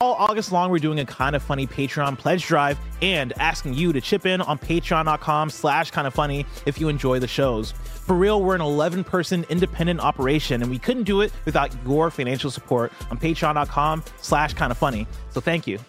[0.00, 3.92] All August long, we're doing a kind of funny Patreon pledge drive and asking you
[3.92, 7.72] to chip in on patreon.com slash kind of funny if you enjoy the shows.
[7.72, 12.12] For real, we're an 11 person independent operation and we couldn't do it without your
[12.12, 15.04] financial support on patreon.com slash kind of funny.
[15.30, 15.80] So thank you.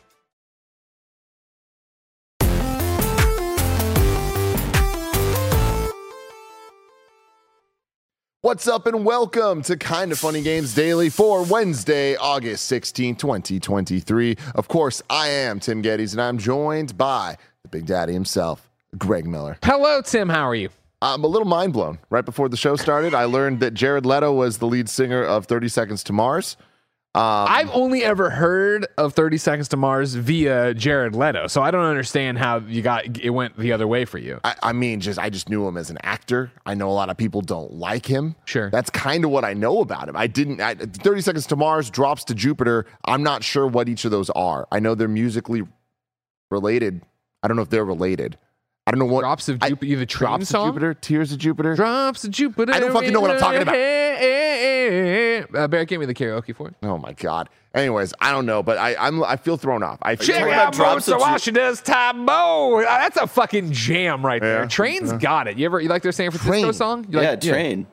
[8.49, 14.37] What's up and welcome to Kind of Funny Games Daily for Wednesday, August 16, 2023.
[14.55, 18.67] Of course, I am Tim Gettys and I'm joined by the Big Daddy himself,
[18.97, 19.59] Greg Miller.
[19.63, 20.29] Hello, Tim.
[20.29, 20.69] How are you?
[20.99, 21.99] I'm a little mind blown.
[22.09, 25.45] Right before the show started, I learned that Jared Leto was the lead singer of
[25.45, 26.57] 30 Seconds to Mars.
[27.15, 31.71] Um, I've only ever heard of 30 Seconds to Mars via Jared Leto, so I
[31.71, 34.39] don't understand how you got it went the other way for you.
[34.43, 36.51] I, I mean, just I just knew him as an actor.
[36.67, 38.35] I know a lot of people don't like him.
[38.45, 38.69] Sure.
[38.69, 40.15] that's kind of what I know about him.
[40.15, 40.61] I didn't.
[40.61, 42.85] I, Thirty Seconds to Mars drops to Jupiter.
[43.05, 44.67] I'm not sure what each of those are.
[44.71, 45.63] I know they're musically
[46.51, 47.01] related.
[47.41, 48.37] I don't know if they're related.
[48.85, 50.69] I don't know what Drops of I- Jupiter, the train drops song.
[50.69, 51.75] of Jupiter, Tears of Jupiter.
[51.75, 52.73] Drops of Jupiter.
[52.73, 53.75] I don't fucking know what I'm talking about.
[55.53, 56.75] Uh, Barrett, give me the karaoke for it.
[56.83, 57.49] oh my god.
[57.75, 59.99] Anyways, I don't know, but I I'm I feel thrown off.
[60.01, 62.79] I feel Check talking out about Drops Monster of Ju- Washington's Tabo.
[62.79, 64.61] Uh, That's a fucking jam right there.
[64.61, 64.67] Yeah.
[64.67, 65.57] Train's got it.
[65.57, 66.73] You ever you like their San Francisco Train.
[66.73, 67.05] song?
[67.09, 67.85] You Yeah, like, train.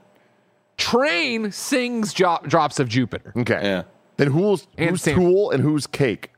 [0.77, 3.33] Train sings jo- Drops of Jupiter.
[3.37, 3.61] okay.
[3.63, 3.83] Yeah.
[4.19, 5.15] Then who's And who's Sam.
[5.17, 6.31] Tool and who's Cake?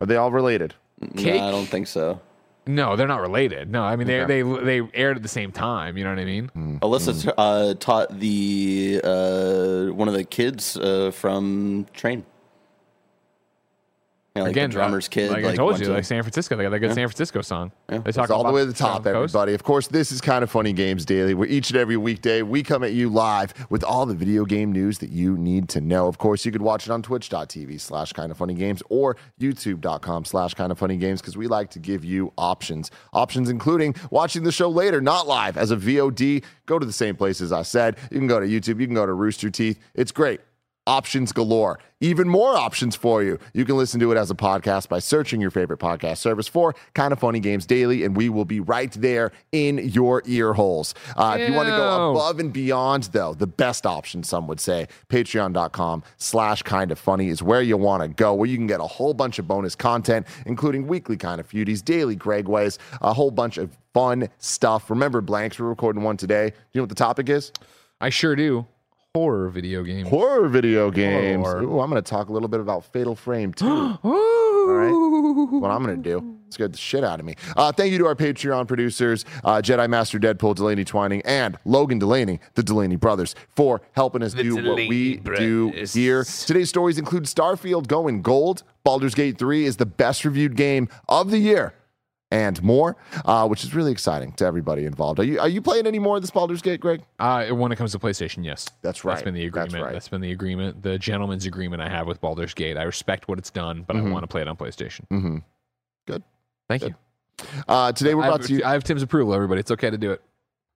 [0.00, 0.74] Are they all related?
[1.16, 1.40] Cake?
[1.40, 2.20] No, I don't think so.
[2.68, 3.70] No, they're not related.
[3.70, 4.42] No, I mean they Okay.
[4.42, 5.96] they they aired at the same time.
[5.96, 6.50] You know what I mean?
[6.82, 12.24] Alyssa t- uh, taught the uh, one of the kids uh, from Train.
[14.38, 15.30] Yeah, like Again, the drummer's kid.
[15.30, 17.42] Like, like I told you, to- like San Francisco, they got that good San Francisco
[17.42, 17.72] song.
[17.88, 19.34] They talk It's all the way to the top, South Coast.
[19.34, 19.54] everybody.
[19.54, 21.34] Of course, this is kind of funny games daily.
[21.34, 24.72] Where each and every weekday we come at you live with all the video game
[24.72, 26.06] news that you need to know.
[26.06, 30.24] Of course, you could watch it on twitch.tv slash kind of funny games or youtube.com
[30.24, 32.90] slash kind of funny games because we like to give you options.
[33.12, 36.44] Options including watching the show later, not live as a VOD.
[36.66, 37.96] Go to the same place as I said.
[38.10, 39.78] You can go to YouTube, you can go to Rooster Teeth.
[39.94, 40.40] It's great
[40.88, 41.78] options galore.
[42.00, 43.38] Even more options for you.
[43.52, 46.74] You can listen to it as a podcast by searching your favorite podcast service for
[46.94, 50.94] Kind of Funny Games Daily, and we will be right there in your ear holes.
[51.16, 54.60] Uh, if you want to go above and beyond, though, the best option, some would
[54.60, 58.68] say, patreon.com slash kind of funny is where you want to go, where you can
[58.68, 62.78] get a whole bunch of bonus content, including weekly kind of beauties, daily Greg ways,
[63.02, 64.88] a whole bunch of fun stuff.
[64.88, 66.50] Remember, Blanks, we're recording one today.
[66.50, 67.52] Do you know what the topic is?
[68.00, 68.66] I sure do.
[69.14, 70.04] Horror video game.
[70.06, 71.46] horror video games.
[71.46, 71.62] Horror.
[71.62, 73.66] Ooh, I'm going to talk a little bit about Fatal Frame too.
[73.66, 74.90] All All right.
[75.60, 76.36] What I'm going to do.
[76.50, 77.34] Scared the shit out of me.
[77.56, 81.98] Uh, thank you to our Patreon producers, uh, Jedi Master Deadpool, Delaney Twining, and Logan
[81.98, 86.24] Delaney, the Delaney brothers, for helping us do what we do here.
[86.24, 88.62] Today's stories include Starfield going gold.
[88.84, 91.74] Baldur's Gate 3 is the best reviewed game of the year.
[92.30, 95.18] And more, uh, which is really exciting to everybody involved.
[95.18, 97.02] Are you are you playing any more of this Baldur's Gate, Greg?
[97.18, 98.68] Uh, when it comes to PlayStation, yes.
[98.82, 99.14] That's right.
[99.14, 99.84] That's been the That's agreement.
[99.86, 99.92] right.
[99.94, 100.82] That's been the agreement.
[100.82, 102.76] The gentleman's agreement I have with Baldur's Gate.
[102.76, 105.08] I respect what it's done, but I want to play it on PlayStation.
[105.10, 105.38] Mm-hmm.
[106.06, 106.22] Good.
[106.68, 106.94] Thank Good.
[107.38, 107.46] you.
[107.66, 108.62] Uh, today we're I have, to.
[108.62, 109.60] I have Tim's approval, everybody.
[109.60, 110.20] It's okay to do it.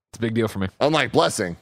[0.09, 0.69] It's a big deal for me.
[0.79, 1.55] Unlike Blessing,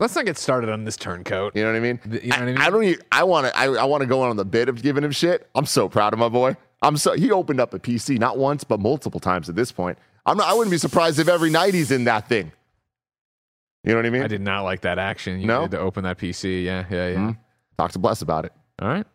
[0.00, 1.56] Let's not get started on this turncoat.
[1.56, 2.00] You know what I mean?
[2.04, 2.58] The- you know what I mean?
[2.58, 2.84] I don't.
[2.84, 3.56] Even, I want to.
[3.58, 5.48] I, I want to go on the bit of giving him shit.
[5.56, 6.56] I'm so proud of my boy.
[6.82, 7.12] I'm so.
[7.14, 9.98] He opened up a PC not once but multiple times at this point.
[10.26, 10.48] I'm not.
[10.48, 12.52] I wouldn't be surprised if every night he's in that thing.
[13.84, 14.22] You know what I mean?
[14.22, 15.40] I did not like that action.
[15.40, 15.66] You No?
[15.66, 16.64] to open that PC.
[16.64, 17.16] Yeah, yeah, yeah.
[17.16, 17.36] Mhm.
[17.78, 18.52] Talk to Bless about it.
[18.80, 19.06] All right.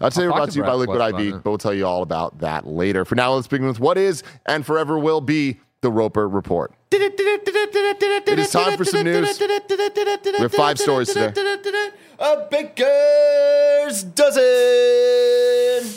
[0.00, 2.02] I'll tell you about to to you by Liquid IV, but we'll tell you all
[2.02, 3.04] about that later.
[3.06, 6.74] For now, let's begin with what is and forever will be the Roper Report.
[6.92, 9.40] It is time for some news.
[9.40, 9.46] We
[10.38, 11.32] have five stories today.
[12.18, 15.94] A baker's dozen.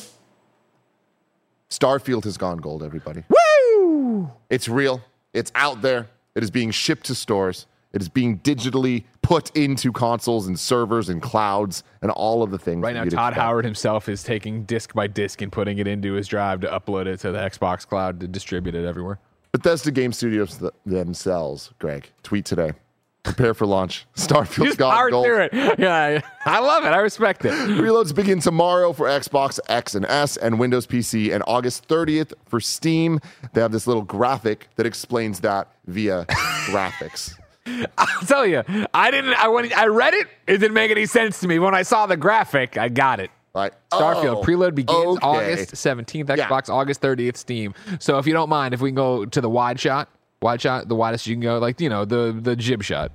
[1.73, 3.23] Starfield has gone gold, everybody.
[3.29, 4.29] Woo!
[4.50, 5.01] It's real.
[5.34, 6.07] It's out there.
[6.35, 7.66] It is being shipped to stores.
[7.94, 12.59] It is being digitally put into consoles and servers and clouds and all of the
[12.59, 12.83] things.
[12.83, 13.35] Right now, Todd expect.
[13.38, 17.07] Howard himself is taking disc by disc and putting it into his drive to upload
[17.07, 19.19] it to the Xbox cloud to distribute it everywhere.
[19.51, 22.74] Bethesda Game Studios th- themselves, Greg, tweet today.
[23.23, 24.05] Prepare for launch.
[24.15, 25.25] Starfield's Just gone powered gold.
[25.25, 25.79] through it.
[25.79, 26.89] Yeah, I love it.
[26.89, 27.51] I respect it.
[27.51, 32.59] Reloads begin tomorrow for Xbox X and S and Windows PC, and August 30th for
[32.59, 33.19] Steam.
[33.53, 36.25] They have this little graphic that explains that via
[36.67, 37.33] graphics.
[37.97, 38.61] I'll tell you,
[38.93, 39.35] I didn't.
[39.35, 41.59] I when I read it, it didn't make any sense to me.
[41.59, 43.31] When I saw the graphic, I got it.
[43.53, 45.25] Like Starfield oh, preload begins okay.
[45.25, 46.47] August 17th, Yeah.
[46.49, 47.73] Xbox August 30th, Steam.
[47.99, 50.09] So if you don't mind, if we can go to the wide shot,
[50.44, 53.12] wide shot, the widest you can go, like you know the the jib shot.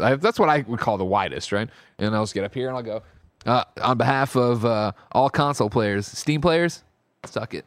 [0.00, 1.68] I- That's what I would call the widest, right?
[1.98, 3.02] And I'll just get up here and I'll go.
[3.46, 6.82] Uh, on behalf of uh, all console players, Steam players,
[7.24, 7.64] suck it.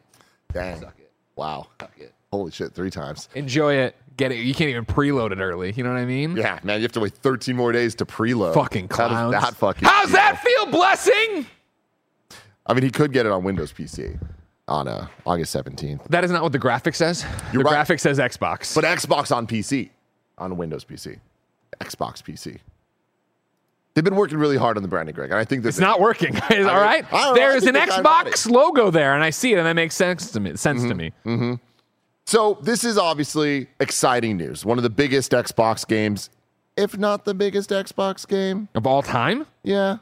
[0.52, 0.80] Dang.
[0.80, 1.10] Suck it.
[1.34, 1.66] Wow.
[1.80, 2.12] Suck it.
[2.32, 3.28] Holy shit, three times.
[3.34, 3.96] Enjoy it.
[4.16, 4.36] Get it.
[4.36, 5.72] You can't even preload it early.
[5.72, 6.36] You know what I mean?
[6.36, 8.54] Yeah, man, you have to wait 13 more days to preload.
[8.54, 10.12] Fucking How does that fucking How's feel?
[10.14, 11.46] that feel, blessing?
[12.66, 14.18] I mean, he could get it on Windows PC
[14.68, 16.06] on uh, August 17th.
[16.08, 17.24] That is not what the graphic says.
[17.52, 17.72] You're the right.
[17.72, 18.74] graphic says Xbox.
[18.74, 19.90] But Xbox on PC,
[20.38, 21.18] on Windows PC,
[21.80, 22.58] Xbox PC.
[23.94, 25.30] They've been working really hard on the branding, Greg.
[25.30, 26.34] And I think that it's not working.
[26.40, 27.04] all right.
[27.04, 27.30] I don't know.
[27.32, 30.32] I There's an they Xbox logo there, and I see it, and that makes sense
[30.32, 30.56] to me.
[30.56, 30.88] Sense Mm-hmm.
[31.24, 31.58] to me.
[32.26, 34.64] So this is obviously exciting news.
[34.64, 36.30] One of the biggest Xbox games,
[36.76, 38.68] if not the biggest Xbox game.
[38.74, 39.46] Of all time?
[39.62, 39.98] Yeah,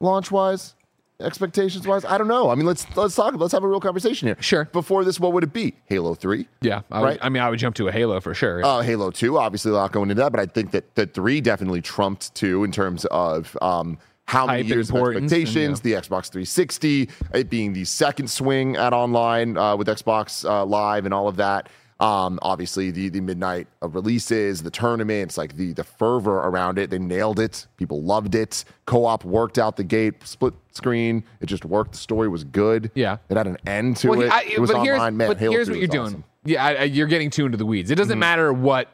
[0.00, 0.74] launch wise,
[1.22, 2.04] expectations wise.
[2.04, 2.50] I don't know.
[2.50, 3.34] I mean, let's let's talk.
[3.36, 4.36] Let's have a real conversation here.
[4.40, 4.66] Sure.
[4.66, 5.74] Before this, what would it be?
[5.86, 6.48] Halo Three.
[6.60, 6.82] Yeah.
[6.90, 7.18] I, would, Right.
[7.22, 8.64] I mean, I would jump to a Halo for sure.
[8.64, 11.40] Uh, Halo 2, obviously a lot going into that, but I think that, that 3
[11.40, 15.80] definitely trumped 2 in terms of um, how many Hype, years of importance, and, expectations,
[15.80, 21.04] the Xbox 360, it being the second swing at online uh, with Xbox uh, Live
[21.04, 21.68] and all of that.
[22.00, 26.90] Um, obviously, the the midnight of releases, the tournaments, like the the fervor around it,
[26.90, 27.66] they nailed it.
[27.76, 28.64] People loved it.
[28.86, 30.14] Co-op worked out the gate.
[30.26, 31.92] Split screen, it just worked.
[31.92, 32.90] The story was good.
[32.94, 33.18] Yeah.
[33.28, 34.32] it had an end to Well, it.
[34.32, 34.86] I- it was but online.
[34.86, 36.06] here's, Man, but Halo here's what you're doing.
[36.06, 36.18] awesome.
[36.44, 36.48] Mm-hmm.
[36.50, 37.90] Yeah, I, I, you're getting too into the weeds.
[37.92, 38.88] It doesn't matter what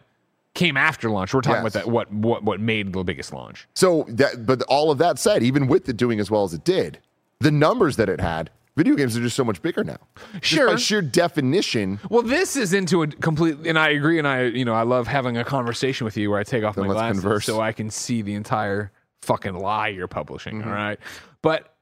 [0.54, 1.32] came after launch.
[1.32, 1.74] We're talking Yes.
[1.76, 1.90] about that.
[1.90, 3.66] What what what made the biggest launch?
[3.74, 6.64] So that, but all of that said, even with it doing as well as it
[6.64, 6.98] did,
[7.40, 9.98] the numbers that it had, video games are just so much bigger now.
[10.40, 10.78] Just by Sure.
[10.78, 11.98] sheer definition.
[12.08, 15.06] Well, this is into a complete, and I agree, and I, you know, I love
[15.06, 17.44] having a conversation with you where I take off my glasses converse.
[17.44, 18.92] so I can see the entire
[19.22, 20.60] fucking lie you're publishing.
[20.60, 20.68] Mm-hmm.
[20.68, 20.98] all right,
[21.42, 21.74] but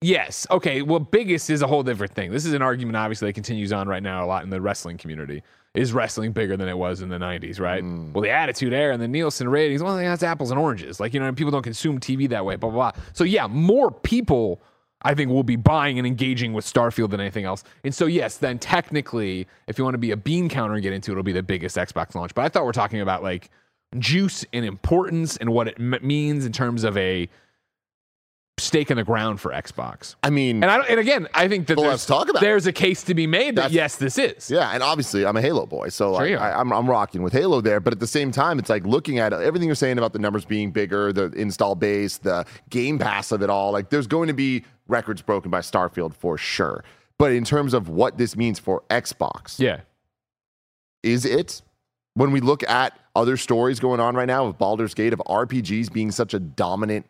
[0.00, 0.80] yes, okay.
[0.82, 2.30] Well, biggest is a whole different thing.
[2.30, 4.96] This is an argument, obviously, that continues on right now a lot in the wrestling
[4.96, 5.42] community.
[5.74, 7.58] Is wrestling bigger than it was in the '90s?
[7.58, 7.82] Right.
[7.82, 8.12] Mm.
[8.12, 9.82] Well, the Attitude Era and the Nielsen ratings.
[9.82, 11.00] Well, that's apples and oranges.
[11.00, 12.54] Like you know, people don't consume TV that way.
[12.54, 12.92] Blah blah.
[12.92, 13.02] blah.
[13.12, 14.62] So yeah, more people.
[15.04, 17.62] I think we'll be buying and engaging with Starfield than anything else.
[17.84, 20.94] And so, yes, then technically, if you want to be a bean counter and get
[20.94, 22.34] into it, it'll be the biggest Xbox launch.
[22.34, 23.50] But I thought we're talking about like
[23.98, 27.28] juice and importance and what it means in terms of a
[28.58, 30.14] stake in the ground for Xbox.
[30.22, 32.66] I mean, And I and again, I think that Well, there's, let's talk about there's
[32.66, 34.48] a case to be made that yes, this is.
[34.50, 36.50] yeah, and obviously I'm a Halo boy, so Sure I.
[36.52, 37.80] I, I'm, I'm rocking with Halo there.
[37.80, 40.44] But at the same time, it's like looking at everything you're saying about the numbers
[40.44, 43.72] being bigger, the install base, the Game Pass of it all.
[43.72, 46.84] Like, there's going to be records broken by Starfield for sure.
[47.18, 49.80] But in terms of what this means for Xbox, Yeah.
[51.02, 51.62] is it
[52.14, 55.92] when we look at other stories going on right now of Baldur's Gate of RPGs
[55.92, 57.06] being such a dominant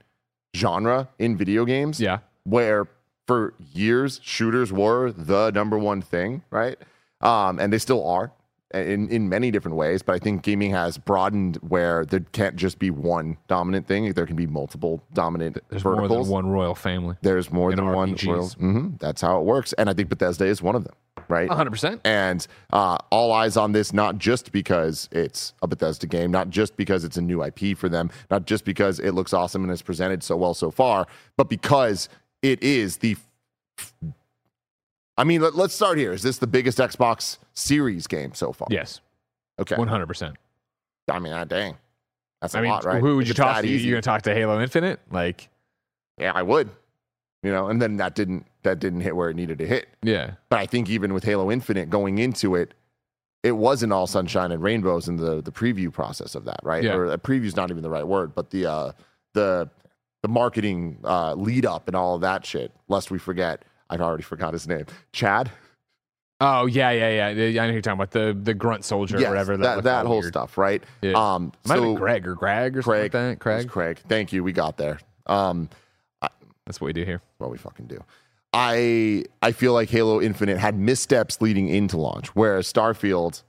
[0.54, 2.18] genre in video games Yeah.
[2.44, 2.86] where
[3.26, 6.78] for years shooters were the number one thing right
[7.20, 8.32] um, and they still are
[8.74, 12.78] in, in many different ways but i think gaming has broadened where there can't just
[12.78, 16.74] be one dominant thing there can be multiple dominant There's more verticals than one royal
[16.74, 17.16] family.
[17.22, 18.26] there's more than one RPGs.
[18.26, 18.54] world.
[18.54, 19.72] hmm That's how it works.
[19.74, 20.94] And I think Bethesda is one of them,
[21.28, 21.48] right?
[21.48, 22.00] 100%.
[22.04, 26.76] And uh, all eyes on this, not just because it's a Bethesda game, not just
[26.76, 29.82] because it's a new IP for them, not just because it looks awesome and is
[29.82, 31.06] presented so well so far,
[31.36, 32.08] but because
[32.42, 33.16] it is the.
[35.16, 36.12] I mean, let, us start here.
[36.12, 38.68] Is this the biggest Xbox Series game so far?
[38.70, 39.00] Yes.
[39.60, 39.76] Okay.
[39.76, 40.34] 100%.
[41.08, 41.76] I mean, ah, dang.
[42.40, 43.00] That's a I mean, lot, right?
[43.00, 43.68] who would you it's talk to?
[43.68, 43.86] Easy.
[43.86, 45.00] You're going to talk to Halo Infinite?
[45.10, 45.48] Like,
[46.18, 46.70] Yeah, I would.
[47.42, 49.86] You know, and then that didn't that didn't hit where it needed to hit.
[50.02, 50.32] yeah.
[50.48, 52.72] But I think even with Halo Infinite going into it,
[53.42, 56.82] it wasn't all sunshine and rainbows in the the preview process of that, right?
[56.82, 56.94] Yeah.
[56.94, 58.92] Or a preview's not even the right word, but the uh,
[59.34, 59.68] the
[60.22, 62.72] the marketing uh, lead up and all of that shit.
[62.88, 65.50] Lest we forget, I've already forgot his name, Chad.
[66.40, 67.62] Oh, yeah, yeah, yeah.
[67.62, 68.10] I know you're talking about.
[68.10, 69.56] The, the grunt soldier Yes, or whatever.
[69.58, 70.32] that looked that whole weird.
[70.32, 70.82] stuff, right?
[71.00, 71.12] Yeah.
[71.12, 73.40] Um, Might have so been Greg or Greg or Craig, something like that.
[73.40, 73.68] Craig.
[73.68, 73.98] Craig.
[74.08, 74.42] Thank you.
[74.42, 74.98] We got there.
[75.26, 75.68] Um,
[76.66, 77.20] That's what we do here.
[77.38, 78.02] what we fucking do.
[78.52, 83.42] I I feel like Halo Infinite had missteps leading into launch, whereas Starfield,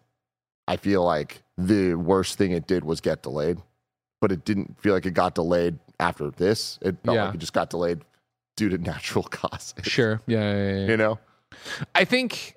[0.67, 3.57] I feel like the worst thing it did was get delayed,
[4.21, 6.77] but it didn't feel like it got delayed after this.
[6.81, 7.25] It felt Yeah.
[7.25, 8.01] like it just got delayed
[8.55, 9.73] due to natural causes.
[9.83, 10.21] Sure.
[10.27, 10.87] Yeah, yeah, yeah.
[10.87, 11.19] You know?
[11.93, 12.55] I think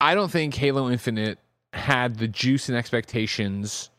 [0.00, 1.38] I don't think Halo Infinite
[1.72, 3.90] had the juice and expectations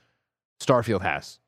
[0.62, 1.40] Starfield has.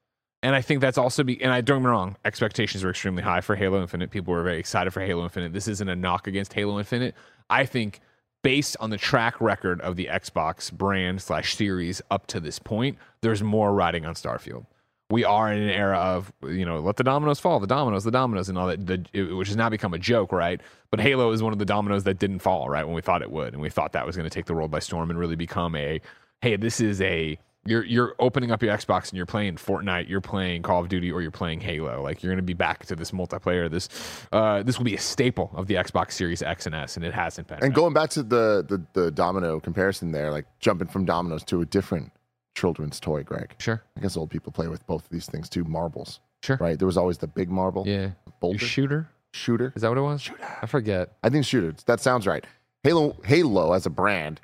[0.42, 3.24] And I think that's also be and I don't get me wrong, expectations were extremely
[3.24, 4.12] high for Halo Infinite.
[4.12, 5.54] People were very excited for Halo Infinite.
[5.54, 7.16] This isn't a knock against Halo Infinite.
[7.50, 8.02] I think
[8.42, 12.98] based on the track record of the Xbox brand slash series up to this point,
[13.22, 14.66] there's more riding on Starfield.
[15.10, 18.12] We are in an era of you know let the dominoes fall, the dominoes, the
[18.12, 20.60] dominoes, and all that, the, it, which has now become a joke, right?
[20.90, 22.86] But Halo is one of the dominoes that didn't fall, right?
[22.86, 24.72] When we thought it would, and we thought that was going to take the world
[24.72, 26.02] by storm and really become a
[26.42, 30.22] hey, this is a You're you're opening up your Xbox and you're playing Fortnite, you're
[30.22, 32.02] playing Call of Duty, or you're playing Halo.
[32.02, 33.70] Like you're going to be back to this multiplayer.
[33.70, 33.90] This
[34.32, 37.14] uh, this will be a staple of the Xbox Series X and S, and it
[37.14, 37.60] hasn't been.
[37.62, 41.62] And going back to the, the the domino comparison there, like jumping from dominoes to
[41.62, 42.12] a different
[42.56, 43.56] children's toy, Greg.
[43.60, 45.64] sure, I guess old people play with both of these things too.
[45.64, 46.78] Marbles, sure, right?
[46.78, 48.12] There was always the big marble, yeah.
[48.42, 49.72] Your shooter shooter.
[49.76, 50.22] is that what it was?
[50.22, 50.58] Shooter.
[50.62, 51.14] I forget.
[51.24, 51.74] I think shooter.
[51.86, 52.46] That sounds right.
[52.84, 54.40] Halo Halo as a brand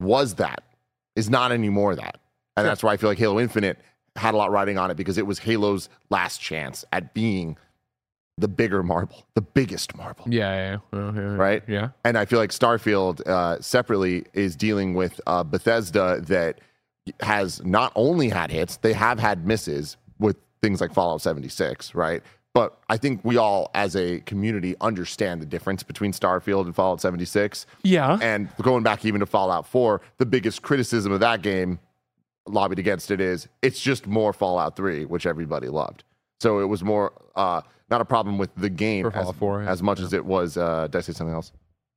[0.00, 0.62] was that.
[1.16, 2.20] Is not anymore that.
[2.56, 2.70] And Sure.
[2.70, 3.78] that's why I feel like Halo Infinite
[4.16, 7.56] had a lot riding on it because it was Halo's last chance at being
[8.38, 10.24] the bigger marble, the biggest marble.
[10.28, 10.98] Yeah, yeah, yeah.
[10.98, 11.34] Uh, yeah, yeah.
[11.36, 11.62] Right?
[11.68, 16.60] Yeah, And I feel like Starfield uh, separately is dealing with uh, Bethesda that
[17.20, 22.22] has not only had hits, they have had misses with things like Fallout 76, right?
[22.52, 27.00] But I think we all, as a community, understand the difference between Starfield and Fallout
[27.00, 27.64] 76.
[27.84, 28.18] yeah.
[28.20, 31.78] And going back even to Fallout 4, the biggest criticism of that game
[32.46, 36.02] lobbied against it is it's just more Fallout 3, which everybody loved.
[36.40, 39.62] So it was more uh, not a problem with the game For Fallout as, 4,
[39.62, 39.70] yeah.
[39.70, 40.56] as much as it was.
[40.56, 41.52] Uh, did I say something else?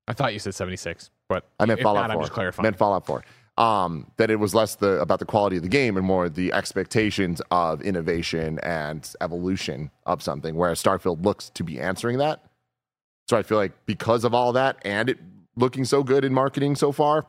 [0.08, 2.16] I thought you said seventy six, but I meant if Fallout not, 4.
[2.16, 2.64] I'm just clarifying.
[2.64, 3.24] meant Fallout 4.
[3.56, 6.52] Um, that it was less the about the quality of the game and more the
[6.54, 10.56] expectations of innovation and evolution of something.
[10.56, 12.44] Whereas Starfield looks to be answering that.
[13.30, 15.20] So I feel like because of all that and it
[15.56, 17.28] looking so good in marketing so far,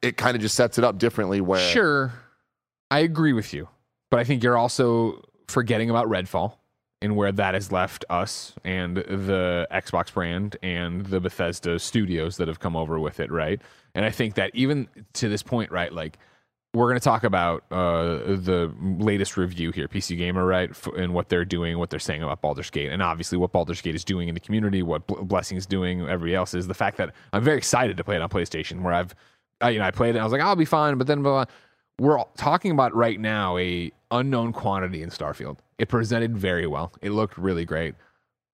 [0.00, 1.42] it kind of just sets it up differently.
[1.42, 2.12] Where Sure,
[2.90, 3.68] I agree with you,
[4.10, 6.54] but I think you're also forgetting about Redfall
[7.02, 12.48] and where that has left us and the Xbox brand and the Bethesda studios that
[12.48, 13.60] have come over with it, right?
[13.94, 16.18] And I think that even to this point, right, like
[16.74, 21.28] we're going to talk about uh, the latest review here, PC Gamer, right, and what
[21.28, 24.28] they're doing, what they're saying about Baldur's Gate, and obviously what Baldur's Gate is doing
[24.28, 27.58] in the community, what Bl- Blessing's doing, everybody else is the fact that I'm very
[27.58, 29.14] excited to play it on PlayStation, where I've,
[29.60, 31.44] I, you know, I played it, I was like, I'll be fine, but then blah,
[31.44, 31.54] blah.
[32.06, 35.58] we're talking about right now a unknown quantity in Starfield.
[35.76, 36.92] It presented very well.
[37.02, 37.96] It looked really great.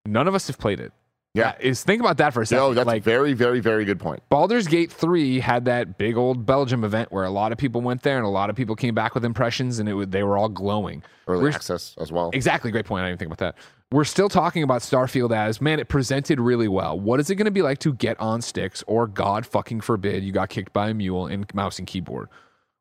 [0.07, 0.93] None of us have played it.
[1.35, 1.51] Yeah.
[1.51, 2.63] Uh, is think about that for a second.
[2.63, 4.23] no, that's like a very, very, very good point.
[4.29, 8.03] Baldur's Gate 3 had that big old Belgium event where a lot of people went
[8.03, 10.37] there and a lot of people came back with impressions and it would, they were
[10.37, 11.03] all glowing.
[11.27, 12.31] Early We're- access as well.
[12.33, 13.05] Exactly, great point.
[13.05, 13.57] I didn't think about that.
[13.91, 16.99] We're still talking about Starfield as man, it presented really well.
[16.99, 20.23] What is it going to be like to get on sticks, or God fucking forbid,
[20.25, 22.29] you got kicked by a mule and mouse and keyboard?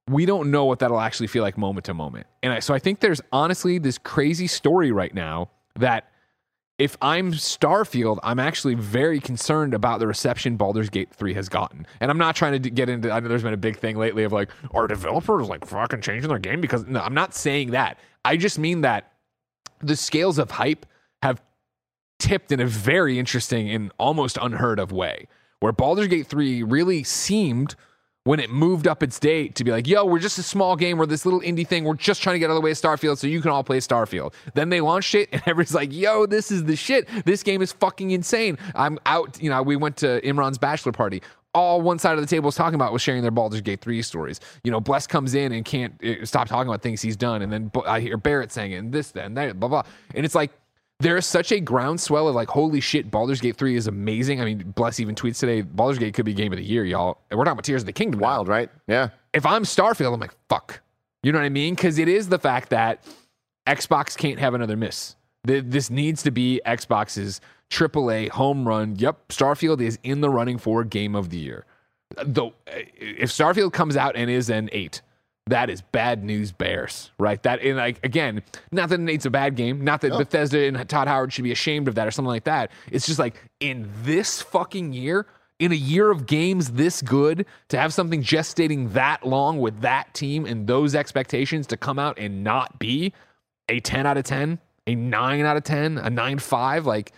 [0.09, 2.27] We don't know what that'll actually feel like moment to moment.
[2.43, 6.11] And I, so I think there's honestly this crazy story right now that
[6.79, 11.87] if I'm Starfield, I'm actually very concerned about the reception Baldur's Gate 3 has gotten.
[11.99, 14.23] And I'm not trying to get into, I know there's been a big thing lately
[14.23, 16.61] of like, are developers like fucking changing their game?
[16.61, 17.97] Because no, I'm not saying that.
[18.23, 19.11] I just mean that
[19.81, 20.85] the scales of hype
[21.23, 21.41] have
[22.19, 25.27] tipped in a very interesting and almost unheard of way.
[25.59, 27.75] Where Baldur's Gate 3 really seemed
[28.27, 30.97] when it moved up its date to be like, yo, we're just a small game.
[30.97, 31.85] We're this little indie thing.
[31.85, 33.63] We're just trying to get out of the way of Starfield so you can all
[33.63, 34.33] play Starfield.
[34.53, 37.07] Then they launched it and everybody's like, yo, this is the shit.
[37.23, 38.57] This game is fucking insane.
[38.75, 39.41] I'm out.
[39.41, 41.21] You know, we went to Imran's bachelor party.
[41.53, 44.01] All one side of the table was talking about was sharing their Baldur's Gate 3
[44.01, 44.41] stories.
[44.61, 47.41] You know, Bless comes in and can't uh, stop talking about things he's done.
[47.41, 49.83] And then I hear Barrett saying it and this, then, that, blah, blah.
[50.13, 50.51] And it's like,
[50.99, 54.41] there is such a groundswell of like, holy shit, Baldur's Gate 3 is amazing.
[54.41, 57.19] I mean, Bless even tweets today, Baldur's Gate could be game of the year, y'all.
[57.29, 58.19] And we're talking about Tears of the Kingdom.
[58.19, 58.27] now.
[58.27, 58.69] Wild, right?
[58.87, 59.09] Yeah.
[59.33, 60.81] If I'm Starfield, I'm like, fuck.
[61.21, 61.75] You know what I mean?
[61.75, 63.03] Because it is the fact that
[63.67, 65.15] Xbox can't have another miss.
[65.43, 68.95] This needs to be Xbox's AAA home run.
[68.97, 71.65] Yep, Starfield is in the running for game of the year.
[72.25, 75.01] Though, if Starfield comes out and is an eight,
[75.49, 77.41] that is bad news bears, right?
[77.43, 81.07] That and like again, not that it's a bad game, not that Bethesda and Todd
[81.07, 82.71] Howard should be ashamed of that or something like that.
[82.91, 85.25] It's just like in this fucking year,
[85.59, 90.13] in a year of games this good, to have something gestating that long with that
[90.13, 93.13] team and those expectations to come out and not be
[93.69, 97.11] a 10 out of 10, a 9 out of 10, a 9 5, like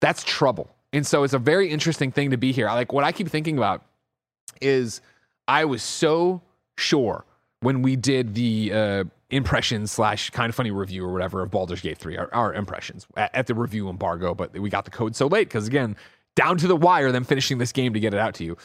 [0.00, 0.70] that's trouble.
[0.92, 2.66] And so it's a very interesting thing to be here.
[2.66, 3.82] Like what I keep thinking about
[4.60, 5.00] is
[5.48, 6.42] I was so
[6.78, 7.24] sure
[7.64, 11.80] when we did the uh, impressions slash kind of funny review or whatever of Baldur's
[11.80, 15.16] Gate 3, our, our impressions at, at the review embargo, but we got the code
[15.16, 15.96] so late because, again,
[16.36, 18.56] down to the wire, them finishing this game to get it out to you.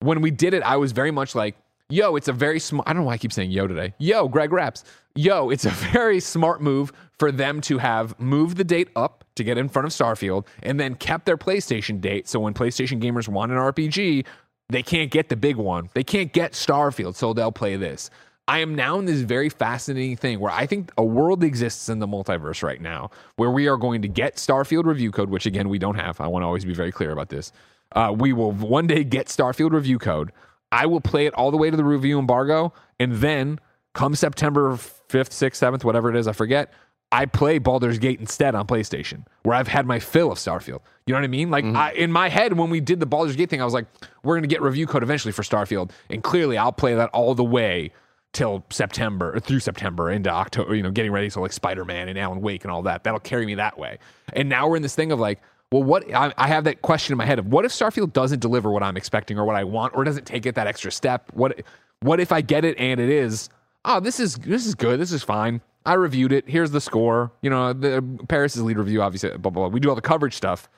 [0.00, 1.56] When we did it, I was very much like,
[1.90, 3.94] yo, it's a very smart, I don't know why I keep saying yo today.
[3.98, 4.84] Yo, Greg Raps.
[5.14, 9.44] Yo, it's a very smart move for them to have moved the date up to
[9.44, 12.26] get in front of Starfield and then kept their PlayStation date.
[12.28, 14.24] So when PlayStation gamers want an RPG,
[14.68, 15.90] they can't get the big one.
[15.94, 18.10] They can't get Starfield, so they'll play this.
[18.46, 21.98] I am now in this very fascinating thing where I think a world exists in
[21.98, 25.68] the multiverse right now where we are going to get Starfield review code, which again,
[25.68, 26.20] we don't have.
[26.20, 27.52] I want to always be very clear about this.
[27.92, 30.30] Uh, we will one day get Starfield review code.
[30.70, 33.60] I will play it all the way to the review embargo, and then
[33.94, 36.72] come September fifth, sixth, seventh, whatever it is, I forget.
[37.14, 40.80] I play Baldur's Gate instead on PlayStation, where I've had my fill of Starfield.
[41.06, 41.48] You know what I mean?
[41.48, 41.76] Like mm-hmm.
[41.76, 43.86] I, in my head, when we did the Baldur's Gate thing, I was like,
[44.24, 47.44] we're gonna get review code eventually for Starfield, and clearly I'll play that all the
[47.44, 47.92] way
[48.32, 50.74] till September or through September into October.
[50.74, 53.04] You know, getting ready to like Spider Man and Alan Wake and all that.
[53.04, 53.98] That'll carry me that way.
[54.32, 55.40] And now we're in this thing of like,
[55.70, 58.40] well, what I, I have that question in my head of what if Starfield doesn't
[58.40, 61.30] deliver what I'm expecting or what I want, or doesn't take it that extra step?
[61.32, 61.60] What
[62.00, 63.50] what if I get it and it is,
[63.84, 65.60] oh, this is this is good, this is fine.
[65.86, 66.48] I reviewed it.
[66.48, 67.30] Here's the score.
[67.42, 69.66] You know, the Paris's lead review, obviously, blah, blah, blah.
[69.68, 70.68] We do all the coverage stuff,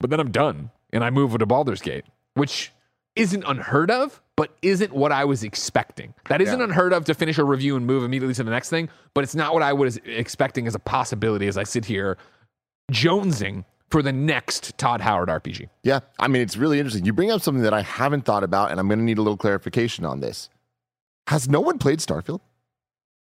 [0.00, 2.04] but then I'm done and I move to Baldur's Gate,
[2.34, 2.72] which
[3.16, 6.14] isn't unheard of, but isn't what I was expecting.
[6.28, 6.64] That isn't Yeah.
[6.64, 9.34] unheard of to finish a review and move immediately to the next thing, but it's
[9.34, 12.16] not what I was expecting as a possibility as I sit here
[12.90, 15.68] jonesing for the next Todd Howard RPG.
[15.84, 17.04] Yeah, I mean, it's really interesting.
[17.04, 19.22] You bring up something that I haven't thought about, and I'm going to need a
[19.22, 20.48] little clarification on this.
[21.28, 22.40] Has no one played Starfield?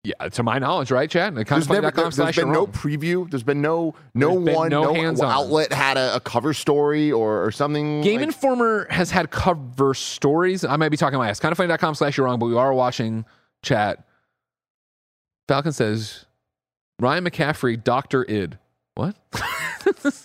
[0.05, 1.37] Yeah, to my knowledge, right, Chad?
[1.37, 3.31] There's, never, there, has been no preview.
[3.31, 7.45] There's been no no been one no no, outlet had a, a cover story or,
[7.45, 8.01] or something.
[8.01, 10.65] Game like- Informer has had cover stories.
[10.65, 11.39] I might be talking my ass.
[11.39, 13.25] KindaFunny.com slash you're wrong, but we are watching
[13.63, 14.05] chat.
[15.47, 16.27] Falcon says,
[16.99, 18.29] Ryan McCaffrey, Dr.
[18.29, 18.59] Id.
[18.95, 19.15] What?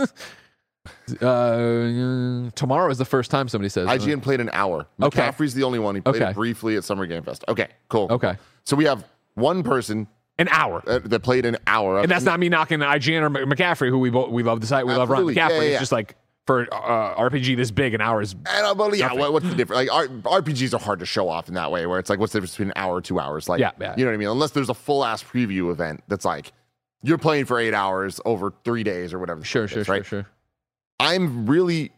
[1.22, 3.88] uh, tomorrow is the first time somebody says.
[3.88, 4.88] IGN played an hour.
[5.00, 5.22] Okay.
[5.22, 5.94] McCaffrey's the only one.
[5.94, 6.32] He played Okay.
[6.32, 7.46] it briefly at Summer Game Fest.
[7.48, 8.08] Okay, cool.
[8.10, 8.38] Okay.
[8.64, 9.06] So we have
[9.38, 10.84] one person An hour.
[10.88, 12.00] uh, that played an hour.
[12.00, 14.86] And that's not me knocking IGN or McCaffrey, who we both, we love the site.
[14.86, 15.36] We love Ryan Absolutely.
[15.36, 15.50] McCaffrey.
[15.63, 16.15] Yeah, yeah, It's just like
[16.46, 19.56] for uh, RPG this big, an hour is And, uh, well, yeah, what, what's the
[19.56, 19.89] difference?
[19.89, 22.34] Like R- RPGs are hard to show off in that way, where it's like, what's
[22.34, 23.48] the difference between an hour or two hours?
[23.50, 23.94] Like, Yeah, yeah.
[23.98, 24.29] you know what I mean?
[24.29, 26.51] Unless there's a full ass preview event that's like
[27.03, 29.44] you're playing for eight hours over three days or whatever.
[29.44, 30.06] sure, sure, is, sure, right?
[30.06, 30.25] sure.
[31.00, 31.91] I'm really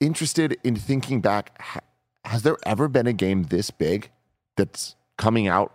[0.00, 1.62] interested in thinking back.
[2.24, 4.10] Has there ever been a game this big
[4.56, 5.72] that's coming out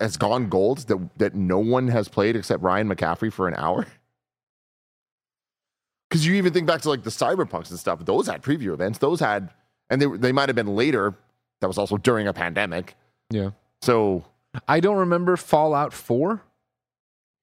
[0.00, 3.86] has gone gold that that no one has played except Ryan McCaffrey for an hour?
[6.08, 8.04] Because you even think back to like the cyberpunks and stuff.
[8.04, 8.98] Those had preview events.
[8.98, 9.48] Those had,
[9.88, 11.14] and they they might have been later.
[11.62, 12.96] That was also during a pandemic.
[13.30, 13.52] Yeah.
[13.80, 14.22] So
[14.68, 16.42] I don't remember Fallout 4.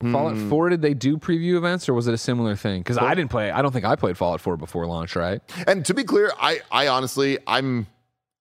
[0.01, 2.79] Fallout hmm, 4, did they do preview events or was it a similar thing?
[2.79, 5.41] Because I didn't play, I don't think I played Fallout 4 before launch, right?
[5.67, 7.85] And to be clear, I, I honestly, I'm,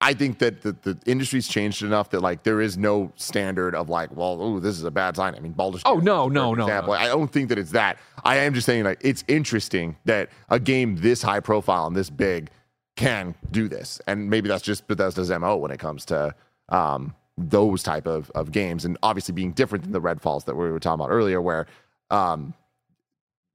[0.00, 3.88] I think that the, the industry's changed enough that like there is no standard of
[3.88, 5.34] like, well, oh, this is a bad sign.
[5.34, 5.82] I mean, Baldur's.
[5.84, 6.94] Oh, no, no, no, example.
[6.94, 7.00] no.
[7.00, 7.98] I don't think that it's that.
[8.22, 12.10] I am just saying like it's interesting that a game this high profile and this
[12.10, 12.50] big
[12.94, 16.34] can do this, and maybe that's just Bethesda's mo when it comes to
[16.68, 20.70] um, those type of of games, and obviously being different than the Redfalls that we
[20.70, 21.66] were talking about earlier, where
[22.10, 22.54] um,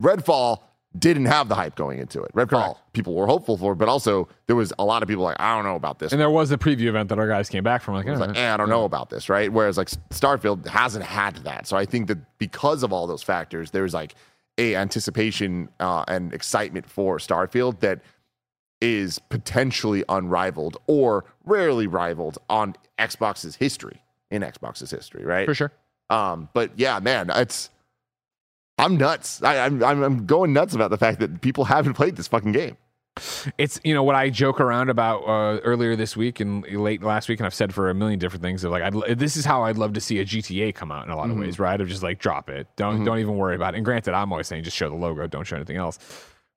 [0.02, 0.62] Redfall
[0.98, 2.32] didn't have the hype going into it.
[2.34, 2.94] Redfall, Correct.
[2.94, 5.66] people were hopeful for, but also there was a lot of people like, I don't
[5.66, 6.12] know about this.
[6.12, 7.96] And there was a preview event that our guys came back from.
[7.96, 9.52] Like, "Eh, like, eh, I don't know about this, right?
[9.52, 11.66] Whereas like Starfield hasn't had that.
[11.68, 14.14] So I think that because of all those factors, there's like
[14.60, 18.02] a anticipation uh, and excitement for Starfield that
[18.82, 25.46] is potentially unrivaled or rarely rivaled on Xbox's history in Xbox's history, right?
[25.46, 25.72] for sure.
[26.10, 27.70] Um, but yeah, man, it's
[28.78, 29.42] I'm nuts.
[29.44, 32.52] I, I'm I'm I'm going nuts about the fact that people haven't played this fucking
[32.52, 32.78] game.
[33.60, 37.30] It's, you know, what I joke around about uh, earlier this week and late last
[37.30, 39.64] week, and I've said for a million different things of like, I'd, this is how
[39.64, 41.80] I'd love to see a GTA come out in a lot of ways, right?
[41.80, 42.68] Of just like drop it.
[42.76, 43.78] Don't, don't even worry about it.
[43.78, 46.00] And granted, I'm always saying just show the logo, don't show anything else.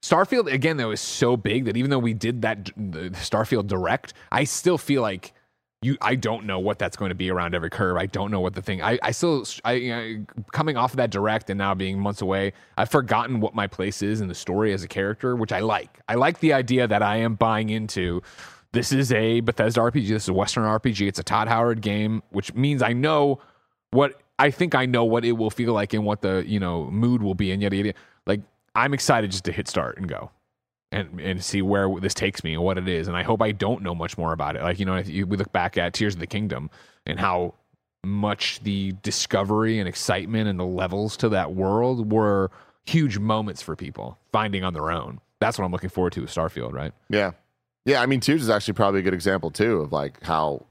[0.03, 4.15] Starfield again though is so big that even though we did that the Starfield direct,
[4.31, 5.33] I still feel like
[5.83, 7.97] you I don't know what that's going to be around every curve.
[7.97, 8.83] I don't know what the thing.
[8.83, 12.23] I I still I you know, coming off of that direct and now being months
[12.23, 15.61] away, I've forgotten what my place is in the story as a character, which I
[15.61, 16.01] like.
[16.09, 18.23] I like the idea that I am buying into
[18.73, 22.23] this is a Bethesda RPG, this is a Western RPG, it's a Todd Howard game,
[22.31, 23.41] which means I know
[23.91, 26.91] what I think I know what it will feel like and what the, you know,
[26.91, 27.95] mood will be and yada.
[28.27, 28.41] Like
[28.75, 30.31] I'm excited just to hit start and go
[30.93, 33.09] and and see where this takes me and what it is.
[33.09, 34.63] And I hope I don't know much more about it.
[34.63, 36.71] Like you know, if you, we look back at Tears of the Kingdom
[37.05, 37.55] and how
[38.05, 42.51] much the discovery and excitement and the levels to that world were
[42.85, 45.19] huge moments for people finding on their own.
[45.41, 46.93] That's what I'm looking forward to with Starfield, right?
[47.11, 47.33] Yeah.
[47.85, 48.01] Yeah.
[48.01, 50.65] I mean, Tears is actually probably a good example, too, of like how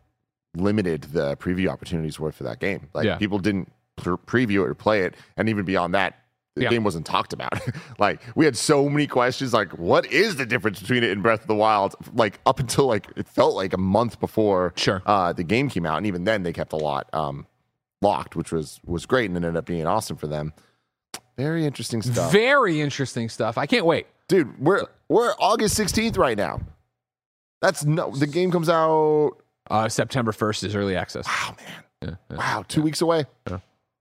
[0.56, 2.88] limited the preview opportunities were for that game.
[2.94, 3.18] Like, Yeah.
[3.18, 5.14] people didn't pre- preview it or play it.
[5.36, 6.18] And even beyond that,
[6.56, 6.70] the Yeah.
[6.70, 7.54] game wasn't talked about.
[8.00, 11.42] like, we had so many questions like, what is the difference between it and Breath
[11.42, 11.96] of the Wild?
[12.14, 15.02] Like, up until like, it felt like a month before Sure.
[15.06, 15.98] uh, the game came out.
[15.98, 17.46] And even then, they kept a lot um,
[18.02, 20.54] locked, which was was great and it ended up being awesome for them.
[21.38, 22.32] Very interesting stuff.
[22.32, 23.58] Very interesting stuff.
[23.58, 24.08] I can't wait.
[24.30, 26.62] Dude, we're we're August 16th right now.
[27.62, 28.12] That's no.
[28.12, 29.34] The game comes out.
[29.70, 31.26] Uh, September 1st is early access.
[31.28, 31.84] Wow, man.
[32.02, 32.38] Yeah, yeah.
[32.38, 33.26] Wow, two weeks away.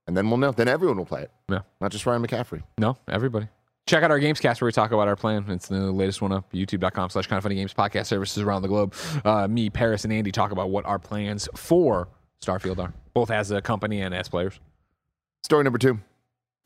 [0.07, 0.53] And then we'll know.
[0.53, 1.31] Then everyone will play it.
[1.49, 1.61] Yeah.
[1.81, 2.62] Not just Ryan McCaffrey.
[2.79, 3.49] No, everybody.
[3.87, 5.45] Check out our Gamescast where we talk about our plan.
[5.49, 8.69] It's the latest one up, youtube.com slash kind of funny games podcast services around the
[8.69, 8.95] globe.
[9.25, 12.09] Uh, me, Paris, and Andy talk about what our plans for
[12.43, 14.59] Starfield are, both as a company and as players.
[15.43, 15.99] Story number two.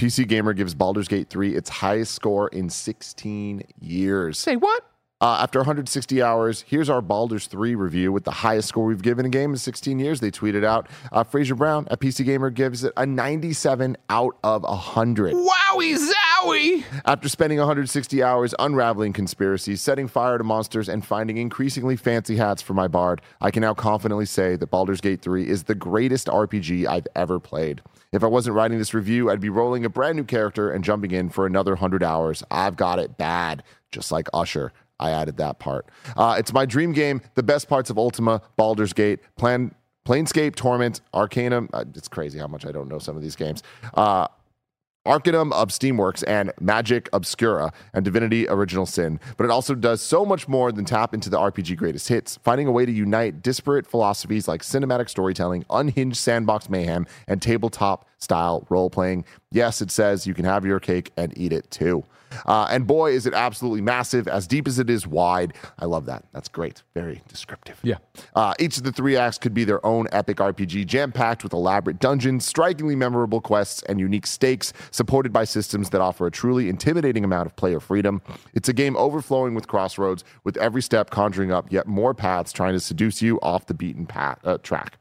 [0.01, 4.38] PC Gamer gives Baldur's Gate 3 its highest score in 16 years.
[4.38, 4.85] Say what?
[5.20, 9.26] Uh, after 160 hours, here's our Baldur's 3 review with the highest score we've given
[9.26, 10.20] a game in 16 years.
[10.20, 10.88] They tweeted out.
[11.11, 15.35] Uh, Fraser Brown at PC Gamer gives it a 97 out of 100.
[15.35, 16.85] Wowie zowie!
[17.04, 22.62] After spending 160 hours unraveling conspiracies, setting fire to monsters, and finding increasingly fancy hats
[22.62, 26.28] for my bard, I can now confidently say that Baldur's Gate 3 is the greatest
[26.28, 27.83] RPG I've ever played.
[28.12, 31.11] If I wasn't writing this review, I'd be rolling a brand new character and jumping
[31.11, 32.44] in for another 100 hours.
[32.52, 34.72] I've got it bad, just like Usher.
[35.00, 35.87] I added that part.
[36.16, 37.20] Uh, it's my dream game.
[37.34, 39.74] The best parts of Ultima, Baldur's Gate, Plan,
[40.06, 41.68] Planescape, Torment, Arcanum.
[41.72, 43.62] Uh, it's crazy how much I don't know some of these games.
[43.94, 44.28] Uh,
[45.08, 49.18] Arcanum of Steamworks and Magic Obscura and Divinity Original Sin.
[49.38, 52.66] But it also does so much more than tap into the RPG greatest hits, finding
[52.66, 58.66] a way to unite disparate philosophies like cinematic storytelling, unhinged sandbox mayhem, and tabletop style
[58.68, 59.24] role playing.
[59.50, 62.04] Yes, it says you can have your cake and eat it too.
[62.47, 65.55] Uh, and boy, is it absolutely massive, as deep as it is wide.
[65.79, 66.25] I love that.
[66.33, 66.83] That's great.
[66.95, 67.79] Very descriptive.
[67.83, 67.99] Yeah.
[68.35, 71.53] Uh, each of the three acts could be their own epic RPG, jam packed with
[71.53, 76.69] elaborate dungeons, strikingly memorable quests, and unique stakes, supported by systems that offer a truly
[76.69, 78.23] intimidating amount of player freedom.
[78.55, 82.75] It's a game overflowing with crossroads, with every step conjuring up yet more paths trying
[82.75, 84.99] to seduce you off the beaten path, uh, track.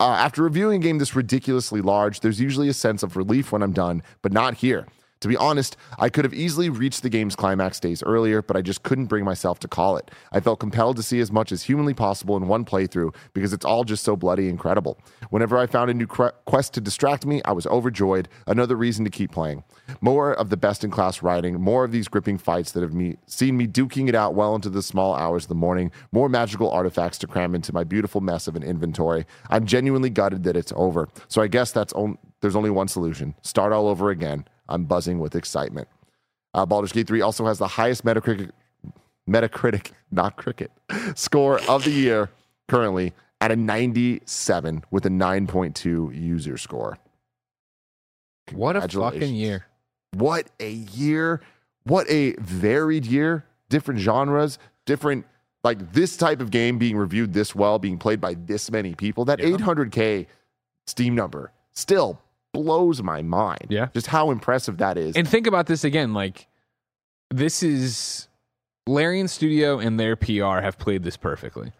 [0.00, 3.62] Uh, after reviewing a game this ridiculously large, there's usually a sense of relief when
[3.62, 4.86] I'm done, but not here.
[5.24, 8.60] To be honest, I could have easily reached the game's climax days earlier, but I
[8.60, 10.10] just couldn't bring myself to call it.
[10.32, 13.64] I felt compelled to see as much as humanly possible in one playthrough because it's
[13.64, 14.98] all just so bloody incredible.
[15.30, 18.28] Whenever I found a new quest to distract me, I was overjoyed.
[18.46, 19.64] Another reason to keep playing.
[20.02, 23.16] More of the best in class writing, more of these gripping fights that have me
[23.26, 26.70] seen me duking it out well into the small hours of the morning, more magical
[26.70, 29.24] artifacts to cram into my beautiful mess of an inventory.
[29.48, 31.08] I'm genuinely gutted that it's over.
[31.28, 34.44] So I guess that's on- there's only one solution: start all over again.
[34.68, 35.88] I'm buzzing with excitement.
[36.52, 38.50] Uh, Baldur's Gate 3 also has the highest Metacritic,
[39.28, 40.70] Metacritic, not cricket,
[41.14, 42.30] score of the year
[42.68, 46.98] currently at a 97 with a 9.2 user score.
[48.52, 49.66] What a fucking year.
[50.12, 51.40] What a year.
[51.84, 53.46] What a varied year.
[53.68, 55.26] Different genres, different,
[55.64, 59.24] like this type of game being reviewed this well, being played by this many people.
[59.24, 59.56] That Yeah.
[59.56, 60.26] 800K
[60.86, 62.20] Steam number still
[62.54, 63.66] blows my mind.
[63.68, 63.88] Yeah.
[63.92, 65.14] Just how impressive that is.
[65.16, 66.14] And think about this again.
[66.14, 66.46] Like,
[67.30, 68.28] this is
[68.86, 71.72] Larian Studio and their PR have played this perfectly.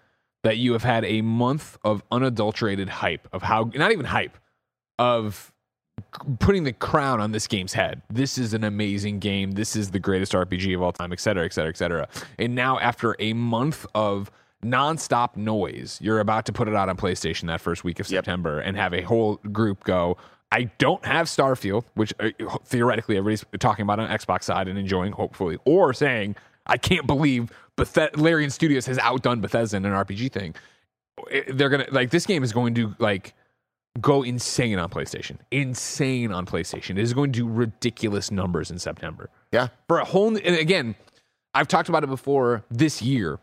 [0.42, 4.36] That you have had a month of unadulterated hype of how, not even hype,
[4.98, 5.50] of
[6.38, 8.02] putting the crown on this game's head.
[8.10, 9.52] This is an amazing game.
[9.52, 12.08] This is the greatest RPG of all time, et cetera, et cetera, et cetera.
[12.38, 14.30] And now, after a month of
[14.62, 18.18] nonstop noise, you're about to put it out on PlayStation that first week of Yep.
[18.24, 20.16] September and have a whole group go,
[20.54, 22.30] I don't have Starfield, which uh,
[22.64, 26.36] theoretically everybody's talking about on Xbox side and enjoying, hopefully, or saying,
[26.66, 30.54] I can't believe Bethe- Larian Studios has outdone Bethesda in an RPG thing.
[31.30, 33.34] It- They're gonna like this game is going to like
[34.00, 35.38] go insane on PlayStation.
[35.50, 36.90] Insane on PlayStation.
[36.90, 39.30] It is going to do ridiculous numbers in September.
[39.52, 39.68] yeah.
[39.88, 40.94] For a whole and again,
[41.52, 43.38] I've talked about it before this year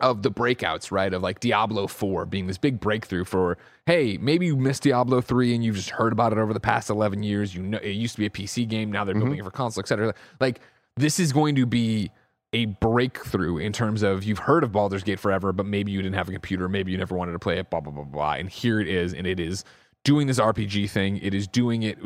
[0.00, 1.12] of the breakouts, right?
[1.12, 5.54] Of like Diablo 4 being this big breakthrough for, hey, maybe you missed Diablo 3
[5.54, 7.54] and you've just heard about it over the past 11 years.
[7.54, 8.92] You know, it used to be a PC game.
[8.92, 9.24] Now they're mm-hmm.
[9.24, 10.14] building it for console, et cetera.
[10.40, 10.60] Like,
[10.96, 12.10] this is going to be
[12.52, 16.14] a breakthrough in terms of you've heard of Baldur's Gate forever, but maybe you didn't
[16.14, 18.32] have a computer, maybe you never wanted to play it, blah blah blah blah.
[18.32, 19.64] And here it is, and it is
[20.04, 21.18] doing this RPG thing.
[21.18, 21.98] It is doing it,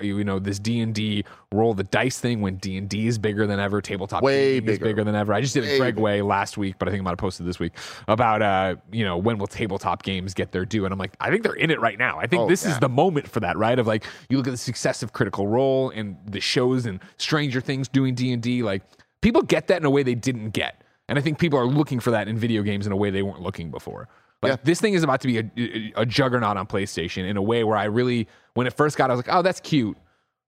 [0.00, 3.18] you know, this D and D roll the dice thing when D and D is
[3.18, 3.80] bigger than ever.
[3.80, 4.84] Tabletop Way bigger.
[4.84, 5.32] bigger than ever.
[5.34, 5.96] I just did a Greg.
[5.98, 7.72] Way last week, but I think I might have posted this week
[8.06, 10.84] about uh, you know, when will tabletop games get their due?
[10.84, 12.18] And I'm like, I think they're in it right now.
[12.18, 13.78] I think Oh, this is the moment for that, right?
[13.78, 17.60] Of like, you look at the success of Critical Role and the shows and Stranger
[17.60, 18.62] Things doing D and D.
[18.62, 18.82] Like,
[19.20, 21.98] people get that in a way they didn't get, and I think people are looking
[21.98, 24.08] for that in video games in a way they weren't looking before.
[24.42, 24.56] Like Yeah.
[24.62, 27.64] this thing is about to be a, a, a juggernaut on PlayStation in a way
[27.64, 29.96] where I really, when it first got, I was like, oh, that's cute.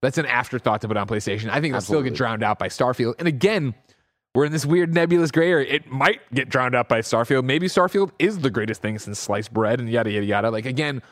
[0.03, 1.51] That's an afterthought to put on PlayStation.
[1.51, 3.15] I think it'll still get drowned out by Starfield.
[3.19, 3.75] And again,
[4.35, 5.69] we're in this weird nebulous gray area.
[5.75, 7.45] It might get drowned out by Starfield.
[7.45, 10.51] Maybe Starfield is the greatest thing since sliced bread and yada yada yada.
[10.51, 11.03] Like again,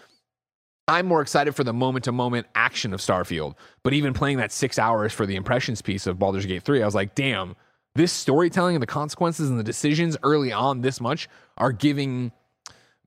[0.86, 3.56] I'm more excited for the moment to moment action of Starfield.
[3.82, 6.86] But even playing that six hours for the impressions piece of Baldur's Gate 3, I
[6.86, 7.56] was like, damn,
[7.94, 12.32] this storytelling and the consequences and the decisions early on this much are giving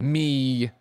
[0.01, 0.71] me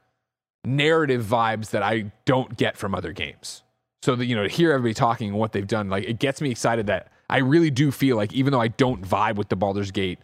[0.65, 3.63] narrative vibes that I don't get from other games.
[4.03, 6.41] So that you know, to hear everybody talking and what they've done, like it gets
[6.41, 9.57] me excited that I really do feel like even though I don't vibe with the
[9.57, 10.19] Baldur's Gate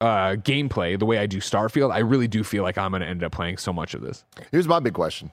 [0.00, 3.08] uh, gameplay the way I do Starfield, I really do feel like I'm going to
[3.08, 4.24] end up playing so much of this.
[4.52, 5.32] Here's my big question: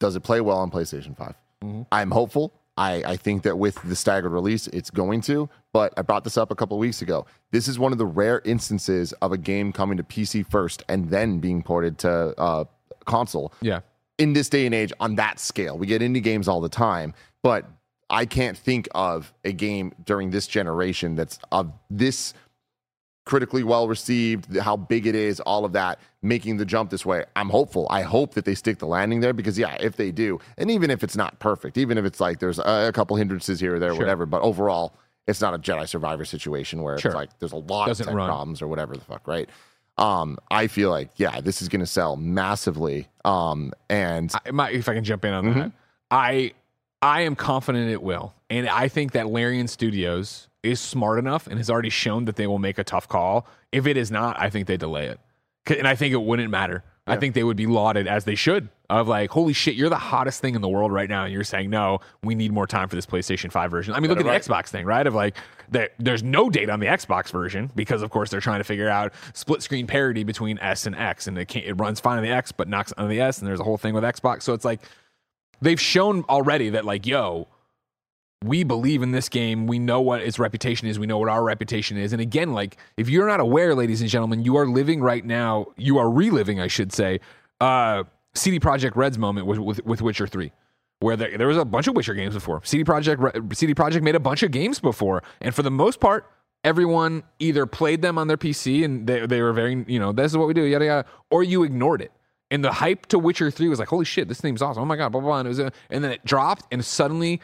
[0.00, 1.34] Does it play well on PlayStation 5
[1.92, 2.52] I'm hopeful.
[2.76, 5.48] I, I think that with the staggered release, it's going to.
[5.72, 7.26] But I brought this up a couple weeks ago.
[7.50, 11.10] This is one of the rare instances of a game coming to PC first and
[11.10, 12.64] then being ported to uh,
[13.04, 13.52] console.
[13.60, 13.80] Yeah.
[14.18, 15.76] in this day and age on that scale.
[15.76, 17.66] We get indie games all the time, but
[18.08, 22.34] I can't think of a game during this generation that's of this
[23.24, 27.24] critically well received, how big it is, all of that, making the jump this way.
[27.36, 27.86] I'm hopeful.
[27.90, 30.90] I hope that they stick the landing there because, yeah, if they do, and even
[30.90, 33.78] if it's not perfect, even if it's like there's a, a couple hindrances here or
[33.78, 33.98] there, Sure.
[33.98, 34.94] whatever, but overall,
[35.28, 37.10] it's not a Jedi Survivor situation where Sure.
[37.12, 39.48] it's like there's a lot Doesn't of problems or whatever the fuck, right?
[39.98, 43.06] Um, I feel like, yeah, this is going to sell massively.
[43.24, 45.58] Um, and I, my, if I can jump in on Mm-hmm.
[45.60, 45.72] that,
[46.10, 46.52] I
[47.02, 51.58] I am confident it will, and I think that Larian Studios is smart enough and
[51.58, 53.46] has already shown that they will make a tough call.
[53.72, 55.20] If it is not, I think they delay it.
[55.78, 56.84] and I think it wouldn't matter.
[57.04, 58.68] I think they would be lauded as they should.
[58.88, 61.42] Of like, holy shit, you're the hottest thing in the world right now, and you're
[61.42, 63.92] saying no, we need more time for this PlayStation Five version.
[63.94, 65.04] I mean, look at the Xbox thing, right?
[65.04, 65.36] Of like,
[65.98, 69.14] there's no date on the Xbox version because, of course, they're trying to figure out
[69.32, 72.30] split screen parity between S and X, and it can't, it runs fine on the
[72.30, 74.42] X, but knocks on the S, and there's a whole thing with Xbox.
[74.42, 74.80] So it's like
[75.60, 77.48] they've shown already that like yo
[78.42, 79.66] we believe in this game.
[79.66, 80.98] We know what its reputation is.
[80.98, 82.12] We know what our reputation is.
[82.12, 85.66] And again like if you're not aware ladies and gentlemen you are living right now
[85.76, 87.20] you are reliving i should say
[87.60, 90.52] uh CD Projekt Red's moment with, with, with witcher 3
[91.00, 92.60] where there, there was a bunch of witcher games before.
[92.64, 95.22] CD Projekt CD Projekt made a bunch of games before.
[95.40, 96.26] And for the most part
[96.64, 100.30] everyone either played them on their pc and they, they were very you know this
[100.30, 102.12] is what we do yada yada or you ignored it.
[102.52, 104.82] And the hype to Witcher 3 was like, holy shit, this thing's awesome.
[104.82, 105.38] Oh my God, blah, blah, blah.
[105.38, 107.40] And, it was a, and then it dropped, and suddenly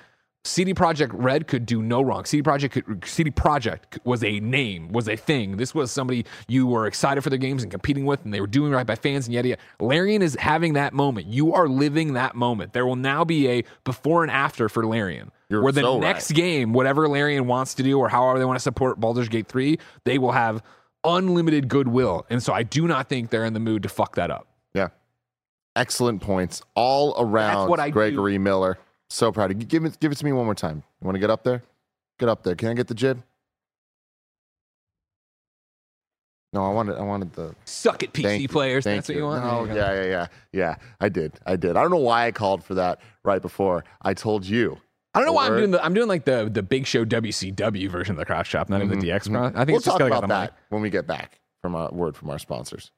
[0.48, 2.24] CD Projekt Red could do no wrong.
[2.24, 5.58] CD Projekt could, CD Projekt was a name, was a thing.
[5.58, 8.46] This was somebody you were excited for their games and competing with, and they were
[8.46, 9.62] doing right by fans and yada yada.
[9.78, 11.26] Larian is having that moment.
[11.26, 12.72] You are living that moment.
[12.72, 15.30] There will now be a before and after for Larian.
[15.50, 16.36] You're where the so next right.
[16.36, 19.78] game, whatever Larian wants to do or however they want to support Baldur's Gate 3,
[20.04, 20.62] they will have
[21.04, 22.26] unlimited goodwill.
[22.30, 24.46] And so I do not think they're in the mood to fuck that up.
[24.74, 24.88] Yeah.
[25.76, 27.54] Excellent points all around.
[27.54, 27.94] That's what I do.
[27.94, 28.78] Gregory Miller.
[29.10, 29.66] So proud of you.
[29.66, 30.82] Give it, give it to me one more time.
[31.00, 31.62] You want to get up there?
[32.18, 32.54] Get up there.
[32.54, 33.22] Can I get the jib?
[36.52, 38.84] No, I wanted I wanted the Suck it, PC Thank players.
[38.84, 39.44] That's what you want.
[39.44, 40.74] No, you yeah, yeah, yeah, yeah.
[40.98, 41.76] I did, I did.
[41.76, 44.78] I don't know why I called for that right before I told you.
[45.14, 47.90] I don't know why I'm doing the I'm doing like the the Big Show WCW
[47.90, 49.30] version of the cross chop, not even the DX.
[49.30, 49.52] cross.
[49.54, 49.72] I think Mm-hmm.
[49.72, 50.60] we'll talk because I got about that mic.
[50.70, 52.92] when we get back from a word from our sponsors.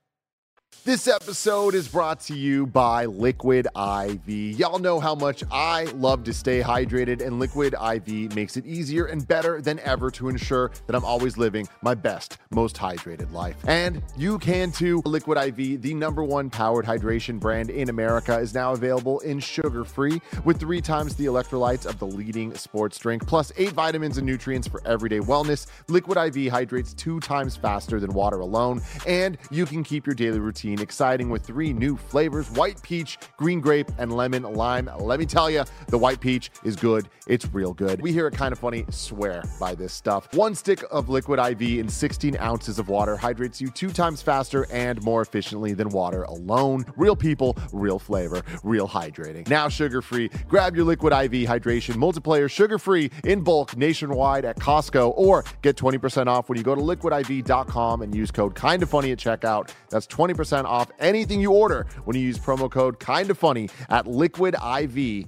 [0.83, 4.27] This episode is brought to you by Liquid IV.
[4.27, 9.05] Y'all know how much I love to stay hydrated, and Liquid IV makes it easier
[9.05, 13.57] and better than ever to ensure that I'm always living my best, most hydrated life.
[13.67, 15.03] And you can too.
[15.05, 19.85] Liquid IV, the number one powered hydration brand in America, is now available in sugar
[19.85, 24.27] free with three times the electrolytes of the leading sports drink, plus eight vitamins and
[24.27, 25.67] nutrients for everyday wellness.
[25.89, 30.39] Liquid IV hydrates two times faster than water alone, and you can keep your daily
[30.39, 34.91] routine exciting with three new flavors white peach, green grape, and lemon lime.
[34.99, 37.09] Let me tell you, the white peach is good.
[37.27, 38.03] It's real good.
[38.03, 40.33] We hear it Kind of Funny swear by this stuff.
[40.35, 44.67] One stick of liquid IV in 16 ounces of water hydrates you two times faster
[44.71, 46.85] and more efficiently than water alone.
[46.97, 49.49] Real people, real flavor, real hydrating.
[49.49, 50.29] Now sugar free.
[50.49, 55.77] Grab your liquid IV hydration multiplayer sugar free in bulk nationwide at Costco or get
[55.77, 59.71] 20% off when you go to liquidiv.com and use code kind of funny at checkout.
[59.89, 64.07] That's 20% off anything you order when you use promo code kind of funny at
[64.07, 65.27] liquidiv.com.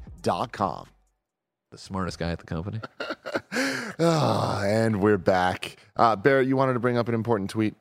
[1.70, 2.80] The smartest guy at the company.
[3.98, 5.76] Ah, and we're back.
[5.96, 7.74] Uh, Barrett, you wanted to bring up an important tweet.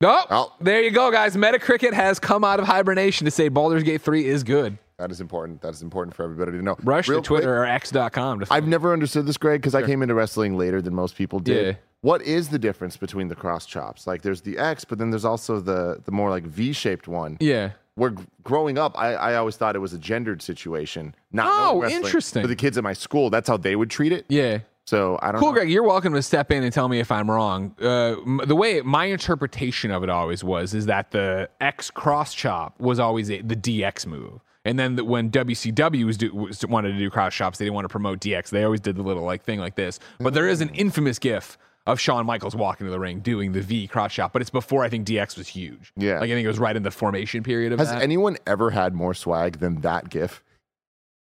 [0.00, 0.52] No, Oh.
[0.60, 1.36] there you go, guys.
[1.36, 4.78] Metacritic has come out of hibernation to say Baldur's Gate 3 is good.
[4.98, 5.60] That is important.
[5.62, 6.76] That is important for everybody to know.
[6.84, 8.40] Rush Real to Twitter quick, or X.com.
[8.40, 11.40] To I've never understood this, Greg, because I came into wrestling later than most people
[11.40, 11.66] did.
[11.66, 11.72] Yeah.
[12.00, 14.06] What is the difference between the cross chops?
[14.06, 17.36] Like, there's the X, but then there's also the the more like V-shaped one.
[17.40, 17.70] yeah.
[17.96, 21.16] Where g- growing up, I, I always thought it was a gendered situation.
[21.32, 22.42] Not Oh, interesting.
[22.42, 24.24] For the kids at my school, that's how they would treat it.
[24.28, 24.60] Yeah.
[24.84, 25.40] So I don't know.
[25.40, 25.54] Cool, know.
[25.54, 25.70] Greg.
[25.70, 27.74] You're welcome to step in and tell me if I'm wrong.
[27.82, 32.32] Uh, m- the way my interpretation of it always was is that the X cross
[32.34, 36.64] chop was always a, the DX move, and then the, when WCW was, do, was
[36.66, 38.50] wanted to do cross chops, they didn't want to promote DX.
[38.50, 39.98] They always did the little like thing like this.
[40.20, 41.58] But there is an infamous GIF
[41.88, 44.84] of Shawn Michaels walking to the ring doing the V cross shot, but it's before
[44.84, 45.92] I think DX was huge.
[45.96, 46.20] Yeah.
[46.20, 48.02] like I think it was right in the formation period of Has that.
[48.02, 50.44] anyone ever had more swag than that gif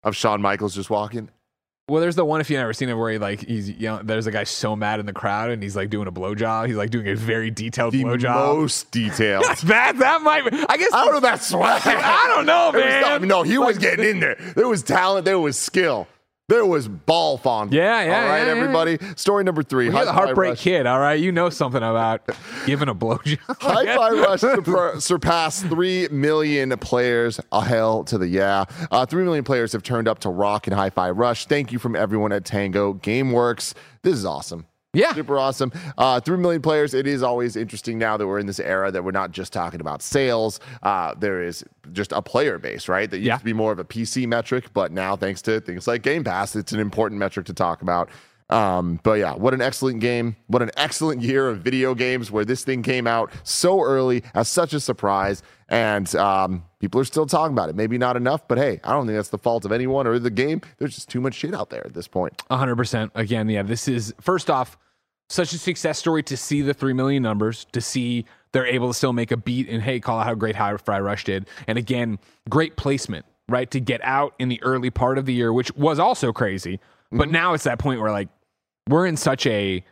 [0.04, 1.30] of Shawn Michaels just walking?
[1.88, 3.99] well, there's the one if you've never seen it where he like he's you know
[4.04, 6.65] there's a guy so mad in the crowd and he's like doing a blowjob.
[6.65, 8.34] He's like doing a very detailed The blowjob.
[8.58, 9.43] most detailed.
[9.65, 11.84] that that might be, I guess I don't know that swag.
[11.86, 13.01] I don't know, was man.
[13.04, 14.36] no, no, he was getting in there.
[14.56, 15.25] There was talent.
[15.25, 16.08] There was skill.
[16.47, 17.73] There was ball fond.
[17.73, 18.62] Yeah, yeah, All right, yeah, yeah.
[18.62, 18.99] everybody.
[19.15, 19.86] Story number three.
[19.86, 20.62] You're the heartbreak Rush.
[20.62, 21.19] kid, all right.
[21.19, 22.21] You know something about
[22.67, 23.39] giving a blowjob.
[23.62, 27.39] High Five Rush surpa- surpassed 3 million players.
[27.51, 28.65] A hell to the yeah.
[28.91, 31.47] Uh, 3 million players have turned up to rock and Hi-Fi Rush.
[31.47, 33.73] Thank you from everyone at Tango Gameworks.
[34.03, 34.67] This is awesome.
[34.95, 35.13] Yeah.
[35.13, 35.71] Super awesome.
[35.97, 36.93] Uh, 3 million players.
[36.93, 39.81] It is always interesting now that we're in this era that we're not just talking
[39.81, 40.60] about sales.
[40.84, 43.10] Uh, there is just a player base, right?
[43.10, 43.38] That used Yeah.
[43.38, 46.55] to be more of a PC metric, but now thanks to things like Game Pass,
[46.55, 48.10] it's an important metric to talk about.
[48.51, 50.36] Um, but yeah, what an excellent game.
[50.45, 54.47] What an excellent year of video games where this thing came out so early as
[54.47, 55.41] such a surprise.
[55.67, 57.75] And um, people are still talking about it.
[57.75, 60.29] Maybe not enough, but hey, I don't think that's the fault of anyone or the
[60.29, 60.62] game.
[60.77, 62.38] There's just too much shit out there at this point.
[62.51, 63.10] 100%.
[63.15, 64.77] Again, yeah, this is first off
[65.29, 68.93] such a success story to see the 3 million numbers, to see they're able to
[68.93, 71.47] still make a beat and hey, call out how great Hi-Fi Rush did.
[71.67, 73.69] And again, great placement, right?
[73.71, 76.79] To get out in the early part of the year, which was also crazy.
[77.11, 77.31] But mm-hmm.
[77.31, 78.29] now it's that point where like
[78.88, 79.83] we're in such a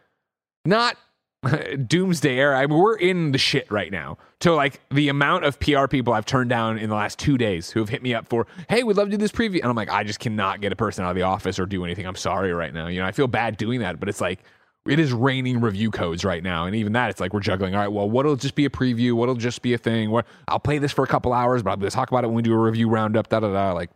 [0.66, 0.98] not
[1.88, 2.58] doomsday era.
[2.58, 4.18] I mean, we're in the shit right now.
[4.42, 7.70] So, like, the amount of PR people I've turned down in the last two days
[7.70, 9.60] who have hit me up for, hey, we'd love to do this preview.
[9.62, 11.84] And I'm like, I just cannot get a person out of the office or do
[11.84, 12.06] anything.
[12.06, 12.88] I'm sorry right now.
[12.88, 14.40] You know, I feel bad doing that, but it's like,
[14.88, 16.66] it is raining review codes right now.
[16.66, 17.74] And even that, it's like we're juggling.
[17.74, 19.14] All right, well, what'll just be a preview?
[19.14, 20.12] What'll just be a thing?
[20.12, 22.42] What I'll play this for a couple hours, but I'll talk about it when we
[22.42, 23.72] do a review roundup, da da da.
[23.72, 23.92] Like,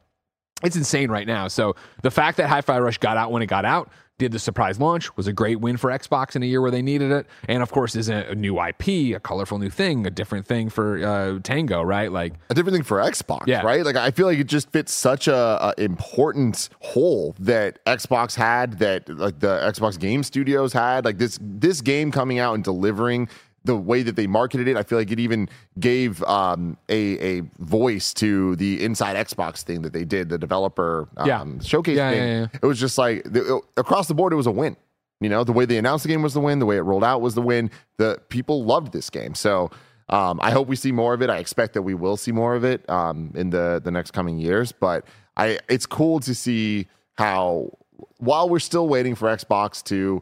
[0.63, 1.47] it's insane right now.
[1.49, 4.79] So the fact that Hi-Fi Rush got out when it got out, did the surprise
[4.79, 7.61] launch, was a great win for Xbox in a year where they needed it, and
[7.61, 11.39] of course is a, new IP, a colorful new thing, a different thing for uh,
[11.43, 12.11] Tango, right?
[12.11, 13.61] Like, a different thing for Xbox, Yeah.
[13.61, 13.85] right?
[13.85, 15.35] Like I feel like it just fits such a,
[15.77, 21.05] a important hole that Xbox had, that like the Xbox Game Studios had.
[21.05, 23.29] Like this this game coming out and delivering
[23.67, 25.47] the way that they marketed it, I feel like it even
[25.79, 31.07] gave um, a a voice to the Inside Xbox thing that they did, the developer
[31.17, 31.45] um, Yeah.
[31.61, 32.27] showcase Yeah, thing.
[32.27, 32.47] yeah.
[32.61, 34.75] It was just like the, across the board, it was a win.
[35.19, 36.59] You know, the way they announced the game was the win.
[36.59, 37.69] The way it rolled out was the win.
[37.97, 39.33] The people loved this game.
[39.35, 39.71] So
[40.09, 41.29] um, I hope we see more of it.
[41.29, 44.37] I expect that we will see more of it um, in the the next coming
[44.39, 44.71] years.
[44.71, 47.71] But I, it's cool to see how
[48.19, 50.21] while we're still waiting for Xbox to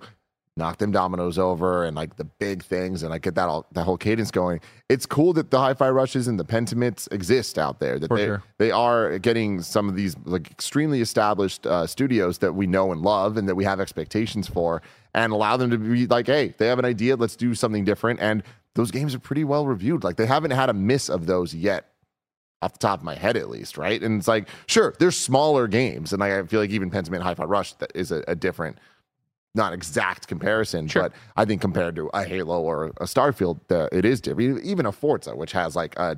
[0.58, 3.84] knock them dominoes over and like the big things and like get that all that
[3.84, 4.62] whole cadence going.
[4.88, 8.00] It's cool that the hi-fi rushes and the pentiments exist out there.
[8.00, 8.44] That For they sure.
[8.58, 13.02] they are getting some of these like extremely established uh, studios that we know and
[13.02, 14.82] love and that we have expectations for,
[15.14, 18.22] and allow them to be like, hey, they have an idea, let's do something different.
[18.22, 18.42] And
[18.76, 20.06] those games are pretty well reviewed.
[20.06, 21.92] Like they haven't had a miss of those yet
[22.62, 24.02] off the top of my head at least, right?
[24.02, 27.44] And it's like, sure, there's smaller games, and like, I feel like even Pentiment Hi-Fi
[27.44, 28.78] Rush that is a, a different,
[29.56, 31.04] not exact comparison, Sure.
[31.04, 34.64] but I think compared to a Halo or a Starfield, uh, it is different.
[34.64, 36.18] Even a Forza, which has like a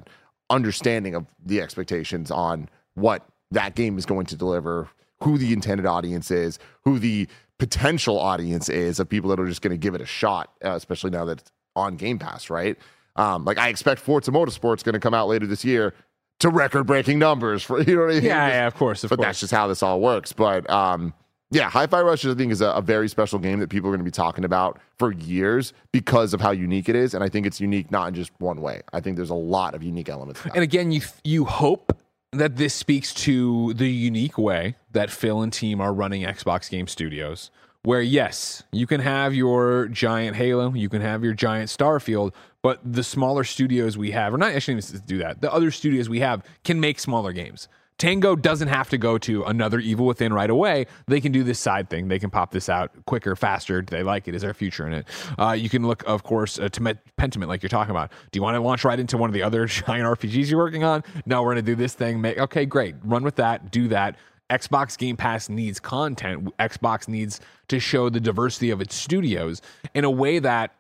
[0.50, 4.89] understanding of the expectations on what that game is going to deliver,
[5.23, 7.28] who the intended audience is, who the
[7.60, 10.71] potential audience is of people that are just going to give it a shot, uh,
[10.71, 12.78] especially now that it's on Game Pass, right?
[13.15, 15.93] Um, like I expect Forza Motorsport's going to come out later this year
[16.39, 18.23] to record-breaking numbers for you know what I mean?
[18.23, 19.26] yeah, Just- yeah, of course, of but course.
[19.28, 20.34] that's just how this all works.
[20.34, 21.13] But um,
[21.49, 23.99] yeah, Hi-Fi Rush I think is a, a very special game that people are going
[23.99, 27.45] to be talking about for years because of how unique it is, and I think
[27.45, 28.81] it's unique not in just one way.
[28.93, 30.41] I think there's a lot of unique elements.
[30.53, 31.97] And again, you you hope
[32.33, 36.88] that this speaks to the unique way that Phil and team are running Xbox Game
[36.88, 37.49] Studios.
[37.83, 42.81] Where yes, you can have your giant Halo, you can have your giant Starfield, but
[42.83, 46.43] the smaller studios we have, or not actually do that, the other studios we have
[46.65, 47.69] can make smaller games.
[47.97, 50.86] Tango doesn't have to go to another Evil Within right away.
[51.07, 52.07] They can do this side thing.
[52.07, 53.81] They can pop this out quicker, faster.
[53.81, 54.36] Do they like it?
[54.36, 55.07] Is there a future in it?
[55.38, 58.12] Uh, you can look, of course, uh, to Met- Pentiment, like you're talking about.
[58.31, 60.83] Do you want to launch right into one of the other giant RPGs you're working
[60.83, 61.03] on?
[61.25, 62.21] No, we're going to do this thing.
[62.21, 62.95] Make okay, great.
[63.03, 63.71] Run with that.
[63.71, 64.17] Do that.
[64.49, 66.56] Xbox Game Pass needs content.
[66.58, 69.62] Xbox needs to show the diversity of its studios
[69.93, 70.73] in a way that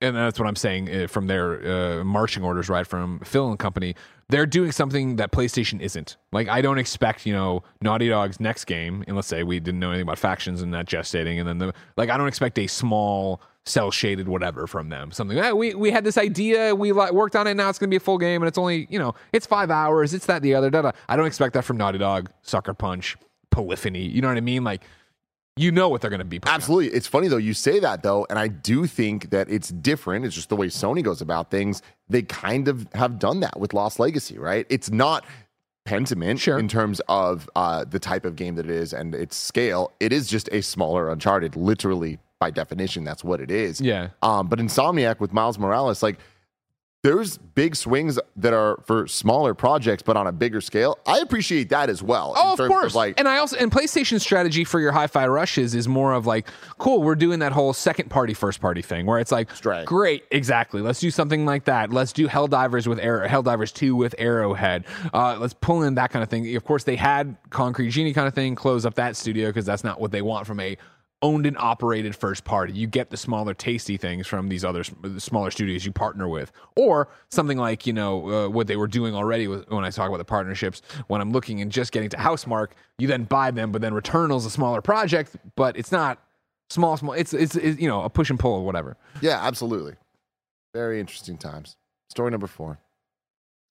[0.00, 2.86] and that's what I'm saying uh, from their uh, marching orders, right?
[2.86, 3.96] From Phil and company,
[4.30, 6.16] they're doing something that PlayStation isn't.
[6.32, 9.80] Like, I don't expect, you know, Naughty Dog's next game, and let's say we didn't
[9.80, 12.66] know anything about factions and that gestating, and then the like, I don't expect a
[12.66, 15.10] small cell shaded whatever from them.
[15.12, 17.90] Something "Ah, we we had this idea, we li- worked on it, now it's gonna
[17.90, 20.54] be a full game, and it's only you know, it's five hours, it's that the
[20.54, 20.70] other.
[20.70, 20.92] Da, da.
[21.08, 23.16] I don't expect that from Naughty Dog, Sucker Punch,
[23.50, 24.06] Polyphony.
[24.06, 24.64] You know what I mean?
[24.64, 24.82] Like
[25.58, 26.38] You know what they're going to be.
[26.38, 26.56] putting out.
[26.56, 26.96] Absolutely.
[26.96, 30.24] It's funny though, you say that though, and I do think that it's different.
[30.24, 31.82] It's just the way Sony goes about things.
[32.08, 34.64] They kind of have done that with Lost Legacy, right?
[34.70, 35.24] It's not
[35.86, 36.58] Pentiment Sure.
[36.58, 39.92] in terms of uh, the type of game that it is and its scale.
[40.00, 43.04] It is just a smaller Uncharted, literally by definition.
[43.04, 43.80] That's what it is.
[43.80, 44.08] Yeah.
[44.22, 46.18] Um, but Insomniac with Miles Morales, like
[47.08, 50.98] there's big swings that are for smaller projects, but on a bigger scale.
[51.06, 52.34] I appreciate that as well.
[52.36, 52.94] Oh, of course.
[52.94, 56.46] like, and I also and PlayStation strategy for your hi-fi rushes is more of like,
[56.76, 59.86] cool, we're doing that whole second party, first party thing where it's like, Stray.
[59.86, 60.82] great, exactly.
[60.82, 61.90] Let's do something like that.
[61.90, 64.84] Let's do Helldivers with Arrow, Helldivers Two with Arrowhead.
[65.14, 66.54] Uh, let's pull in that kind of thing.
[66.56, 68.54] Of course, they had Concrete Genie kind of thing.
[68.54, 70.76] Close up that studio because that's not what they want from a
[71.22, 72.72] owned and operated first party.
[72.72, 74.84] You get the smaller, tasty things from these other
[75.18, 79.14] smaller studios you partner with, or something like you know uh, what they were doing
[79.14, 80.82] already with, when I talk about the partnerships.
[81.08, 84.46] When I'm looking and just getting to Housemarque, you then buy them, but then Returnal's
[84.46, 86.22] a smaller project, but it's not
[86.70, 87.14] small, small.
[87.14, 88.96] It's it's, it's you know a push and pull or whatever.
[89.20, 89.94] Yeah, absolutely.
[90.74, 91.76] Very interesting times.
[92.10, 92.78] Story number four.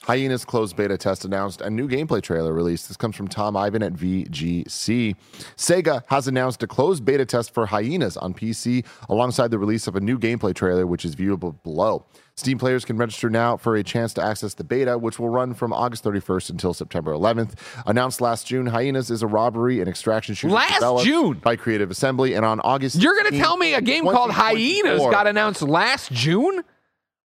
[0.04, 2.88] Hyena's closed beta test announced a new gameplay trailer released.
[2.88, 5.16] This comes from Tom Ivan at VGC.
[5.58, 9.96] Sega has announced a closed beta test for Hyenas on PC alongside the release of
[9.96, 12.06] a new gameplay trailer, which is viewable below.
[12.36, 15.56] Steam players can register now for a chance to access the beta, which will run
[15.56, 17.54] from August 31st until September 11th.
[17.88, 21.34] Announced last June, Hyenas is a robbery and extraction shooter Last developed June?
[21.40, 25.26] by Creative Assembly, and on August You're gonna tell me a game called Hyenas got
[25.26, 26.64] announced last June?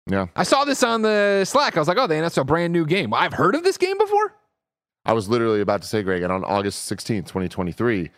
[0.08, 0.28] Yeah.
[0.36, 1.76] I saw this on the Slack.
[1.76, 3.14] I was like, oh, they announced a brand new game.
[3.14, 4.34] I've heard of this game before.
[5.06, 8.10] I was literally about to say, Greg, and on August 16th, 2023,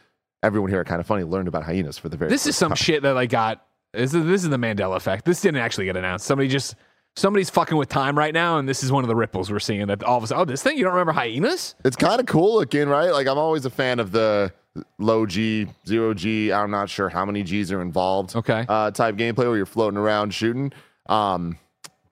[0.44, 2.76] everyone here at Kinda Funny learned about hyenas for the very This is some time.
[2.78, 5.26] shit that I got this is this is the Mandela effect.
[5.26, 6.26] This didn't actually get announced.
[6.26, 6.76] Somebody just
[7.16, 9.88] somebody's fucking with time right now, and this is one of the ripples we're seeing
[9.88, 11.74] that all of a sudden, oh, this thing you don't remember hyenas?
[11.84, 13.10] It's kind of cool looking, right?
[13.12, 14.54] Like, I'm always a fan of the
[15.00, 18.64] low G, zero G, I'm not sure how many G's are involved Okay.
[18.70, 20.72] uh, type gameplay where you're floating around shooting.
[21.08, 21.58] Um,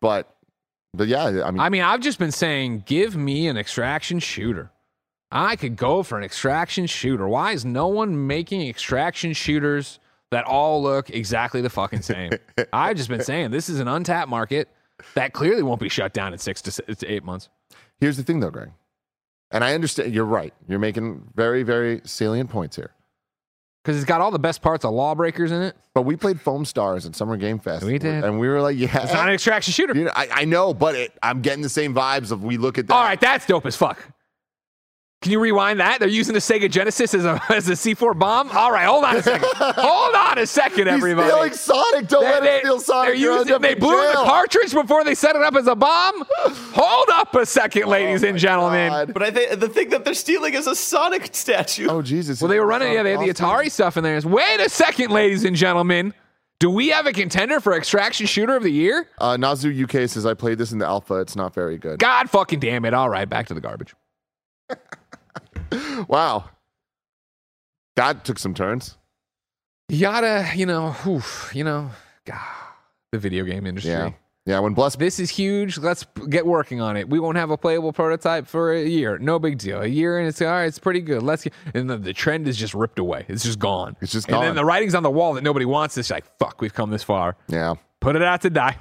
[0.02, 0.36] but,
[0.93, 4.72] but yeah, I mean, I mean, I've just been saying, give me an extraction shooter.
[5.32, 7.28] I could go for an extraction shooter.
[7.28, 10.00] Why is no one making extraction shooters
[10.32, 12.32] that all look exactly the fucking same?
[12.74, 14.70] I've just been saying this is an untapped market
[15.16, 17.50] that clearly won't be shut down in six to, s- to eight months.
[18.00, 18.72] here's the thing though, Greg.
[19.52, 20.54] And I understand you're right.
[20.68, 22.91] You're making very, very salient points here.
[23.88, 25.74] Because it's got all the best parts of Lawbreakers in it.
[25.94, 27.86] But we played Foam Stars at Summer Game Fest.
[27.86, 28.26] We did.
[28.26, 29.02] And we were like, yeah.
[29.02, 29.96] It's not an extraction shooter.
[29.96, 32.78] You know, I, I know, but it, I'm getting the same vibes of we look
[32.78, 32.94] at that.
[32.94, 33.98] All right, that's dope as fuck.
[35.24, 35.99] Can you rewind that?
[35.99, 38.51] They're using the Sega Genesis as a as a C4 bomb.
[38.51, 39.49] All right, hold on a second.
[39.55, 41.28] hold on a second, He's everybody.
[41.30, 42.07] stealing Sonic.
[42.07, 43.07] Don't let him steal Sonic.
[43.07, 46.24] they're using, they in blew the cartridge before they set it up as a bomb.
[46.45, 48.91] hold up a second, ladies and gentlemen.
[48.93, 49.13] Oh God.
[49.13, 51.88] But I think the thing that they're stealing is a Sonic statue.
[51.89, 52.39] Oh Jesus!
[52.39, 52.93] Well, they were running.
[52.93, 54.22] Yeah, they had the Atari stuff in there.
[54.22, 56.13] Wait a second, ladies and gentlemen.
[56.59, 59.07] Do we have a contender for extraction shooter of the year?
[59.20, 61.15] Uh, Nazu UK says I played this in the alpha.
[61.15, 61.99] It's not very good.
[61.99, 62.93] God fucking damn it!
[62.93, 63.95] All right, back to the garbage.
[66.07, 66.45] Wow,
[67.95, 68.97] that took some turns.
[69.89, 71.89] You gotta, you know, oof, you know,
[72.26, 72.39] God,
[73.11, 73.91] the video game industry.
[73.91, 74.11] Yeah,
[74.45, 74.59] yeah.
[74.59, 75.78] When Bless This is huge.
[75.78, 77.09] Let's get working on it.
[77.09, 79.18] We won't have a playable prototype for a year.
[79.18, 79.82] No big deal.
[79.82, 80.65] A year and it's all right.
[80.65, 81.24] It's pretty good.
[81.24, 83.26] Let's get, and the, the trend is just ripped away.
[83.28, 83.95] It's just gone.
[84.01, 84.43] It's just gone.
[84.43, 85.97] And then the writing's on the wall that nobody wants.
[85.97, 86.61] It's like fuck.
[86.61, 87.36] We've come this far.
[87.47, 87.76] yeah.
[87.99, 88.78] Put it out to die.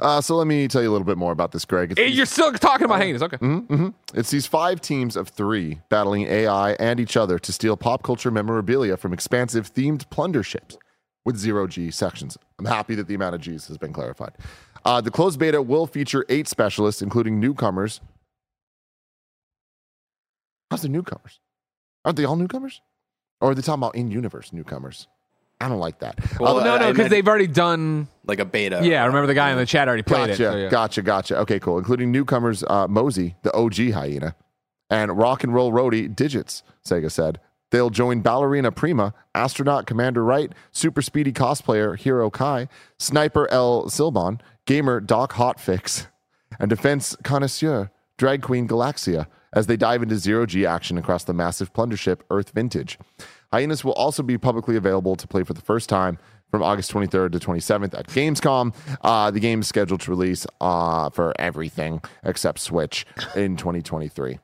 [0.00, 1.96] Uh, so let me tell you a little bit more about this, Greg.
[1.98, 3.22] Hey, You're still talking about hyenas.
[3.22, 3.36] Okay.
[3.36, 3.88] Mm-hmm.
[4.14, 8.30] It's these five teams of three battling AI and each other to steal pop culture
[8.30, 10.78] memorabilia from expansive themed plunder ships
[11.24, 12.38] with zero G sections.
[12.58, 14.32] I'm happy that the amount of G's has been clarified.
[14.84, 18.00] Uh, the closed beta will feature eight specialists, including newcomers.
[20.70, 21.40] How's the newcomers?
[22.04, 22.80] Aren't they all newcomers?
[23.40, 25.08] Or are they talking about in universe newcomers?
[25.60, 26.18] I don't like that.
[26.40, 28.08] Well, Uh, no, no, because they've already done.
[28.26, 28.80] like a beta.
[28.82, 30.52] Yeah, I remember the guy in the chat already played Gotcha, it.
[30.52, 30.68] so yeah.
[30.70, 31.38] gotcha, gotcha.
[31.40, 31.76] Okay, cool.
[31.78, 34.34] Including newcomers uh, Mosey, the OG hyena,
[34.88, 36.62] and rock and roll roadie Digits.
[36.86, 37.40] Sega said
[37.70, 42.66] they'll join ballerina Prima, astronaut Commander Wright, super speedy cosplayer Hero Kai,
[42.98, 46.06] sniper El Silbon, gamer Doc Hotfix,
[46.58, 51.32] and defense connoisseur drag queen Galaxia as they dive into zero G action across the
[51.34, 52.98] massive plunder ship Earth Vintage.
[53.52, 56.18] Hyenas will also be publicly available to play for the first time
[56.50, 58.74] from August 23rd to 27th at Gamescom.
[59.02, 64.38] Uh, the game is scheduled to release uh, for everything except Switch in 2023.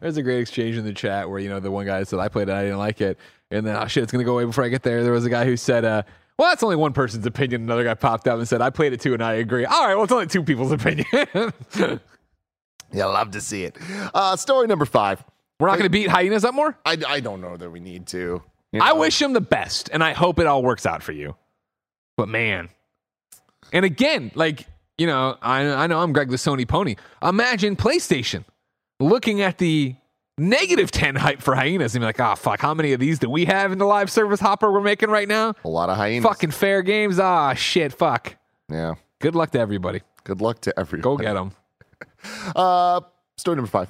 [0.00, 2.28] There's a great exchange in the chat where you know the one guy said I
[2.28, 3.18] played it, I didn't like it,
[3.52, 5.04] and then oh shit, it's gonna go away before I get there.
[5.04, 6.02] There was a guy who said, uh,
[6.38, 9.00] "Well, that's only one person's opinion." Another guy popped up and said, "I played it
[9.00, 11.06] too, and I agree." All right, well, it's only two people's opinion.
[11.12, 12.00] We're
[12.92, 13.78] Yeah, love to see it.
[14.12, 15.22] Uh, story number five.
[15.68, 16.76] Not gonna beat hyenas up more.
[16.84, 18.42] I, I don't know that we need to.
[18.72, 18.84] You know?
[18.84, 21.36] I wish him the best, and I hope it all works out for you.
[22.16, 22.68] But man,
[23.72, 24.66] and again, like
[24.98, 26.96] you know, I I know I'm Greg the Sony pony.
[27.22, 28.44] Imagine PlayStation
[29.00, 29.94] looking at the
[30.38, 33.28] negative ten hype for hyenas and be like, oh fuck, how many of these do
[33.28, 35.54] we have in the live service hopper we're making right now?
[35.64, 36.24] a lot of hyenas.
[36.24, 37.18] Fucking fair games.
[37.18, 38.36] Ah shit, fuck.
[38.70, 38.94] Yeah.
[39.20, 40.02] Good luck to everybody.
[40.24, 41.02] Good luck to everyone.
[41.02, 41.52] Go get them.
[42.54, 43.00] Uh,
[43.36, 43.88] story number five.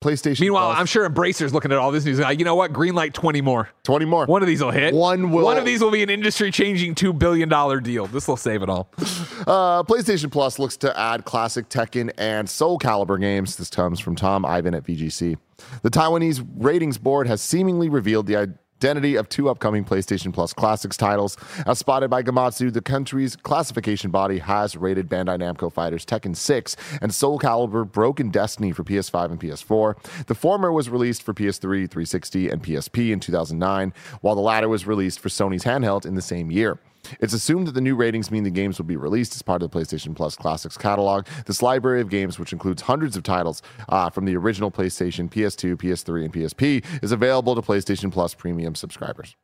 [0.00, 0.40] PlayStation.
[0.40, 0.78] Meanwhile, Plus.
[0.80, 2.18] I'm sure Embracer's looking at all this news.
[2.20, 2.72] Like, you know what?
[2.72, 3.68] Greenlight 20 more.
[3.82, 4.24] 20 more.
[4.26, 4.94] One of these will hit.
[4.94, 8.06] One will- One of these will be an industry-changing two billion dollar deal.
[8.06, 8.90] This will save it all.
[9.46, 13.56] Uh, PlayStation Plus looks to add classic Tekken and Soul Calibur games.
[13.56, 15.38] This comes from Tom Ivan at VGC.
[15.82, 20.96] The Taiwanese ratings board has seemingly revealed the identity of two upcoming PlayStation Plus Classics
[20.96, 21.36] titles.
[21.66, 26.76] As spotted by Gematsu, the country's classification body has rated Bandai Namco Fighters Tekken 6
[27.02, 30.24] and Soul Calibur Broken Destiny for PS5 and PS4.
[30.24, 34.86] The former was released for PS3, 360, and PSP in 2009, while the latter was
[34.86, 36.78] released for Sony's handheld in the same year.
[37.20, 39.70] It's assumed that the new ratings mean the games will be released as part of
[39.70, 41.26] the PlayStation Plus Classics catalog.
[41.46, 45.76] This library of games, which includes hundreds of titles uh, from the original PlayStation, PS2,
[45.76, 49.36] PS3, and PSP, is available to PlayStation Plus premium subscribers.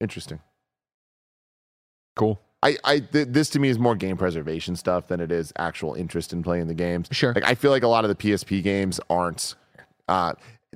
[0.00, 0.40] Interesting.
[2.14, 2.40] Cool.
[2.62, 5.94] I, I th- this to me is more game preservation stuff than it is actual
[5.94, 7.08] interest in playing the games.
[7.12, 7.32] Sure.
[7.34, 9.54] Like I feel like a lot of the PSP games aren't.
[10.08, 10.32] Uh,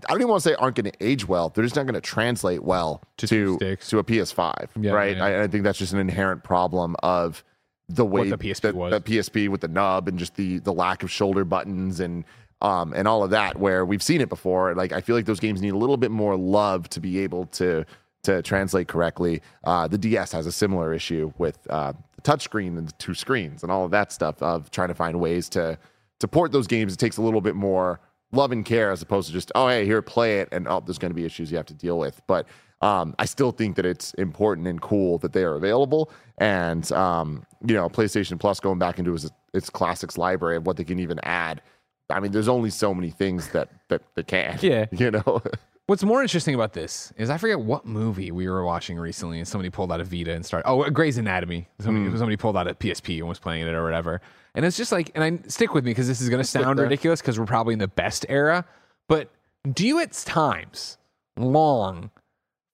[0.06, 1.50] I don't even want to say aren't going to age well.
[1.50, 5.16] They're just not going to translate well To to to a PS5, Yeah, right?
[5.16, 5.24] yeah.
[5.24, 7.44] I, I think that's just an inherent problem of
[7.88, 8.90] the way the PSP the, was.
[8.92, 12.24] the PSP with the nub and just the the lack of shoulder buttons and
[12.62, 13.58] um and all of that.
[13.58, 14.74] Where we've seen it before.
[14.74, 17.46] Like I feel like those games need a little bit more love to be able
[17.46, 17.84] to
[18.22, 19.42] to translate correctly.
[19.64, 23.62] Uh, the DS has a similar issue with uh, the touchscreen and the two screens
[23.62, 25.76] and all of that stuff of trying to find ways to
[26.20, 26.92] to port those games.
[26.94, 27.98] It takes a little bit more
[28.32, 30.98] love and care as opposed to just oh hey here play it and oh there's
[30.98, 32.20] going to be issues you have to deal with.
[32.26, 32.46] But
[32.82, 36.10] um, I still think that it's important and cool that they are available.
[36.38, 40.76] And um, you know, PlayStation Plus going back into its, its classics library of what
[40.76, 41.60] they can even add.
[42.08, 44.58] I mean, there's only so many things that that they can.
[44.62, 44.86] Yeah.
[44.92, 45.42] you know.
[45.90, 49.48] What's more interesting about this is I forget what movie we were watching recently, and
[49.48, 50.68] somebody pulled out a Vita and started.
[50.68, 51.66] Oh, Grey's Anatomy.
[51.80, 52.16] Somebody, Hmm.
[52.16, 54.20] somebody pulled out a PSP and was playing it or whatever.
[54.54, 56.78] And it's just like, and I stick with me because this is going to sound
[56.78, 58.64] ridiculous because we're probably in the best era.
[59.08, 59.32] But
[59.68, 60.96] do you at times
[61.36, 62.12] long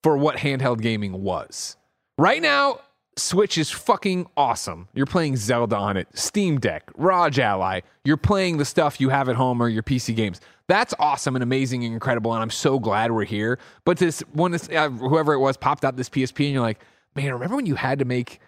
[0.05, 1.79] for what handheld gaming was?
[2.19, 2.81] Right now,
[3.17, 4.89] Switch is fucking awesome.
[4.93, 7.81] You're playing Zelda on it, Steam Deck, ROG Ally.
[8.05, 10.39] You're playing the stuff you have at home or your PC games.
[10.69, 13.59] That's awesome and amazing and incredible, and I'm so glad we're here.
[13.85, 16.85] But this when this uh, whoever it was popped out this PSP, and you're like,
[17.15, 18.41] man, remember when you had to make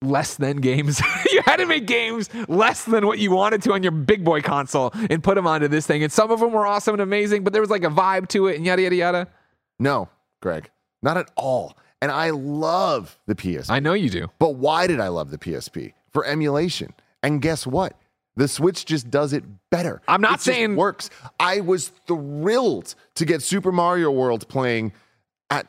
[0.00, 1.00] less than games?
[1.32, 4.40] you had to make games less than what you wanted to on your big boy
[4.40, 7.44] console and put them onto this thing, and some of them were awesome and amazing,
[7.44, 9.28] but there was like a vibe to it, and yada yada yada.
[9.78, 10.08] No,
[10.40, 10.70] Greg,
[11.02, 11.76] not at all.
[12.00, 13.70] And I love the PSP.
[13.70, 14.28] I know you do.
[14.40, 15.92] But why did I love the PSP?
[16.10, 16.94] For emulation.
[17.22, 17.96] And guess what?
[18.36, 20.00] The Switch just does it better.
[20.08, 21.10] I'm not It saying- works.
[21.38, 24.92] I was thrilled to get Super Mario World playing
[25.50, 25.66] at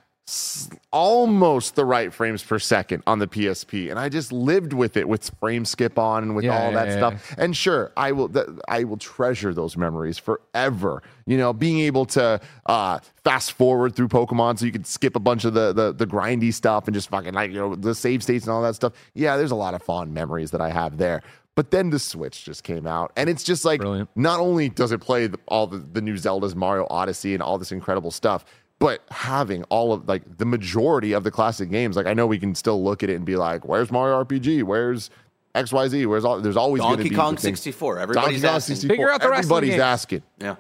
[0.92, 5.08] almost the right frames per second on the PSP, and I just lived with it
[5.08, 7.36] with frame skip on and with Yeah, all yeah, that yeah, stuff.
[7.38, 8.30] And sure, I will.
[8.30, 11.04] Th- I will treasure those memories forever.
[11.26, 15.20] You know, being able to uh, fast forward through Pokemon so you could skip a
[15.20, 18.24] bunch of the, the the grindy stuff and just fucking like you know the save
[18.24, 18.94] states and all that stuff.
[19.14, 21.22] Yeah, there's a lot of fond memories that I have there.
[21.56, 24.10] But then the Switch just came out, and it's just like Brilliant.
[24.16, 27.60] not only does it play the, all the, the new Zeldas, Mario Odyssey, and all
[27.60, 28.44] this incredible stuff,
[28.80, 32.40] but having all of like the majority of the classic games, like I know we
[32.40, 34.64] can still look at it and be like, "Where's Mario RPG?
[34.64, 35.12] Where's
[35.54, 36.06] X Y Z?
[36.08, 37.96] Where's all?" There's always going to Donkey be Kong the things- 64.
[37.98, 38.76] Donkey Everybody's Kong asking.
[38.78, 38.94] 64.
[38.96, 39.82] Figure out the wrestling Everybody's games.
[39.82, 40.24] asking.
[40.42, 40.56] Yeah.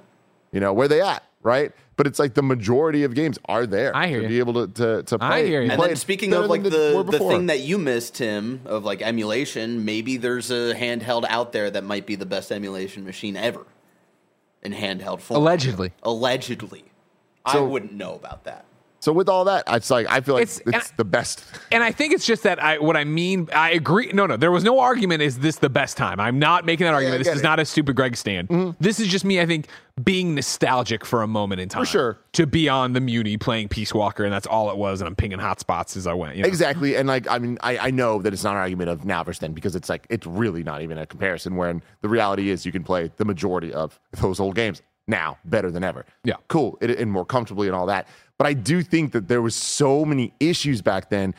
[0.51, 1.71] You know where they at, right?
[1.95, 4.29] But it's like the majority of games are there I hear to you.
[4.29, 5.27] be able to to, to play.
[5.27, 5.69] I hear you.
[5.71, 8.83] And play then speaking of like than the, the thing that you missed, Tim, of
[8.83, 13.37] like emulation, maybe there's a handheld out there that might be the best emulation machine
[13.37, 13.65] ever
[14.63, 15.41] in handheld form.
[15.41, 15.91] Allegedly.
[16.01, 16.85] Allegedly.
[17.45, 18.65] I wouldn't know about that.
[19.03, 21.43] So with all that, it's like I feel like It's- it's, the best.
[21.73, 24.51] And I think it's just that I what I mean I agree no no there
[24.51, 27.27] was no argument is this the best time I'm not making that argument I this
[27.27, 27.37] is it.
[27.39, 27.43] Mm-hmm.
[27.43, 29.67] not a stupid Greg stand this is just me I think
[30.05, 32.17] being nostalgic for a moment in time For sure.
[32.33, 35.15] to be on the Muni playing Peace Walker and that's all it was and I'm
[35.17, 36.47] pinging hotspots as I went you know?
[36.47, 36.95] Exactly.
[36.95, 39.39] And like, I mean, I, I know that it's not an argument of now versus
[39.39, 42.71] then because it's like, it's really not even a comparison when the reality is you
[42.71, 46.05] can play the majority of those old games now better than ever.
[46.23, 46.35] Yeah.
[46.47, 46.77] Cool.
[46.81, 48.07] It, and more comfortably and all that.
[48.43, 51.33] But I do think that there was so many issues back then.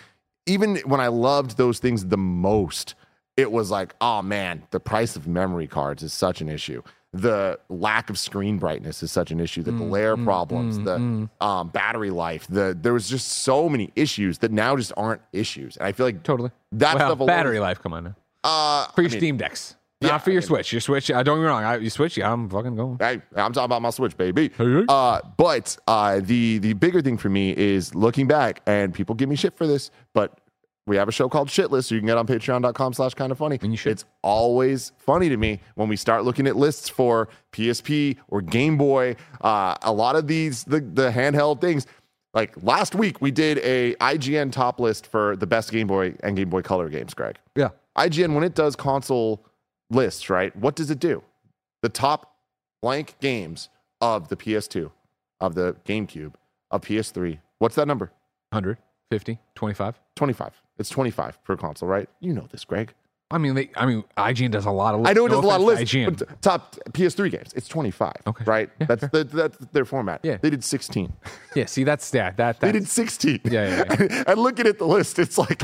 [0.46, 2.94] Even when I loved those things the most,
[3.36, 6.80] it was like, oh man, the price of memory cards is such an issue.
[7.12, 12.10] the lack of screen brightness is such an issue, the glare problems, the Um, battery
[12.10, 12.46] life.
[12.48, 16.06] The there was just so many issues that now just aren't issues, and I feel
[16.06, 16.50] like Totally.
[16.72, 17.80] that well, stuff alone- battery life.
[17.82, 18.14] Come on now.
[18.42, 19.76] Uh, For your I mean, Steam decks.
[20.04, 20.72] Yeah, Not for your I mean- Switch.
[20.72, 21.64] Your Switch, uh, don't get me wrong.
[21.64, 22.98] I, you Switch, yeah, I'm fucking going.
[22.98, 24.50] Hey, I'm talking about my Switch, baby.
[24.58, 29.28] Uh, but uh, the the bigger thing for me is looking back, and people give
[29.28, 30.38] me shit for this, but
[30.86, 33.38] we have a show called Shitlist, so you can get on patreon.com slash kind of
[33.38, 33.58] funny.
[33.62, 38.76] It's always funny to me when we start looking at lists for PSP or Game
[38.76, 39.16] Boy.
[39.40, 41.86] Uh, a lot of these, the, the handheld things.
[42.34, 46.36] Like last week, we did a IGN top list for the best Game Boy and
[46.36, 47.36] Game Boy Color games, Greg.
[47.56, 47.70] Yeah.
[47.96, 49.46] IGN, when it does console
[49.94, 50.54] lists, right?
[50.56, 51.22] What does it do?
[51.82, 52.34] The top
[52.82, 53.68] blank games
[54.00, 54.90] of the PS2,
[55.40, 56.34] of the GameCube,
[56.70, 57.38] of PS3.
[57.58, 58.06] What's that number?
[58.50, 58.78] 100,
[59.10, 60.00] 50, 25.
[60.16, 60.62] 25.
[60.78, 62.08] It's 25 per console, right?
[62.20, 62.94] You know this, Greg.
[63.30, 65.06] I mean, they, I mean, IGN does a lot of.
[65.06, 65.90] I know it no does a lot of lists.
[65.90, 66.40] to but IGN.
[66.40, 68.44] top PS3 games, it's 25, Okay.
[68.44, 68.70] right?
[68.80, 70.20] Yeah, that's, the, that's their format.
[70.22, 70.36] Yeah.
[70.36, 71.12] They did 16.
[71.54, 73.40] yeah, see, that's yeah, that They did 16.
[73.44, 75.62] Yeah, yeah, and, and looking at the list, it's like,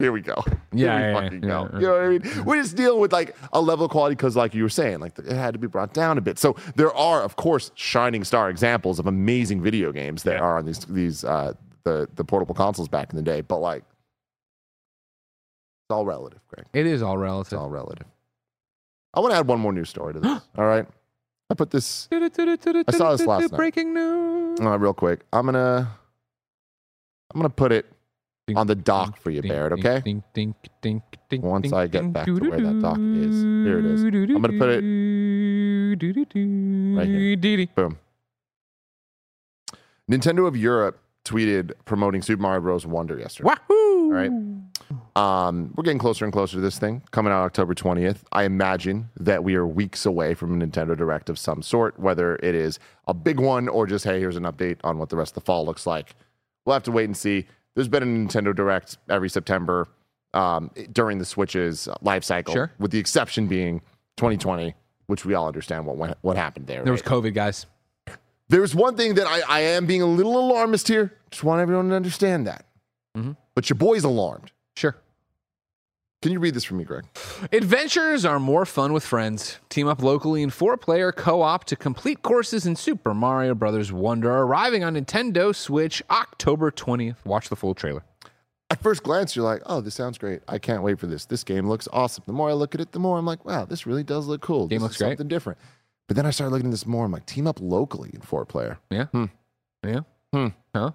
[0.00, 0.42] here we go.
[0.72, 1.68] Yeah, here we yeah, fucking yeah, go.
[1.72, 1.78] yeah.
[1.80, 2.44] You know what I mean?
[2.44, 5.18] We're just dealing with like a level of quality because, like you were saying, like
[5.18, 6.38] it had to be brought down a bit.
[6.38, 10.66] So there are, of course, shining star examples of amazing video games that are on
[10.66, 13.40] these these uh, the the portable consoles back in the day.
[13.40, 16.66] But like, it's all relative, Greg.
[16.72, 17.58] It is all It's relative.
[17.58, 18.06] all relative.
[19.12, 20.40] I want to add one more news story to this.
[20.56, 20.86] all right,
[21.50, 22.28] I put this I
[22.92, 23.56] saw this last night.
[23.56, 24.60] Breaking news.
[24.60, 25.22] uh, real quick.
[25.32, 25.90] I'm gonna
[27.34, 27.86] I'm gonna put it
[28.56, 29.72] on the dock for you, Barrett.
[29.74, 30.00] Okay.
[30.04, 33.42] Ding, ding, ding, ding, Once I get back to where that dock is.
[33.42, 34.02] Here it is.
[34.02, 34.84] I'm gonna put it
[36.96, 37.66] right here.
[37.74, 37.98] Boom.
[40.10, 42.86] Nintendo of Europe tweeted promoting Super Mario Bros.
[42.86, 43.50] Wonder yesterday.
[43.50, 43.90] Wahoo!
[44.10, 44.30] right.
[45.16, 48.18] Um, we're getting closer and closer to this thing coming out October 20th.
[48.32, 52.36] I imagine that we are weeks away from a Nintendo Direct of some sort, whether
[52.36, 55.32] it is a big one or just, hey, here's an update on what the rest
[55.32, 56.14] of the fall looks like.
[56.64, 57.46] We'll have to wait and see.
[57.74, 59.88] There's been a Nintendo Direct every September
[60.34, 62.72] um, during the Switch's life cycle, Sure.
[62.78, 63.80] with the exception being
[64.16, 64.74] 2020,
[65.06, 66.82] which we all understand what went, what happened there.
[66.84, 67.02] There was?
[67.02, 67.66] COVID, guys.
[68.48, 71.16] There's one thing that I, I am being a little alarmist here.
[71.30, 72.64] Just want everyone to understand that.
[73.16, 73.36] Mhm.
[73.54, 74.50] But your boy's alarmed.
[76.22, 77.04] Can you read this for me, Greg?
[77.50, 79.58] Adventures are more fun with friends.
[79.70, 84.84] Team up locally in four-player co-op to complete courses in Super Mario Brothers Wonder, arriving
[84.84, 87.24] on Nintendo Switch October 20th.
[87.24, 88.02] Watch the full trailer.
[88.68, 90.42] At first glance, you're like, oh, this sounds great.
[90.46, 91.24] I can't wait for this.
[91.24, 92.22] This game looks awesome.
[92.26, 94.42] The more I look at it, the more I'm like, wow, this really does look
[94.42, 94.66] cool.
[94.68, 95.08] Game this looks is great.
[95.12, 95.58] something different.
[96.06, 97.06] But then I started looking at this more.
[97.06, 98.78] I'm like, team up locally in four player.
[98.90, 99.06] Yeah.
[99.06, 99.24] Hmm.
[99.82, 100.00] Yeah.
[100.34, 100.48] Hmm.
[100.74, 100.90] Huh?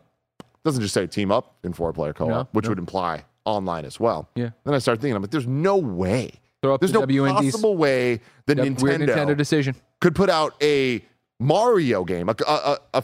[0.63, 2.69] doesn't just say team up in four player co op, No, which no.
[2.69, 4.29] would imply online as well.
[4.35, 4.49] Yeah.
[4.63, 6.31] Then I started thinking, I'm like, there's no way.
[6.61, 7.33] There's the no WNDs.
[7.51, 9.75] possible way that Nintendo, Nintendo decision.
[10.01, 11.03] could put out a
[11.39, 13.03] Mario game, a, a, a, a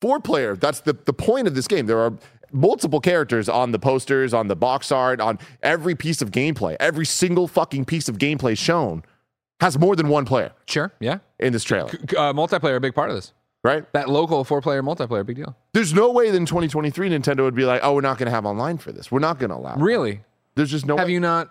[0.00, 0.54] four player.
[0.56, 1.86] That's the, the point of this game.
[1.86, 2.12] There are
[2.52, 6.76] multiple characters on the posters, on the box art, on every piece of gameplay.
[6.78, 9.02] Every single fucking piece of gameplay shown
[9.60, 10.92] has more than one player Sure.
[11.00, 11.18] Yeah.
[11.40, 13.32] in this trailer, C- Uh, multiplayer, a big part of this.
[13.62, 13.90] Right?
[13.92, 15.56] That local four-player multiplayer, big deal.
[15.72, 18.32] There's no way that in 2023 Nintendo would be like, oh, we're not going to
[18.32, 19.10] have online for this.
[19.10, 19.74] We're not going to allow.
[19.74, 20.22] it." Really?
[20.54, 21.12] There's just no Have way.
[21.12, 21.50] you not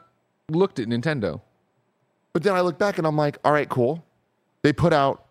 [0.50, 1.42] looked at Nintendo?
[2.34, 4.04] But then I look back and I'm like, all right, cool.
[4.64, 5.26] They put out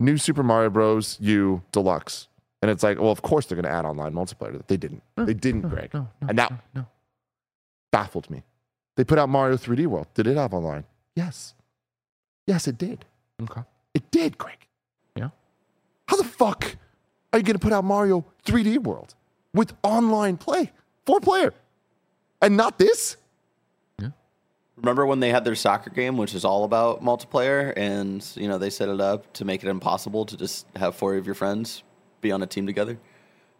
[0.00, 1.18] new Super Mario Bros.
[1.20, 2.28] U Deluxe.
[2.62, 4.52] And it's like, well, of course they're going to add online multiplayer.
[4.52, 4.68] to that.
[4.68, 5.02] They didn't.
[5.16, 5.92] they didn't, Greg.
[5.94, 6.86] no, no, and that no.
[7.92, 8.42] baffled me.
[8.96, 10.06] They put out Mario 3D World.
[10.14, 10.84] Did it have online?
[11.14, 11.54] Yes.
[12.46, 13.04] Yes, it did.
[13.42, 13.60] Okay.
[13.94, 14.66] It did, Greg.
[16.08, 16.16] Yeah.
[16.16, 16.76] How the fuck
[17.32, 19.14] are you going to put out Mario 3D World
[19.52, 20.72] with online play?
[21.06, 21.52] Four player.
[22.40, 23.16] And not this?
[24.76, 28.58] Remember when they had their soccer game, which is all about multiplayer, and you know
[28.58, 31.82] they set it up to make it impossible to just have four of your friends
[32.20, 32.96] be on a team together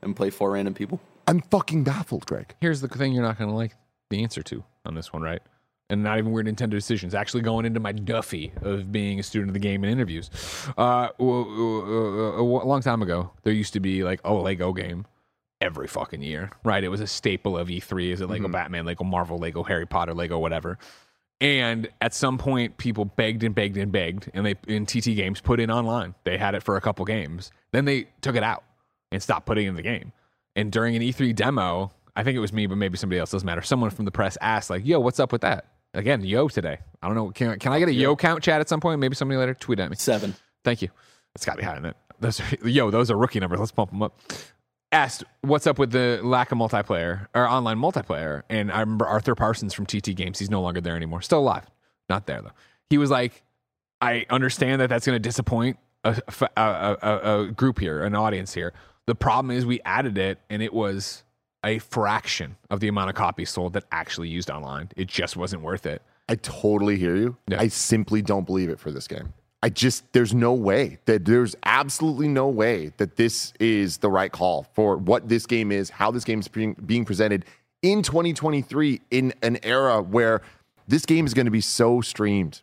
[0.01, 1.01] and play four random people.
[1.27, 2.55] I'm fucking baffled, Greg.
[2.61, 3.75] Here's the thing you're not going to like
[4.11, 5.43] the answer to on this one, right?
[5.91, 7.15] And not even weird Nintendo decisions.
[7.15, 10.29] Actually, going into my Duffy of being a student of the game and interviews.
[10.77, 15.07] Uh, w- a long time ago, there used to be like a Lego game
[15.63, 16.85] every fucking year, right?
[16.85, 18.11] It was a staple of E3.
[18.13, 20.79] Is it Lego Batman, Lego Marvel, Lego Harry Potter, Lego whatever?
[21.41, 25.41] And at some point, people begged and begged and begged, and they in TT Games
[25.41, 26.15] put in online.
[26.25, 27.51] They had it for a couple games.
[27.73, 28.65] Then they took it out
[29.13, 30.13] and stopped putting it in the game.
[30.57, 33.47] And during an E3 demo, I think it was me, but maybe somebody else doesn't
[33.47, 33.63] matter.
[33.63, 36.79] Someone from the press asked, like, "Yo, what's up with that?" Again, yo today.
[37.03, 37.31] I don't know.
[37.31, 39.01] Can, can I get a yo count chat at some point?
[39.01, 39.97] Maybe somebody later tweet at me.
[39.97, 40.35] Seven.
[40.65, 40.89] Thank you.
[41.35, 41.97] It's got to be higher than that.
[42.21, 43.61] Those are, yo, those are rookie numbers.
[43.61, 44.21] Let's pump them up.
[44.91, 48.43] Asked, what's up with the lack of multiplayer or online multiplayer?
[48.49, 50.39] And I remember Arthur Parsons from TT Games.
[50.39, 51.23] He's no longer there anymore.
[51.23, 51.67] Still alive.
[52.09, 52.53] Not there, though.
[52.91, 53.43] He was like,
[54.01, 56.21] I understand that that's going to disappoint a,
[56.57, 58.73] a, a, a group here, an audience here.
[59.07, 61.23] The problem is we added it and it was
[61.65, 64.91] a fraction of the amount of copies sold that actually used online.
[64.97, 66.03] It just wasn't worth it.
[66.29, 67.37] I totally hear you.
[67.49, 67.61] Yeah.
[67.61, 69.33] I simply don't believe it for this game.
[69.63, 74.31] I just there's no way that there's absolutely no way that this is the right
[74.31, 77.45] call for what this game is, how this game is being, being presented
[77.83, 80.43] in 2023 in an era where
[80.87, 82.63] this game is going to be so streamed.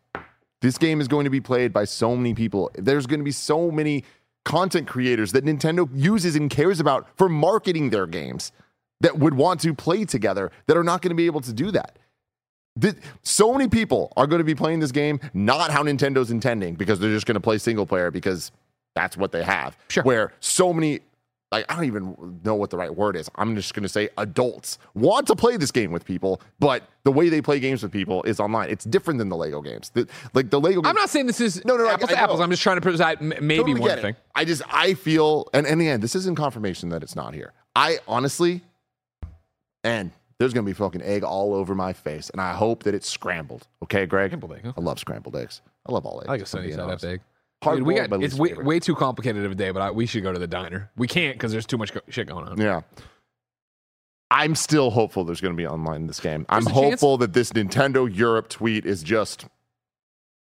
[0.61, 2.71] This game is going to be played by so many people.
[2.75, 4.05] There's going to be so many
[4.45, 8.51] content creators that Nintendo uses and cares about for marketing their games
[9.05, 11.69] that would want to play together that are not going to be able to do
[11.71, 11.97] that.
[12.81, 16.73] Th- so many people are going to be playing this game not how Nintendo's intending
[16.73, 18.51] because they're just going to play single player because
[18.95, 19.77] that's what they have.
[19.89, 20.03] Sure.
[20.03, 21.01] Where so many,
[21.51, 23.29] like, I don't even know what the right word is.
[23.35, 27.11] I'm just going to say adults want to play this game with people, but the
[27.11, 28.69] way they play games with people is online.
[28.71, 29.91] It's different than the Lego games.
[29.93, 30.89] The, like the Lego games.
[30.89, 32.39] I'm not saying this is No, no, no, I- apples I to apples.
[32.41, 34.01] I'm just trying to preside maybe Totally one get it.
[34.01, 34.15] thing.
[34.33, 37.53] I just I feel and and again, this isn't confirmation that it's not here.
[37.77, 38.61] I honestly,
[39.85, 43.09] and there's gonna be fucking egg all over my face, and I hope that it's
[43.09, 43.67] scrambled.
[43.83, 44.31] Okay, Greg.
[44.31, 44.73] Scrambled egg, huh?
[44.77, 45.61] I love scrambled eggs.
[45.87, 46.27] I love all eggs.
[46.27, 47.21] I like a sunny side up egg.
[47.63, 50.05] Hard Dude, we got, it's way, way too complicated of a day, but I, we
[50.05, 50.91] should go to the diner.
[50.97, 52.59] We can't because there's too much go- shit going on.
[52.59, 52.81] Yeah.
[54.29, 56.45] I'm still hopeful there's going to be online in this game.
[56.49, 56.91] I'm There's a chance.
[56.91, 59.45] hopeful that this Nintendo Europe tweet is just,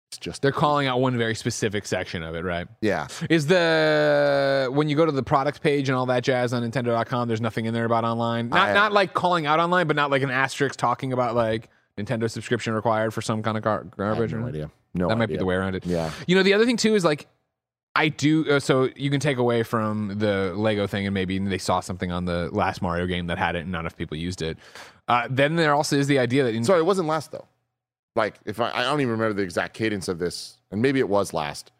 [0.09, 2.68] it's just They're calling out one very specific section of it, right?
[2.80, 3.09] yeah.
[3.28, 7.28] Is the when you go to the product page and all that jazz on Nintendo.com,
[7.28, 8.48] there's nothing in there about online.
[8.48, 11.68] Not I- not like calling out online, but not like an asterisk talking about like
[11.98, 14.32] Nintendo subscription required for some kind of gar- garbage.
[14.32, 14.62] or no anything?
[14.64, 14.70] idea.
[14.94, 15.84] No, that might be the way around it.
[15.84, 16.11] Yeah.
[16.26, 17.26] You know, the other thing too is like,
[17.94, 18.48] I do.
[18.48, 22.12] Uh, so you can take away from the Lego thing, and maybe they saw something
[22.12, 24.59] on the last Mario game that had it, and not enough people used it.
[25.09, 27.46] Uh, then there also is the idea that in, Sorry, it wasn't last though.
[28.16, 31.08] Like if I, I don't even remember the exact cadence of this, and maybe it
[31.08, 31.70] was last,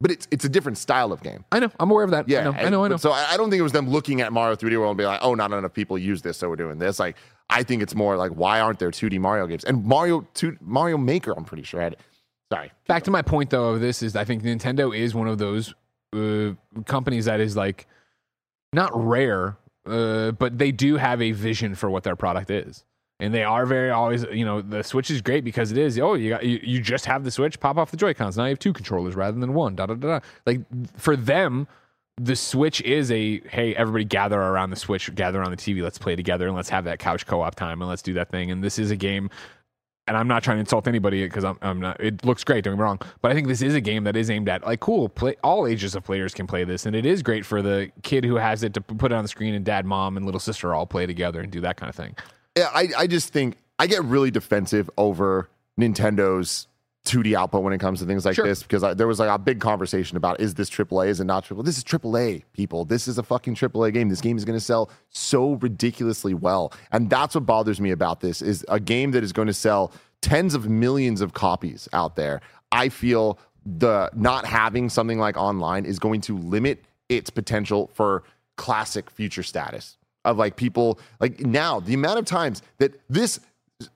[0.00, 1.44] but it's it's a different style of game.
[1.50, 2.28] I know I'm aware of that.
[2.28, 2.52] Yeah, I know.
[2.52, 2.84] I know.
[2.84, 2.96] I know.
[2.98, 5.06] So I, I don't think it was them looking at Mario 3D World and be
[5.06, 6.98] like, oh, not enough people use this, so we're doing this.
[6.98, 7.16] Like
[7.48, 10.98] I think it's more like why aren't there 2D Mario games and Mario two Mario
[10.98, 11.32] Maker?
[11.36, 11.96] I'm pretty sure I had.
[12.52, 15.38] Sorry, Back to my point though of this is I think Nintendo is one of
[15.38, 15.74] those
[16.12, 16.52] uh,
[16.84, 17.88] companies that is like
[18.72, 22.84] not rare, uh, but they do have a vision for what their product is.
[23.18, 25.98] And they are very always, you know, the Switch is great because it is.
[25.98, 28.36] Oh, you got you, you just have the Switch, pop off the Joy Cons.
[28.36, 29.74] Now you have two controllers rather than one.
[29.74, 30.18] Da da da.
[30.18, 30.20] da.
[30.44, 30.60] Like
[30.98, 31.66] for them,
[32.18, 35.98] the Switch is a hey, everybody gather around the Switch, gather around the TV, let's
[35.98, 38.50] play together, and let's have that couch co-op time, and let's do that thing.
[38.50, 39.30] And this is a game
[40.08, 42.00] and I'm not trying to insult anybody because I'm, I'm not.
[42.00, 42.64] It looks great.
[42.64, 44.64] Don't get me wrong, but I think this is a game that is aimed at
[44.64, 45.08] like cool.
[45.08, 48.24] Play all ages of players can play this, and it is great for the kid
[48.24, 50.74] who has it to put it on the screen, and dad, mom, and little sister
[50.74, 52.14] all play together and do that kind of thing.
[52.56, 55.48] Yeah, I I just think I get really defensive over
[55.78, 56.66] Nintendo's
[57.06, 58.44] 2D output when it comes to things like Sure.
[58.44, 61.24] this because I, there was like a big conversation about is this AAA, is it
[61.24, 61.64] not AAA?
[61.64, 62.84] This is AAA, people.
[62.84, 64.08] This is a fucking AAA game.
[64.08, 68.20] This game is going to sell so ridiculously well, and that's what bothers me about
[68.20, 72.16] this is a game that is going to sell tens of millions of copies out
[72.16, 72.40] there.
[72.72, 78.24] I feel the not having something like online is going to limit its potential for
[78.56, 79.96] classic future status
[80.26, 83.40] of like people like now the amount of times that this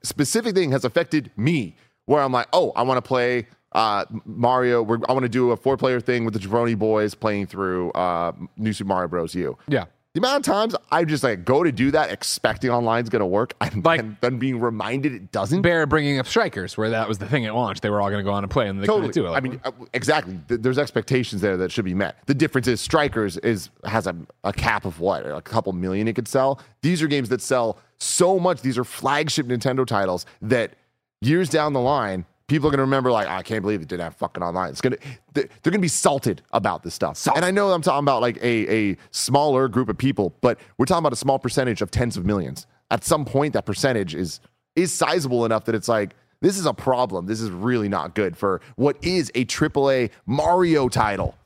[0.03, 1.75] specific thing has affected me
[2.07, 4.85] where I'm like, oh, I want to play uh, Mario.
[5.09, 8.33] I want to do a four player thing with the Jabroni boys playing through uh,
[8.57, 9.35] New Super Mario Bros.
[9.35, 9.57] U.
[9.69, 13.21] Yeah, The amount of times I just like go to do that expecting online's going
[13.21, 15.63] to work and Like- then, then being reminded it doesn't.
[15.63, 17.81] Bear bringing up Strikers, where that was the thing at launch.
[17.81, 19.31] They were all going to go on and play, and they couldn't do it.
[19.31, 20.41] I mean, uh, exactly.
[20.49, 22.19] There's expectations there that should be met.
[22.27, 26.15] The difference is Strikers is has a, a cap of what a couple million it
[26.17, 26.61] could sell.
[26.83, 28.63] These are games that sell so much.
[28.63, 30.73] These are flagship Nintendo titles that
[31.21, 33.11] years down the line, people are going to remember.
[33.11, 34.71] Like, I can't believe it didn't have fucking online.
[34.71, 34.97] It's gonna
[35.33, 37.27] they're going to be salted about this stuff.
[37.35, 40.85] And I know I'm talking about like a a smaller group of people, but we're
[40.85, 42.67] talking about a small percentage of tens of millions.
[42.91, 44.41] At some point, that percentage is
[44.77, 47.27] is sizable enough that it's like this is a problem.
[47.27, 51.37] This is really not good for what is a AAA Mario title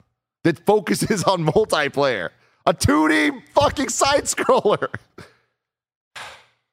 [0.42, 2.30] that focuses on multiplayer.
[2.66, 4.88] A 2D fucking side scroller.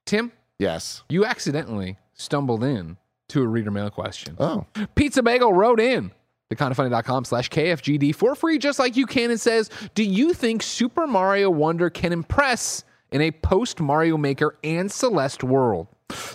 [0.05, 1.03] Tim, Yes.
[1.09, 2.95] you accidentally stumbled in
[3.32, 4.36] to a reader mail question.
[4.39, 4.65] Oh.
[4.95, 6.11] Pizza Bagel wrote in
[6.49, 10.61] to KindaFunny.com slash KFGD for free, just like you can, and says, Do you think
[10.63, 15.88] Super Mario Wonder can impress in a post Mario Maker and Celeste world?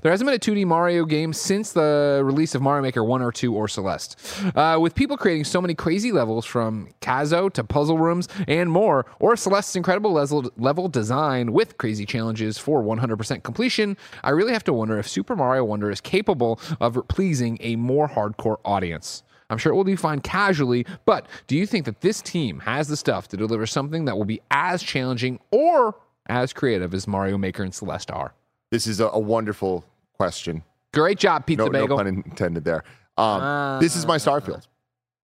[0.02, 3.32] There hasn't been a 2D Mario game since the release of Mario Maker 1 or
[3.32, 4.18] 2 or Celeste.
[4.54, 9.06] Uh, with people creating so many crazy levels from Kaizo to puzzle rooms and more,
[9.18, 14.72] or Celeste's incredible level, design with crazy challenges for 100% completion, I really have to
[14.72, 19.22] wonder if Super Mario Wonder is capable of pleasing a more hardcore audience.
[19.48, 22.88] I'm sure it will be fine casually, but do you think that this team has
[22.88, 25.94] the stuff to deliver something that will be as challenging or
[26.26, 28.34] as creative as Mario Maker and Celeste are?
[28.70, 30.62] This is a, a wonderful question.
[30.92, 31.96] Great job, Pizza No, no Bagel.
[31.98, 32.82] pun intended there.
[33.16, 34.66] Um, this is my Starfield.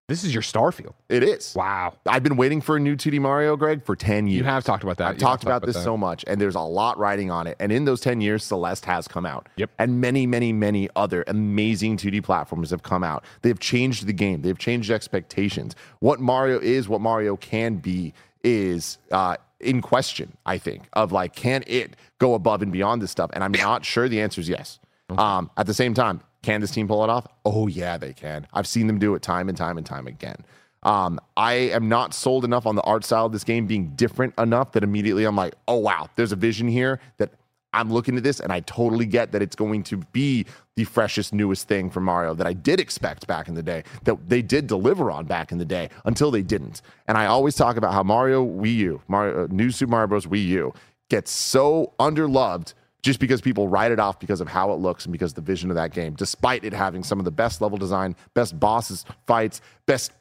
[0.07, 0.93] this is your Starfield.
[1.09, 1.53] It is.
[1.55, 1.93] Wow.
[2.05, 4.37] I've been waiting for a new 2D Mario, Greg, for 10 years.
[4.39, 5.07] You have talked about that.
[5.07, 5.83] I've talked about this that.
[5.83, 7.55] so much, and there's a lot riding on it.
[7.59, 9.47] And in those 10 years, Celeste has come out.
[9.57, 9.71] Yep.
[9.79, 13.23] And many, many, many other amazing 2D platforms have come out.
[13.41, 15.75] They've changed the game, they've changed expectations.
[15.99, 18.13] What Mario is, what Mario can be,
[18.43, 23.11] is uh, in question, I think, of like, can it go above and beyond this
[23.11, 23.29] stuff?
[23.33, 24.79] And I'm not sure the answer is yes.
[25.09, 27.27] Um, at the same time, can this team pull it off?
[27.45, 28.47] Oh, yeah, they can.
[28.53, 30.37] I've seen them do it time and time and time again.
[30.83, 34.33] Um, I am not sold enough on the art style of this game being different
[34.39, 37.31] enough that immediately I'm like, oh wow, there's a vision here that
[37.73, 40.45] I'm looking at this and I totally get that it's going to be
[40.75, 44.17] the freshest, newest thing from Mario that I did expect back in the day, that
[44.27, 46.81] they did deliver on back in the day until they didn't.
[47.07, 50.25] And I always talk about how Mario Wii U, Mario, uh, New Super Mario Bros.
[50.25, 50.73] Wii U,
[51.09, 55.11] gets so underloved just because people write it off because of how it looks and
[55.11, 58.15] because the vision of that game, despite it having some of the best level design,
[58.33, 60.11] best bosses fights, best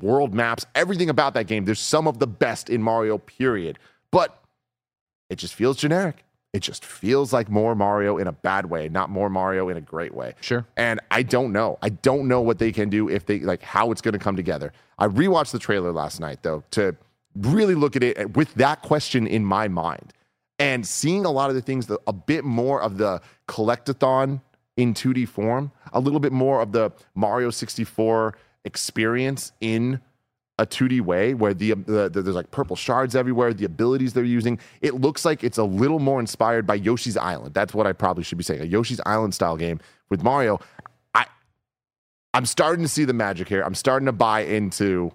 [0.00, 1.64] world maps, everything about that game.
[1.64, 3.78] There's some of the best in Mario, period.
[4.10, 4.36] But
[5.28, 6.24] it just feels generic.
[6.54, 9.80] It just feels like more Mario in a bad way, not more Mario in a
[9.80, 10.34] great way.
[10.40, 10.64] Sure.
[10.76, 11.78] And I don't know.
[11.82, 14.36] I don't know what they can do if they like how it's going to come
[14.36, 14.72] together.
[14.96, 16.96] I rewatched the trailer last night though to
[17.34, 20.12] really look at it eh, with that question in my mind
[20.60, 24.40] and seeing a lot of the things that a bit more of the collectathon
[24.76, 30.00] in 2D form, a little bit more of the Mario 64 experience in
[30.58, 34.22] a 2D way where the, the, the- there's like purple shards everywhere, the abilities they're
[34.24, 34.58] using.
[34.82, 37.54] It looks like it's a little more inspired by Yoshi's Island.
[37.54, 38.60] That's what I probably should be saying.
[38.60, 39.80] A Yoshi's Island style game
[40.10, 40.60] with Mario.
[41.14, 41.26] I
[42.34, 43.62] I'm starting to see the magic here.
[43.62, 45.12] I'm starting to buy into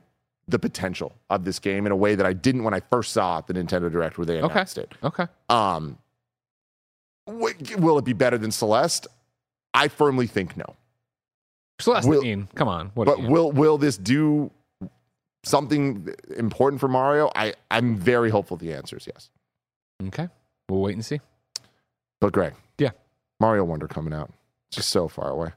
[0.49, 3.37] the potential of this game in a way that I didn't when I first saw
[3.37, 4.51] it, the Nintendo Direct where they Okay.
[4.51, 4.91] announced it.
[5.03, 5.27] Okay.
[5.47, 5.97] Um,
[7.27, 9.07] will it be better than Celeste?
[9.73, 10.75] I firmly think no.
[11.79, 12.91] Celeste, Will- I mean, come on.
[12.95, 14.51] What But will will this do
[15.43, 17.29] something important for Mario?
[17.35, 18.57] I I'm very hopeful.
[18.57, 19.29] The answer is yes.
[20.07, 20.29] Okay.
[20.69, 21.19] We'll wait and see.
[22.21, 22.91] But Greg, Yeah.
[23.39, 24.31] Mario Wonder coming out.
[24.69, 25.49] It's just so far away.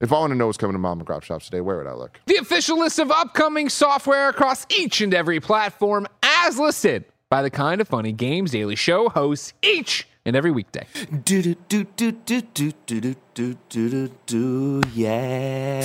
[0.00, 1.86] If I want to know what's coming to mom and grab shops today, where would
[1.88, 2.20] I look?
[2.26, 7.50] The official list of upcoming software across each and every platform as listed by the
[7.50, 10.86] Kinda Funny Games Daily Show hosts each and every weekday.
[11.24, 15.82] Do do do do do do do do do do do do yeah.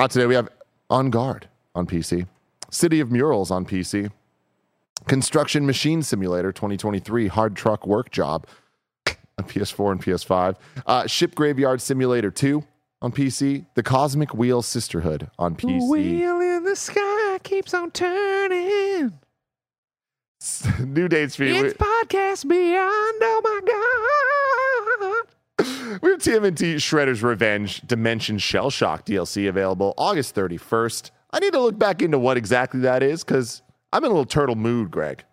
[0.00, 0.48] Uh, today we have
[0.88, 2.26] On Guard on PC,
[2.70, 4.10] City of Murals on PC,
[5.06, 8.46] Construction Machine Simulator 2023 Hard Truck Work Job
[9.06, 12.64] on PS4 and PS5, uh, Ship Graveyard Simulator 2
[13.02, 15.80] on PC, The Cosmic Wheel Sisterhood on PC.
[15.80, 19.12] The wheel in the sky keeps on turning.
[20.78, 21.62] New dates for you.
[21.62, 23.18] It's podcast beyond.
[23.20, 24.79] Oh my God.
[26.02, 31.10] We have TMNT Shredder's Revenge Dimension Shell Shock DLC available August 31st.
[31.32, 33.62] I need to look back into what exactly that is because
[33.92, 35.24] I'm in a little turtle mood, Greg.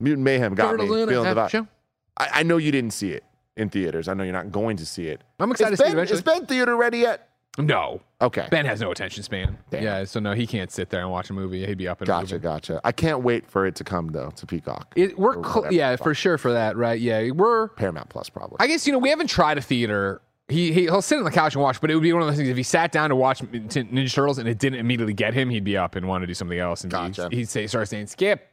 [0.00, 1.68] Mutant Mayhem got Turtle me feeling the vibe.
[2.16, 3.24] I, I know you didn't see it
[3.56, 4.08] in theaters.
[4.08, 5.22] I know you're not going to see it.
[5.40, 6.18] I'm excited to see it eventually.
[6.18, 7.27] is Ben theater ready yet?
[7.58, 8.00] No.
[8.20, 8.46] Okay.
[8.50, 9.58] Ben has no attention span.
[9.70, 9.82] Damn.
[9.82, 11.66] Yeah, so no, he can't sit there and watch a movie.
[11.66, 12.40] He'd be up and Gotcha, moving.
[12.40, 12.80] gotcha.
[12.84, 14.92] I can't wait for it to come though to Peacock.
[14.96, 16.98] It, we're Or cl- yeah, for sure for that, right?
[17.00, 17.68] Yeah, we're.
[17.68, 18.56] Paramount Plus probably.
[18.60, 20.22] I guess you know we haven't tried a theater.
[20.48, 22.28] He, he he'll sit on the couch and watch, but it would be one of
[22.28, 22.48] those things.
[22.48, 25.64] If he sat down to watch Ninja Turtles and it didn't immediately get him, he'd
[25.64, 26.82] be up and want to do something else.
[26.84, 27.24] And Gotcha.
[27.30, 28.48] he'd, he'd say start saying skip,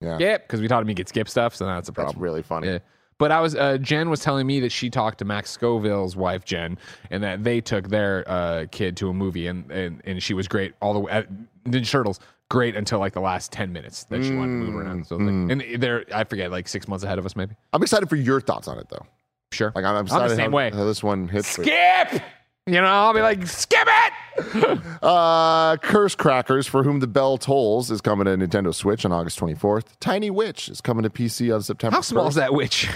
[0.00, 0.16] yeah.
[0.16, 1.54] skip, because we taught him he could skip stuff.
[1.54, 2.22] So that's a That's problem.
[2.22, 2.66] really funny.
[2.68, 2.78] Yeah.
[3.18, 6.44] But I was uh, Jen was telling me that she talked to Max Scoville's wife
[6.44, 6.76] Jen,
[7.10, 10.46] and that they took their uh, kid to a movie, and, and and she was
[10.48, 11.12] great all the way.
[11.12, 11.26] At
[11.64, 15.06] Ninja Turtles, great until like the last ten minutes that she wanted to move around.
[15.06, 15.48] So Mm.
[15.48, 17.54] like, and they're I forget like six months ahead of us maybe.
[17.72, 19.06] I'm excited for your thoughts on it though.
[19.52, 20.70] Sure, Like I'm, I'm excited the same how, way.
[20.70, 21.48] how this one hits.
[21.48, 22.20] Skip.
[22.68, 24.12] You know, I'll be like, skip it.
[25.02, 29.38] Uh, Curse Crackers, for whom the bell tolls, is coming to Nintendo Switch on August
[29.38, 29.84] 24th.
[30.00, 31.94] Tiny Witch is coming to PC on September.
[31.94, 32.28] How small 1st.
[32.30, 32.88] is that witch?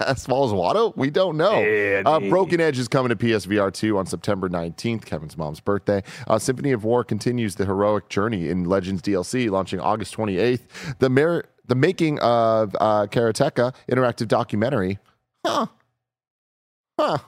[0.00, 0.96] as small as Watto?
[0.96, 2.02] We don't know.
[2.06, 6.02] Uh, Broken Edge is coming to PSVR 2 on September 19th, Kevin's mom's birthday.
[6.28, 10.98] Uh, Symphony of War continues the heroic journey in Legends DLC, launching August 28th.
[11.00, 14.98] The, mer- the making of uh, Karateka interactive documentary,
[15.44, 15.66] huh?
[17.00, 17.18] Huh.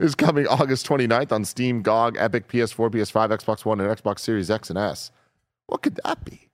[0.00, 4.48] Is coming August 29th on Steam, GOG, Epic, PS4, PS5, Xbox One, and Xbox Series
[4.48, 5.10] X and S.
[5.66, 6.48] What could that be?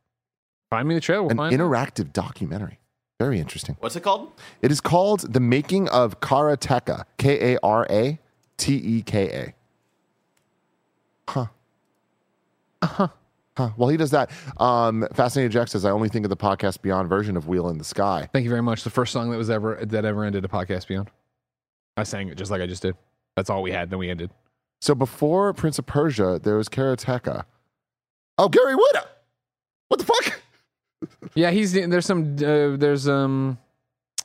[0.70, 1.22] Find me the trailer.
[1.24, 1.60] We'll An find out.
[1.60, 2.78] interactive documentary.
[3.20, 3.76] Very interesting.
[3.80, 4.32] What's it called?
[4.62, 8.18] It is called The Making of Karateka, K A R A
[8.56, 9.54] T E K A.
[11.30, 11.46] Huh.
[12.80, 13.08] Uh huh.
[13.58, 13.70] Huh.
[13.76, 14.30] Well, he does that.
[14.56, 17.76] Um, Fascinated Jack says, I only think of the podcast Beyond version of Wheel in
[17.78, 18.28] the Sky.
[18.32, 18.82] Thank you very much.
[18.84, 21.10] The first song that was ever that ever ended a podcast beyond.
[21.96, 22.96] I sang it just like I just did.
[23.36, 23.90] That's all we had.
[23.90, 24.30] Then we ended.
[24.80, 27.44] So before Prince of Persia, there was Karateka.
[28.38, 29.06] Oh, Gary Whitta.
[29.88, 30.40] What the fuck?
[31.34, 33.58] Yeah, he's there's some uh, there's um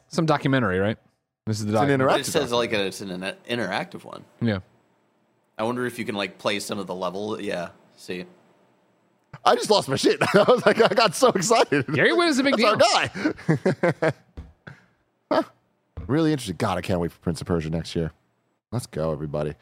[0.08, 0.98] some documentary, right?
[1.46, 2.08] This is the It's an documentary.
[2.14, 2.20] Interactive.
[2.20, 4.24] it says like it's an in- interactive one.
[4.42, 4.60] Yeah.
[5.58, 7.42] I wonder if you can like play some of the level.
[7.42, 7.70] Yeah.
[7.98, 8.26] See.
[9.44, 10.20] I just lost my shit.
[10.36, 11.86] I was like, I got so excited.
[11.94, 13.60] Gary Whitta is a big That's deal.
[13.60, 14.14] our guy.
[15.32, 15.44] Huh.
[16.08, 16.56] Really interesting.
[16.58, 18.12] God, I can't wait for Prince of Persia next year.
[18.72, 19.54] Let's go, everybody.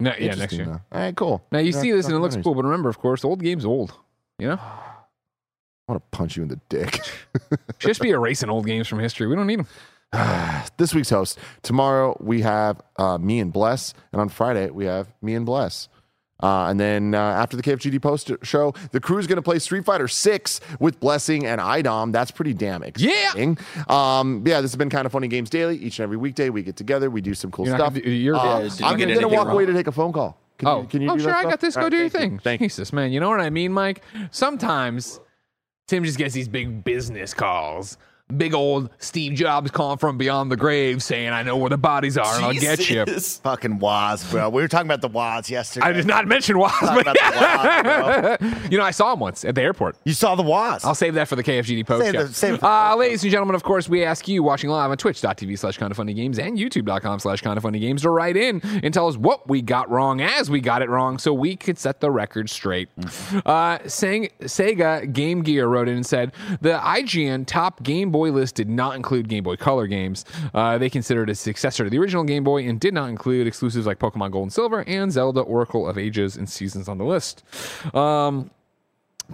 [0.00, 0.64] No, yeah, next year.
[0.64, 0.80] though.
[0.92, 1.44] All right, cool.
[1.52, 3.64] Now you Yeah, see this and it looks cool, but remember, of course, old game's
[3.64, 3.92] old.
[4.38, 7.00] You know, I want to punch you in the dick.
[7.78, 9.26] just be erasing old games from history.
[9.26, 9.66] We don't need them.
[10.78, 11.38] this week's host.
[11.62, 15.88] Tomorrow we have uh, me and Bless, and on Friday we have me and Bless.
[16.42, 19.58] Uh, and then uh, after the KFGD post show, the crew is going to play
[19.58, 22.12] Street Fighter Six with Blessing and IDOM.
[22.12, 23.58] That's pretty damn exciting.
[23.88, 25.76] Um, yeah, this has been kind of funny games daily.
[25.76, 27.94] Each and every weekday we get together, we do some cool You're stuff.
[27.94, 30.36] gonna you're- Uh, Yeah, I'm going to anything walk away to take a phone call.
[30.58, 31.52] Can oh, you, can you oh do sure, that I stuff?
[31.52, 31.74] got this.
[31.74, 32.28] Go All right, do your thank you.
[32.30, 32.38] thing.
[32.40, 32.60] Thank.
[32.60, 33.12] Jesus, man.
[33.12, 34.02] You know what I mean, Mike?
[34.30, 35.20] Sometimes
[35.88, 37.96] Tim just gets these big business calls.
[38.36, 42.16] Big old Steve Jobs calling from beyond the grave saying, I know where the bodies
[42.18, 43.04] are and I'll get you.
[43.42, 44.48] Fucking Woz, bro.
[44.50, 45.86] We were talking about the Woz yesterday.
[45.86, 49.44] I did not mention Woz, but about the Woz, you know, I saw him once
[49.44, 49.96] at the airport.
[50.04, 50.84] You saw the Woz.
[50.84, 52.24] I'll save that for the KFGD post Save show.
[52.24, 54.96] the- save the- uh, ladies and gentlemen, of course, we ask you watching live on
[54.96, 58.36] twitch.tv slash kind of funny games and youtube.com slash kind of funny games to write
[58.36, 61.56] in and tell us what we got wrong as we got it wrong so we
[61.56, 62.88] could set the record straight.
[63.46, 68.56] Uh, saying Sega Game Gear wrote in and said the IGN top Game Boy list
[68.56, 70.26] did not include Game Boy Color games.
[70.52, 73.86] Uh, they considered a successor to the original Game Boy and did not include exclusives
[73.86, 77.42] like Pokemon Gold and Silver and Zelda Oracle of Ages and Seasons on the list.
[77.94, 78.50] Um,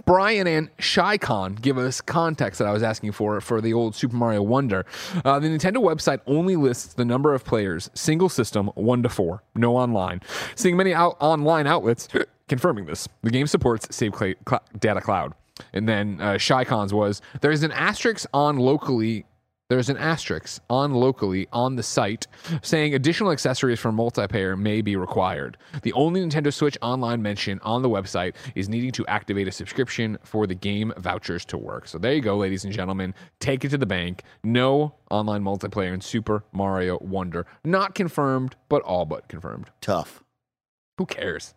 [0.05, 4.15] Brian and ShyCon give us context that I was asking for for the old Super
[4.15, 4.85] Mario Wonder.
[5.25, 9.41] Uh, the Nintendo website only lists the number of players, single system, one to four,
[9.55, 10.21] no online.
[10.55, 12.07] Seeing many out- online outlets
[12.47, 13.07] confirming this.
[13.23, 15.33] The game supports Save cl- cl- Data Cloud.
[15.73, 19.25] And then uh, ShyCon's was there is an asterisk on locally
[19.69, 22.25] there's an asterisk on locally on the site
[22.61, 25.57] saying additional accessories for multiplayer may be required.
[25.81, 30.17] The only Nintendo Switch online mention on the website is needing to activate a subscription
[30.23, 31.89] for the game vouchers to work.
[31.89, 33.13] So there you go, ladies and gentlemen.
[33.41, 34.23] Take it to the bank.
[34.41, 37.45] No online multiplayer in Super Mario Wonder.
[37.65, 39.69] Not confirmed, but all but confirmed.
[39.81, 40.23] Tough.
[40.97, 41.53] Who cares?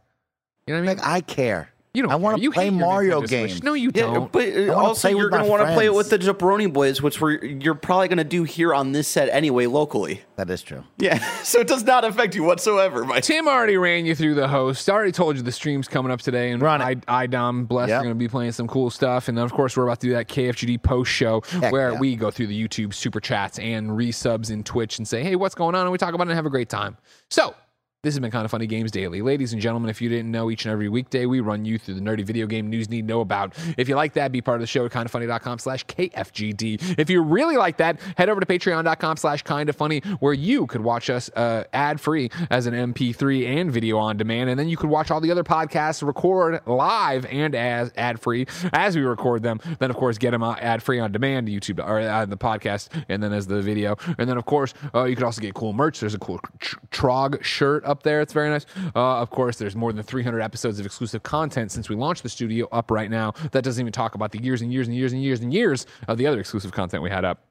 [0.67, 0.99] You know what I mean?
[0.99, 1.73] Like I care.
[1.93, 3.31] You don't I want to play Mario Nintendo Switch.
[3.31, 3.63] games.
[3.65, 4.31] No, you Yeah, don't.
[4.33, 6.39] but uh, also you're going to want to play it with the friends.
[6.39, 10.23] Jabroni Boys, which we're, you're probably going to do here on this set anyway, locally.
[10.37, 10.85] That is true.
[10.99, 13.05] Yeah, so it does not affect you whatsoever.
[13.05, 13.25] Mike.
[13.25, 14.89] Tim already ran you through the host.
[14.89, 17.07] I already told you the stream's coming up today, and Run I, it.
[17.07, 17.99] IDOM Bless Yep.
[18.01, 20.07] are going to be playing some cool stuff, and then of course we're about to
[20.07, 21.99] do that KFGD post show Heck where yeah.
[21.99, 25.55] we go through the YouTube super chats and resubs in Twitch and say, hey, what's
[25.57, 26.97] going on, and we talk about it and have a great time.
[27.31, 27.55] So.
[28.03, 29.91] This has been kind of funny games daily, ladies and gentlemen.
[29.91, 32.47] If you didn't know, each and every weekday we run you through the nerdy video
[32.47, 33.53] game news need to know about.
[33.77, 36.99] If you like that, be part of the show at kindafunny.com/slash kfgd.
[36.99, 41.29] If you really like that, head over to patreon.com/slash kindafunny, where you could watch us
[41.37, 45.11] uh, ad free as an MP3 and video on demand, and then you could watch
[45.11, 49.61] all the other podcasts record live and as ad free as we record them.
[49.79, 53.23] Then of course get them ad free on demand, YouTube or uh, the podcast, and
[53.23, 56.01] then as the video, and then of course uh, you could also get cool merch.
[56.01, 58.21] There's a cool tr- Trog shirt up there.
[58.21, 58.65] It's very nice.
[58.95, 62.29] Uh, of course, there's more than 300 episodes of exclusive content since we launched the
[62.29, 63.33] studio up right now.
[63.53, 65.87] That doesn't even talk about the years and years and years and years and years
[66.09, 67.45] of the other exclusive content we had up.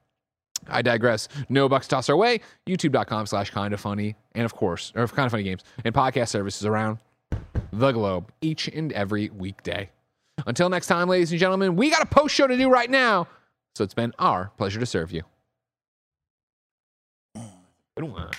[0.68, 1.28] I digress.
[1.48, 2.40] No bucks toss our way.
[2.66, 4.16] YouTube.com slash kind of funny.
[4.34, 6.98] And of course, or kind of funny games and podcast services around
[7.72, 9.90] the globe each and every weekday.
[10.46, 13.28] Until next time, ladies and gentlemen, we got a post show to do right now.
[13.74, 15.22] So it's been our pleasure to serve you.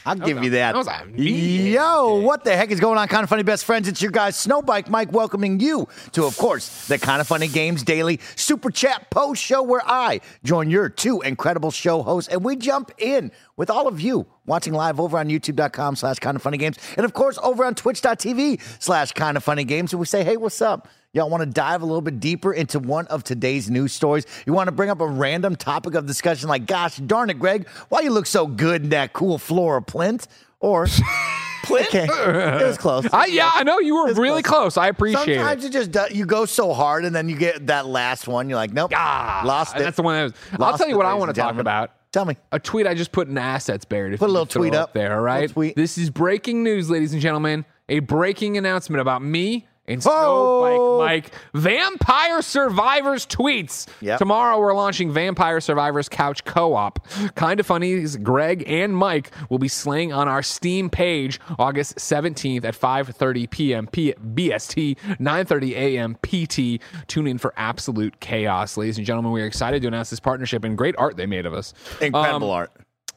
[0.06, 0.74] I'll give you that.
[0.74, 3.66] That was a mean Yo, what the heck is going on, Kind of Funny Best
[3.66, 3.88] Friends?
[3.88, 7.84] It's your guy, Snowbike Mike, welcoming you to, of course, the Kind of Funny Games
[7.84, 12.56] Daily Super Chat Post Show, where I join your two incredible show hosts and we
[12.56, 16.58] jump in with all of you watching live over on youtube.com slash kind of funny
[16.58, 19.94] games and, of course, over on twitch.tv slash kind of funny games.
[19.94, 20.88] And we say, hey, what's up?
[21.14, 24.26] Y'all want to dive a little bit deeper into one of today's news stories?
[24.46, 27.68] You want to bring up a random topic of discussion like, gosh darn it, Greg,
[27.90, 30.28] why you look so good in that cool floral plint?
[30.62, 30.88] Or,
[31.64, 31.88] Plint?
[31.90, 33.06] okay, it was close.
[33.12, 34.78] I, yeah, I know you were really close.
[34.78, 35.76] I appreciate Sometimes it.
[35.76, 38.48] it just you go so hard and then you get that last one.
[38.50, 39.80] You're like, nope, Ah, lost it.
[39.80, 40.60] That's the one that was.
[40.60, 41.92] lost I'll tell you what I want to talk about.
[42.14, 42.38] Tell me.
[42.54, 44.18] A tweet I just put in assets buried.
[44.18, 44.94] Put a little tweet it up.
[44.94, 45.14] there.
[45.14, 45.54] All right.
[45.76, 47.66] This is breaking news, ladies and gentlemen.
[47.90, 51.00] A breaking announcement about me and Snow Oh.
[51.00, 51.34] Bike Mike.
[51.54, 53.88] Vampire Survivors tweets.
[54.02, 54.20] Yep.
[54.20, 57.06] Tomorrow we're launching Vampire Survivors Couch Co-op.
[57.36, 61.98] Kind of funny is Greg and Mike will be slaying on our Steam page August
[61.98, 63.88] 17th at 5:30 p.m.
[63.88, 66.16] P- BST, 9:30 a.m.
[66.22, 66.82] PT.
[67.08, 69.32] Tune in for absolute chaos, ladies and gentlemen.
[69.32, 71.74] We are excited to announce this partnership and great art they made of us.
[72.00, 72.72] Incredible Um, art.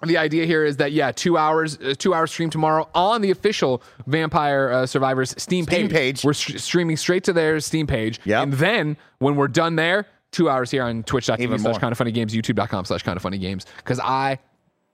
[0.08, 3.30] The idea here is that yeah, two hours, uh, two hours stream tomorrow on the
[3.30, 5.74] official Vampire uh, Survivors Steam page.
[5.76, 6.24] Steam page.
[6.24, 8.42] We're st- streaming straight to their Steam page, Yep.
[8.42, 11.78] and then when we're done there, two hours here on Twitch.tv slash.
[11.78, 14.38] Kind of Funny Games, YouTube.com slash Kind of Funny Games, because I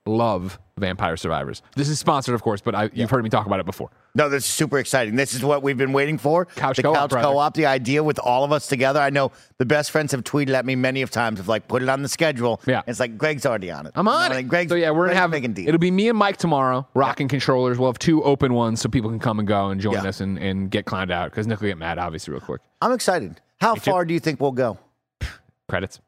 [0.07, 1.61] love Vampire Survivors.
[1.75, 3.89] This is sponsored, of course, but I, you've heard me talk about it before.
[4.15, 5.15] No, this is super exciting.
[5.15, 6.45] This is what we've been waiting for.
[6.45, 7.27] Couch the co-op, couch brother.
[7.27, 8.99] co-op, the idea with all of us together.
[8.99, 11.83] I know the best friends have tweeted at me many of times of like put
[11.83, 12.59] it on the schedule.
[12.65, 12.81] Yeah.
[12.87, 13.91] it's like Greg's already on it.
[13.95, 14.35] I'm You know on it.
[14.37, 14.47] mean?
[14.47, 15.67] Greg's, so yeah, we're gonna have making deals.
[15.67, 17.77] it'll be me and Mike tomorrow, rocking controllers.
[17.77, 20.05] We'll have two open ones so people can come and go and join Yeah.
[20.09, 22.61] us and, and get clowned out because Nick will get mad, obviously, real quick.
[22.81, 23.39] I'm excited.
[23.61, 23.91] How too.
[23.91, 24.79] far do you think we'll go?
[25.69, 26.01] Credits.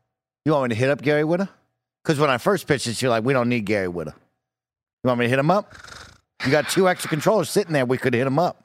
[0.45, 1.47] You want me to hit up Gary Whitta?
[2.03, 4.13] Because when I first pitched it, you're like, we don't need Gary Whitta.
[5.03, 5.73] You want me to hit him up?
[6.45, 7.85] You got two extra controllers sitting there.
[7.85, 8.61] We could hit him up.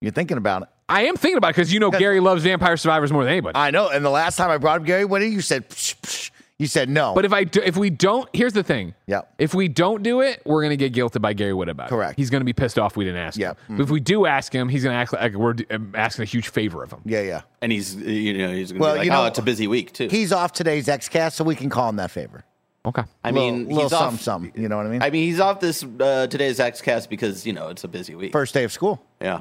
[0.00, 0.68] You're thinking about it.
[0.88, 3.56] I am thinking about it because you know Gary loves Vampire Survivors more than anybody.
[3.56, 3.88] I know.
[3.88, 6.30] And the last time I brought up Gary Whitta, you said, psh, psh.
[6.58, 7.12] You said no.
[7.14, 8.94] But if I do, if we don't, here's the thing.
[9.06, 9.22] Yeah.
[9.38, 11.90] If we don't do it, we're gonna get guilted by Gary Whitta about it.
[11.90, 12.16] Correct.
[12.18, 13.54] He's gonna be pissed off we didn't ask Yeah.
[13.68, 13.76] him.
[13.76, 16.48] But if we do ask him, he's gonna act like we're um, asking a huge
[16.48, 17.00] favor of him.
[17.04, 17.40] yeah, yeah.
[17.60, 19.66] And he's you know he's gonna Well, be like, you know- oh, it's a busy
[19.66, 20.08] week too.
[20.10, 22.42] He's off today's XCast, so we can call him that favor.
[22.86, 23.02] Okay.
[23.22, 24.20] I Little- mean, little he's something, off.
[24.22, 24.52] something.
[24.62, 25.02] You know what I mean?
[25.02, 28.32] I mean, he's off this uh, today's XCast because you know it's a busy week.
[28.32, 29.02] First day of school.
[29.20, 29.40] Yeah.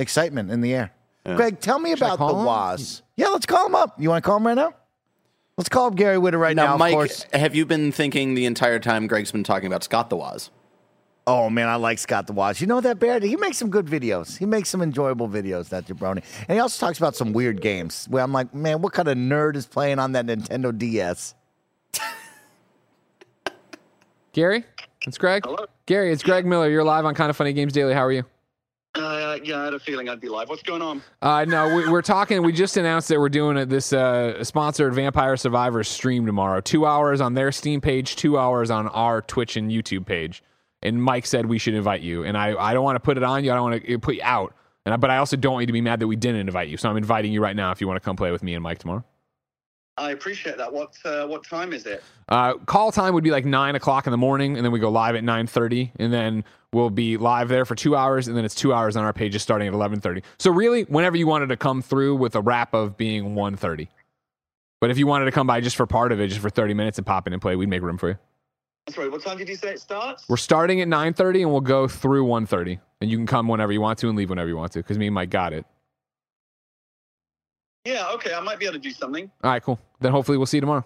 [0.00, 0.90] Excitement in the air.
[1.24, 2.44] Greg, tell me about the him?
[2.44, 3.02] Woz.
[3.16, 3.94] Yeah, let's call him up.
[4.00, 4.74] You want to call him right now?
[5.56, 6.66] Let's call up Gary Whitta right now.
[6.66, 7.26] Now, of Mike, course.
[7.32, 10.50] have you been thinking the entire time Greg's been talking about Scott the Woz?
[11.26, 12.60] Oh man, I like Scott the Woz.
[12.60, 13.20] You know that Bear?
[13.20, 14.36] He makes some good videos.
[14.36, 15.68] He makes some enjoyable videos.
[15.68, 18.06] That jabroni, and he also talks about some weird games.
[18.10, 21.34] Where I'm like, man, what kind of nerd is playing on that Nintendo DS?
[24.32, 24.64] Gary,
[25.06, 25.44] it's Greg.
[25.46, 25.66] Hello.
[25.86, 26.68] Gary, it's Greg Miller.
[26.68, 27.94] You're live on Kind of Funny Games Daily.
[27.94, 28.24] How are you?
[28.94, 30.48] Uh, yeah, I had a feeling I'd be live.
[30.48, 31.02] What's going on?
[31.20, 32.42] Uh, no, we, we're talking.
[32.42, 36.60] We just announced that we're doing a, this uh, sponsored Vampire Survivors stream tomorrow.
[36.60, 40.44] Two hours on their Steam page, two hours on our Twitch and YouTube page.
[40.82, 42.22] And Mike said we should invite you.
[42.24, 43.50] And I, I don't want to put it on you.
[43.50, 44.54] I don't want to put you out.
[44.86, 46.68] And I, but I also don't want you to be mad that we didn't invite
[46.68, 46.76] you.
[46.76, 48.62] So I'm inviting you right now if you want to come play with me and
[48.62, 49.02] Mike tomorrow.
[49.96, 50.72] I appreciate that.
[50.72, 52.02] What uh, what time is it?
[52.28, 54.90] Uh, call time would be like nine o'clock in the morning, and then we go
[54.90, 56.44] live at nine thirty, and then
[56.74, 59.42] we'll be live there for two hours, and then it's two hours on our pages
[59.42, 60.22] starting at eleven thirty.
[60.38, 63.88] So really, whenever you wanted to come through with a wrap of being one thirty,
[64.80, 66.74] but if you wanted to come by just for part of it, just for thirty
[66.74, 68.18] minutes and pop in and play, we'd make room for you.
[68.90, 70.28] Sorry, what time did you say it starts?
[70.28, 73.48] We're starting at nine thirty, and we'll go through one thirty, and you can come
[73.48, 75.52] whenever you want to and leave whenever you want to, because me and Mike got
[75.54, 75.64] it.
[77.86, 79.30] Yeah, okay, I might be able to do something.
[79.42, 79.78] All right, cool.
[80.00, 80.84] Then hopefully we'll see you tomorrow.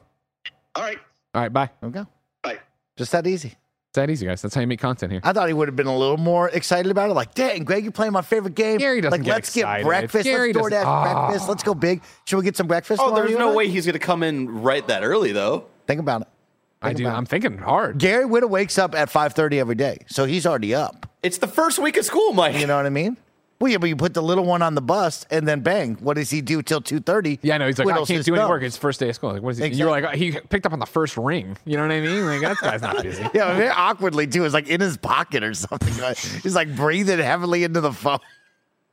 [0.74, 0.98] All right,
[1.34, 1.70] All right, bye.
[1.80, 2.06] There we go.
[2.42, 2.58] bye.
[2.96, 3.54] Just that easy.
[3.90, 4.42] It's that easy, guys.
[4.42, 5.22] That's how you make content here.
[5.24, 7.14] I thought he would have been a little more excited about it.
[7.14, 8.76] Like, dang, Greg, you're playing my favorite game.
[8.76, 9.82] Gary doesn't like, get let's excited.
[9.84, 10.24] get breakfast.
[10.24, 11.26] Gary let's doesn't- DoorDash Ah.
[11.28, 11.48] breakfast.
[11.48, 12.02] Let's go big.
[12.26, 13.00] Should we get some breakfast?
[13.02, 15.64] Oh, there's no way he's going to come in right that early, though.
[15.86, 16.28] Think about it.
[16.82, 17.06] I do.
[17.06, 17.10] it.
[17.10, 17.96] I'm thinking hard.
[17.98, 21.06] Gary Whitta wakes up at 5:30 every day, so he's already up.
[21.22, 22.56] It's the first week of school, Mike.
[22.56, 23.16] You know what I mean?
[23.60, 26.14] Well, yeah, but you put the little one on the bus, and then bang, what
[26.14, 27.40] does he do till 2:30?
[27.42, 27.66] Yeah, I know.
[27.66, 28.50] he's like, I can't his do any thumb.
[28.50, 28.62] work.
[28.62, 29.32] It's first day of school.
[29.32, 29.66] Like, what is he?
[29.68, 31.56] You're like, he picked up on the first ring.
[31.64, 32.24] You know what I mean?
[32.24, 33.24] Like, that guy's not busy.
[33.34, 34.44] Yeah, very awkwardly too.
[34.44, 35.92] It's like in his pocket or something.
[36.42, 38.20] He's like breathing heavily into the phone.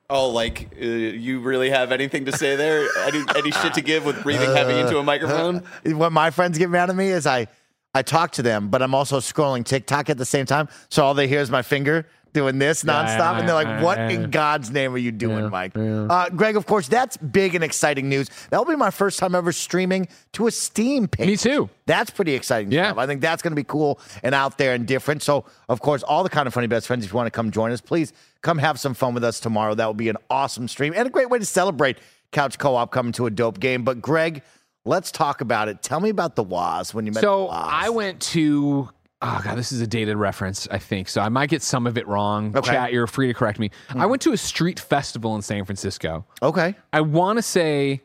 [0.09, 2.87] Oh, like uh, you really have anything to say there?
[3.05, 5.63] Any, any shit to give with breathing heavy into a microphone?
[5.85, 7.47] What my friends get mad at me is I,
[7.93, 10.69] I talk to them, but I'm also scrolling TikTok at the same time.
[10.89, 14.29] So all they hear is my finger doing this nonstop, and they're like, "What in
[14.29, 16.03] God's name are you doing, Yeah, Mike?" yeah.
[16.05, 18.29] Uh, Greg, of course, that's big and exciting news.
[18.51, 21.25] That'll be my first time ever streaming to a Steam page.
[21.27, 21.69] Me too.
[21.87, 22.87] That's pretty exciting Yeah.
[22.89, 22.97] stuff.
[22.99, 25.23] I think that's going to be cool and out there and different.
[25.23, 27.49] So, of course, all the kind of funny best friends, if you want to come
[27.49, 28.13] join us, please
[28.43, 29.73] come have some fun with us tomorrow.
[29.73, 31.97] That will be an awesome stream and a great way to celebrate
[32.31, 33.83] Couch Co op coming to a dope game.
[33.83, 34.41] But, Greg,
[34.83, 35.81] let's talk about it.
[35.81, 37.47] Tell me about the Woz when you met So.
[37.47, 38.89] I went to.
[39.27, 41.09] Oh god, this is a dated reference, I think.
[41.09, 42.55] So I might get some of it wrong.
[42.55, 42.71] Okay.
[42.71, 43.71] Chat, you're free to correct me.
[43.89, 44.09] I mm-hmm.
[44.09, 46.25] went to a street festival in San Francisco.
[46.43, 46.75] Okay.
[46.93, 48.03] I want to say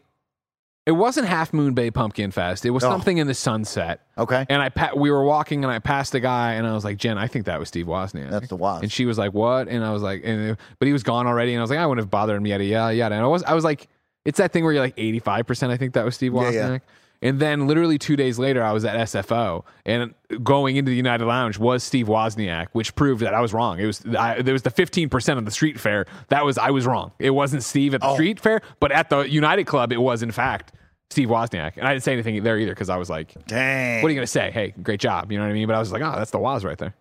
[0.86, 2.64] it wasn't Half Moon Bay Pumpkin Fest.
[2.64, 2.90] It was Oh.
[2.90, 4.00] something in the sunset.
[4.16, 4.46] Okay.
[4.48, 6.96] And I pa- we were walking and I passed a guy and I was like,
[6.96, 8.30] Jen, I think that was Steve Wozniak.
[8.30, 8.80] That's the Woz.
[8.80, 9.68] And she was like, what?
[9.68, 11.52] And I was like, and, but he was gone already.
[11.52, 13.14] And I was like, I wouldn't have bothered him yada yada yada.
[13.14, 13.88] And I was, I was like,
[14.24, 15.70] it's that thing where you're like 85%.
[15.70, 16.52] I think that was Steve Yeah, Wozniak.
[16.52, 16.78] yeah.
[17.22, 21.26] And then literally two days later, I was at SFO, and going into the United
[21.26, 23.78] Lounge was Steve Wozniak, which proved that I was wrong.
[23.78, 26.70] It was I, there was the fifteen percent of the street fair that was I
[26.70, 27.12] was wrong.
[27.18, 28.14] It wasn't Steve at the oh.
[28.14, 30.72] street fair, but at the United Club, it was in fact
[31.10, 31.76] Steve Wozniak.
[31.76, 34.00] And I didn't say anything there either because I was like, Dang.
[34.02, 34.50] "What are you gonna say?
[34.50, 35.66] Hey, great job." You know what I mean?
[35.66, 36.94] But I was like, "Oh, that's the Woz right there."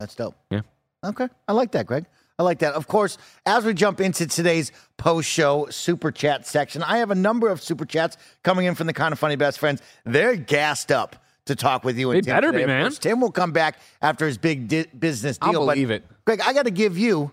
[0.00, 0.34] That's dope.
[0.50, 0.62] Yeah.
[1.04, 1.28] Okay.
[1.46, 2.06] I like that, Greg.
[2.42, 2.74] I like that.
[2.74, 7.14] Of course, as we jump into today's post show super chat section, I have a
[7.14, 9.80] number of super chats coming in from the kind of funny best friends.
[10.04, 11.16] They're gassed up
[11.46, 12.10] to talk with you.
[12.10, 12.64] And They Tim better today.
[12.64, 12.82] be, man.
[12.82, 15.66] course, Tim will come back after his big di- business I'll deal.
[15.66, 16.04] but believe it.
[16.24, 17.30] Greg, I got to give you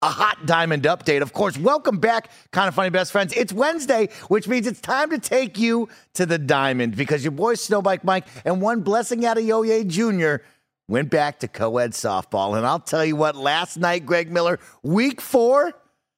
[0.00, 1.20] a hot diamond update.
[1.22, 3.32] Of course, welcome back, kind of funny best friends.
[3.36, 7.54] It's Wednesday, which means it's time to take you to the diamond because your boy
[7.56, 10.44] Snowbike Mike and one blessing Adeoye Jr.
[10.88, 12.56] went back to co-ed softball.
[12.56, 15.72] And I'll tell you what, last night, Greg Miller, week four,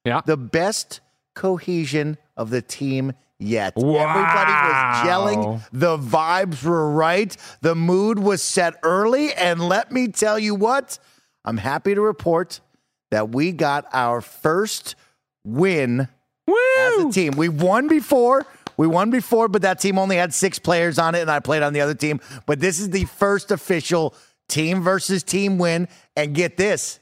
[0.05, 0.20] Yeah.
[0.24, 1.01] the best
[1.34, 3.74] cohesion of the team yet.
[3.76, 3.97] Wow.
[4.09, 5.60] Everybody was gelling.
[5.72, 7.36] The vibes were right.
[7.62, 9.32] The mood was set early.
[9.34, 10.98] And let me tell you what,
[11.44, 12.60] I'm happy to report
[13.10, 14.94] that we got our first
[15.44, 16.09] win
[16.78, 17.32] as a team.
[17.36, 18.47] We won before.
[18.76, 21.62] We won before, but that team only had six players on it, and I played
[21.62, 22.18] on the other team.
[22.47, 24.14] But this is the first official
[24.51, 25.89] team versus team win.
[26.16, 27.01] And get this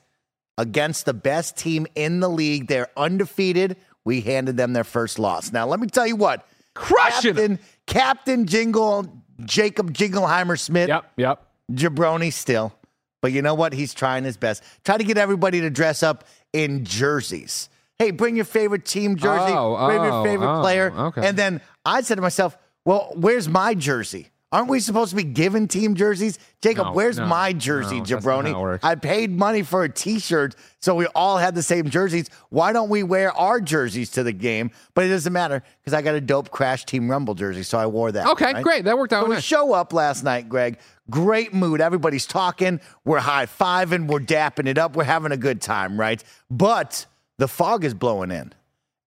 [0.56, 2.68] against the best team in the league.
[2.68, 3.76] They're undefeated.
[4.04, 5.52] We handed them their first loss.
[5.52, 6.46] Now, let me tell you what.
[6.74, 7.34] Crushing.
[7.34, 11.12] Captain, Captain Jingle, Jacob Jingleheimer Smith, Yep.
[11.16, 11.46] Yep.
[11.72, 12.72] jabroni still.
[13.20, 13.72] But you know what?
[13.72, 14.62] He's trying his best.
[14.84, 17.68] Try to get everybody to dress up in jerseys.
[17.98, 20.92] Hey, bring your favorite team jersey, Oh, bring your oh, favorite oh, player.
[20.96, 21.26] okay.
[21.26, 24.28] And then I said to myself, well, where's my jersey?
[24.50, 26.38] Aren't we supposed to be given team jerseys?
[26.62, 28.52] Jacob, No, where's no, my jersey, no, jabroni?
[28.52, 28.84] how it works.
[28.84, 32.30] I paid money for a t-shirt, so we all had the same jerseys.
[32.48, 34.70] Why don't we wear our jerseys to the game?
[34.94, 37.86] But it doesn't matter because I got a dope Crash Team Rumble jersey, so I
[37.86, 38.26] wore that.
[38.28, 38.62] Okay, right?
[38.62, 38.84] great.
[38.84, 39.44] That worked out So we nice.
[39.44, 40.78] show up last night, Greg.
[41.10, 41.82] Great mood.
[41.82, 42.80] Everybody's talking.
[43.04, 44.06] We're high fiving.
[44.06, 44.96] We're dapping it up.
[44.96, 46.24] We're having a good time, right?
[46.50, 47.04] But
[47.36, 48.54] the fog is blowing in.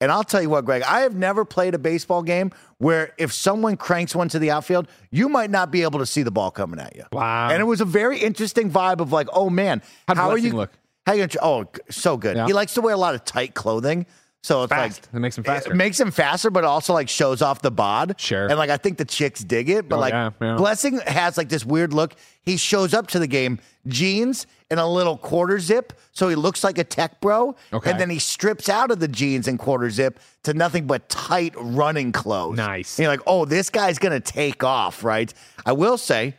[0.01, 3.31] And I'll tell you what, Greg, I have never played a baseball game where if
[3.31, 6.49] someone cranks one to the outfield, you might not be able to see the ball
[6.49, 7.05] coming at you.
[7.11, 7.49] Wow.
[7.51, 10.53] And it was a very interesting vibe of like, oh man, How'd how are you?
[10.53, 10.71] look?
[11.05, 11.27] How you?
[11.41, 12.35] Oh, so good.
[12.35, 12.47] Yeah.
[12.47, 14.05] He likes to wear a lot of tight clothing,
[14.43, 15.07] so it's Fast.
[15.13, 15.71] like It makes him faster.
[15.71, 18.15] It makes him faster, but also like shows off the bod.
[18.19, 18.47] Sure.
[18.47, 20.55] And like I think the chicks dig it, but Oh, like yeah, yeah.
[20.55, 22.15] Blessing has like this weird look.
[22.43, 26.63] He shows up to the game jeans and a little quarter zip, so he looks
[26.63, 27.55] like a tech bro.
[27.71, 27.91] Okay.
[27.91, 31.53] And then he strips out of the jeans and quarter zip to nothing but tight
[31.57, 32.57] running clothes.
[32.57, 32.97] Nice.
[32.97, 35.31] And you're like, oh, this guy's gonna take off, right?
[35.65, 36.35] I will say,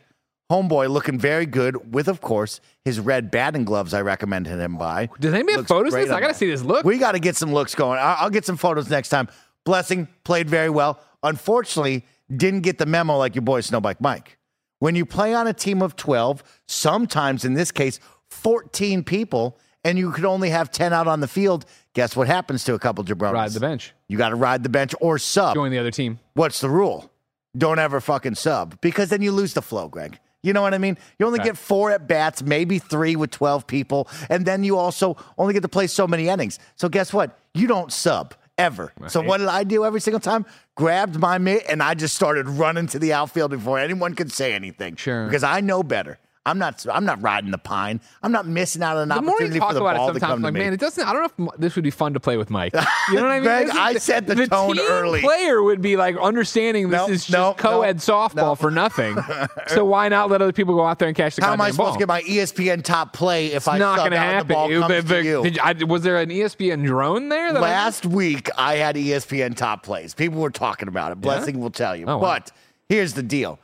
[0.51, 3.93] homeboy looking very good with, of course, his red batting gloves.
[3.93, 5.09] I recommended him buy.
[5.19, 6.11] Does anybody have Looks photos of great this?
[6.11, 6.39] I on gotta that.
[6.39, 6.85] see this look.
[6.85, 7.99] We got to get some looks going.
[7.99, 9.27] I- I'll get some photos next time.
[9.65, 10.99] Blessing played very well.
[11.23, 12.05] Unfortunately,
[12.35, 14.37] didn't get the memo like your boy Snowbike Mike.
[14.79, 17.99] When you play on a team of 12, sometimes in this case,
[18.29, 22.63] 14 people, and you could only have 10 out on the field, guess what happens
[22.65, 23.33] to a couple jabronis?
[23.33, 23.93] Ride the bench.
[24.09, 25.55] You got to ride the bench or sub.
[25.55, 26.19] Join the other team.
[26.33, 27.09] What's the rule?
[27.57, 30.19] Don't ever fucking sub because then you lose the flow, Greg.
[30.43, 30.97] You know what I mean?
[31.17, 31.49] You only Okay.
[31.49, 34.07] get four at bats, maybe three with 12 people.
[34.29, 36.59] And then you also only get to play so many innings.
[36.75, 37.39] So guess what?
[37.53, 38.91] You don't sub ever.
[39.07, 40.45] So what did I do every single time?
[40.75, 44.53] Grabbed my mitt and I just started running to the outfield before anyone could say
[44.53, 44.95] anything.
[44.97, 45.25] Sure.
[45.25, 46.19] Because I know better.
[46.45, 46.85] I'm not.
[46.91, 48.01] I'm not riding the pine.
[48.21, 50.31] I'm not missing out on an The opportunity for the about ball it, to come
[50.31, 50.59] I'm to me.
[50.59, 51.01] man, it doesn't.
[51.07, 52.73] I don't know if this would be fun to play with Mike.
[53.09, 53.43] You know what I mean?
[53.43, 55.21] Greg, is- I set the tone team early.
[55.21, 59.15] Player would be like understanding this Nope, is just nope, co-ed nope, softball for nothing.
[59.67, 61.71] so why not let other people go out there and catch the How am I
[61.71, 61.93] supposed ball?
[61.93, 64.47] to get my ESPN top play if I not going to happen.
[64.49, 65.49] the ball comes but- to you?
[65.63, 67.53] I- was there an ESPN drone there?
[67.53, 70.13] Last week, I had ESPN top plays.
[70.13, 71.21] People were talking about it.
[71.21, 72.05] Blessing will tell you.
[72.05, 72.21] Oh, wow.
[72.33, 72.51] But
[72.89, 73.59] here's the deal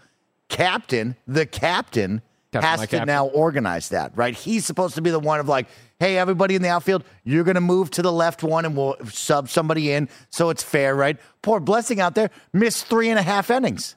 [0.48, 3.08] Captain, the captain, Captain, has to captain.
[3.08, 4.34] now organize that, right?
[4.34, 5.68] He's supposed to be the one of like,
[6.00, 8.96] hey, everybody in the outfield, you're going to move to the left one and we'll
[9.06, 11.18] sub somebody in so it's fair, right?
[11.44, 13.96] Poor Blessing out there missed three and a half innings.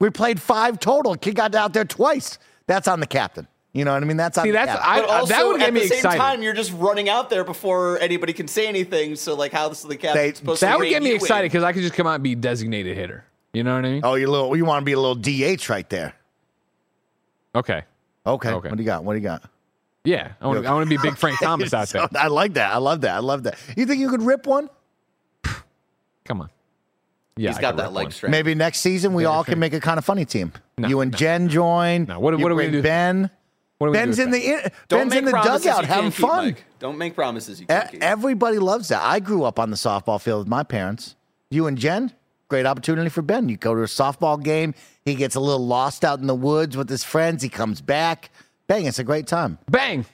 [0.00, 1.14] We played five total.
[1.16, 2.38] Kid got out there twice.
[2.66, 3.46] That's on the captain.
[3.72, 4.16] You know what I mean?
[4.16, 4.88] That's on See, the that's captain.
[4.90, 6.18] I, But uh, also, that would get at me the same excited.
[6.18, 9.16] time, you're just running out there before anybody can say anything.
[9.16, 11.02] So, like, how this the They- captain supposed to be that to would rein get
[11.02, 13.24] me excited because I could just come out and be designated hitter.
[13.52, 14.00] You know what I mean?
[14.04, 16.14] oh, you little, you want to be a little DH right there.
[17.54, 17.82] Okay.
[18.26, 18.50] Okay.
[18.50, 18.68] Okay.
[18.68, 19.04] What do you got?
[19.04, 19.42] What do you got?
[20.06, 22.06] Yeah, I want, to, I want to be big Frank Thomas out there.
[22.18, 22.74] I like that.
[22.74, 23.14] I love that.
[23.14, 23.58] I love that.
[23.76, 24.68] You think you could rip one?
[26.24, 26.50] Come on.
[27.36, 28.30] Yeah, He's I got that leg strength.
[28.30, 30.52] Maybe next season we Yeah, all can make a kind of funny team.
[30.78, 31.16] No, you and no.
[31.18, 32.04] Jen join.
[32.04, 32.82] No, what- you what are we gonna do?
[32.82, 33.30] Ben.
[33.78, 36.10] What are we Ben's gonna in do the in, Ben's in the dugout you having
[36.12, 36.44] keep, fun.
[36.46, 36.64] Mike.
[36.78, 38.02] Don't make promises you E- can't keep.
[38.02, 39.02] everybody loves that.
[39.02, 41.16] I grew up on the softball field with my parents.
[41.50, 42.12] You and Jen,
[42.48, 43.48] great opportunity for Ben.
[43.48, 46.76] You go to a softball game, he gets a little lost out in the woods
[46.76, 48.30] with his friends, he comes back.
[48.66, 49.58] Bang, it's a great time.
[49.70, 50.06] Bang.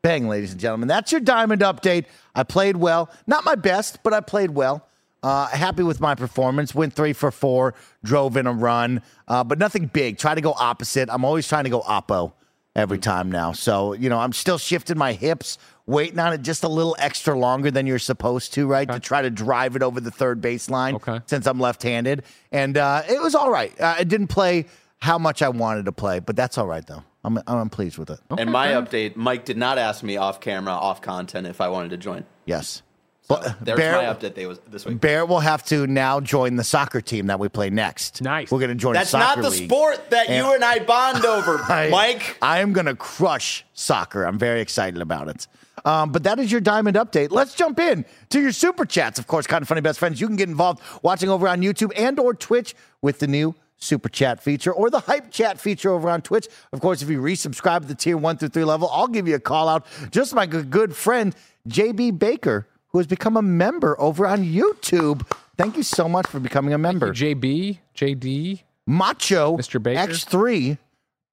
[0.00, 0.88] Bang, ladies and gentlemen.
[0.88, 2.06] That's your diamond update.
[2.34, 3.10] I played well.
[3.26, 4.86] Not my best, but I played well.
[5.22, 6.74] Uh, happy with my performance.
[6.74, 7.74] Went three for four,
[8.04, 10.16] drove in a run, uh, but nothing big.
[10.16, 11.08] Try to go opposite.
[11.10, 12.32] I'm always trying to go oppo
[12.76, 13.50] every time now.
[13.52, 15.58] So, you know, I'm still shifting my hips,
[15.88, 18.88] waiting on it just a little extra longer than you're supposed to, right?
[18.90, 21.20] To try to drive it over the third baseline Okay.
[21.26, 22.24] since I'm left handed.
[22.52, 23.72] And uh, it was all right.
[23.80, 24.66] Uh, I didn't play
[24.98, 27.02] how much I wanted to play, but that's all right, though.
[27.24, 28.20] I'm, I'm pleased with it.
[28.36, 31.90] And my update, Mike did not ask me off camera, off content, if I wanted
[31.90, 32.24] to join.
[32.44, 32.82] Yes.
[33.22, 35.00] So But there's Bear- my update they was this week.
[35.00, 38.22] Bear will have to now join the soccer team that we play next.
[38.22, 38.50] Nice.
[38.50, 39.68] We're going to join That's a not the league.
[39.70, 42.36] sport that And- you and I bond over, I- Mike.
[42.42, 44.24] I am going to crush soccer.
[44.24, 45.46] I'm very excited about it.
[45.84, 47.30] Um, but that is your diamond update.
[47.30, 49.18] Let's jump in to your super chats.
[49.18, 50.20] Of course, kind of funny best friends.
[50.20, 54.08] You can get involved watching over on YouTube and or Twitch with the new super
[54.08, 56.48] chat feature or the hype chat feature over on Twitch.
[56.72, 59.36] Of course, if you resubscribe to the tier one through three level, I'll give you
[59.36, 59.86] a call out.
[60.10, 61.34] Just my good friend,
[61.68, 65.26] JB Baker, who has become a member over on YouTube.
[65.56, 67.12] Thank you so much for becoming a member.
[67.12, 68.62] JB, JD.
[68.86, 69.82] Macho Mr.
[69.82, 70.12] Baker?
[70.12, 70.78] X3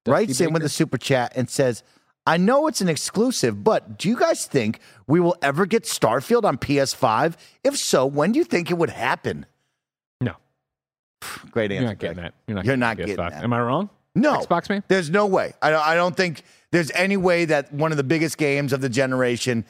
[0.06, 0.66] writes in with Baker?
[0.66, 1.82] a super chat and says,
[2.26, 6.44] I know it's an exclusive, but do you guys think we will ever get Starfield
[6.44, 7.34] on PS5?
[7.62, 9.46] If so, when do you think it would happen?
[10.20, 10.34] No,
[11.50, 11.82] Great answer.
[11.82, 12.24] you're not getting Greg.
[12.32, 12.34] that.
[12.46, 12.64] You're not.
[12.64, 12.98] You're getting not PS5.
[12.98, 13.44] getting that.
[13.44, 13.90] Am I wrong?
[14.14, 14.38] No.
[14.38, 14.82] Xbox man.
[14.88, 15.52] There's no way.
[15.62, 16.42] I don't, I don't think
[16.72, 19.64] there's any way that one of the biggest games of the generation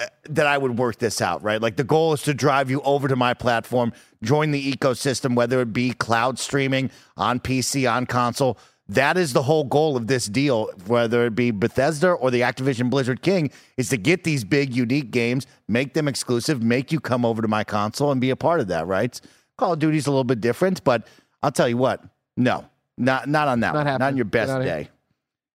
[0.00, 1.62] uh, that I would work this out, right?
[1.62, 5.60] Like the goal is to drive you over to my platform, join the ecosystem, whether
[5.60, 8.58] it be cloud streaming on PC, on console.
[8.88, 12.90] That is the whole goal of this deal, whether it be Bethesda or the Activision
[12.90, 17.24] Blizzard King, is to get these big, unique games, make them exclusive, make you come
[17.24, 19.18] over to my console and be a part of that, right?
[19.56, 21.06] Call of Duty's a little bit different, but
[21.42, 22.02] I'll tell you what,
[22.36, 22.66] no,
[22.98, 23.98] not not on that Not one.
[23.98, 24.88] Not on your best day.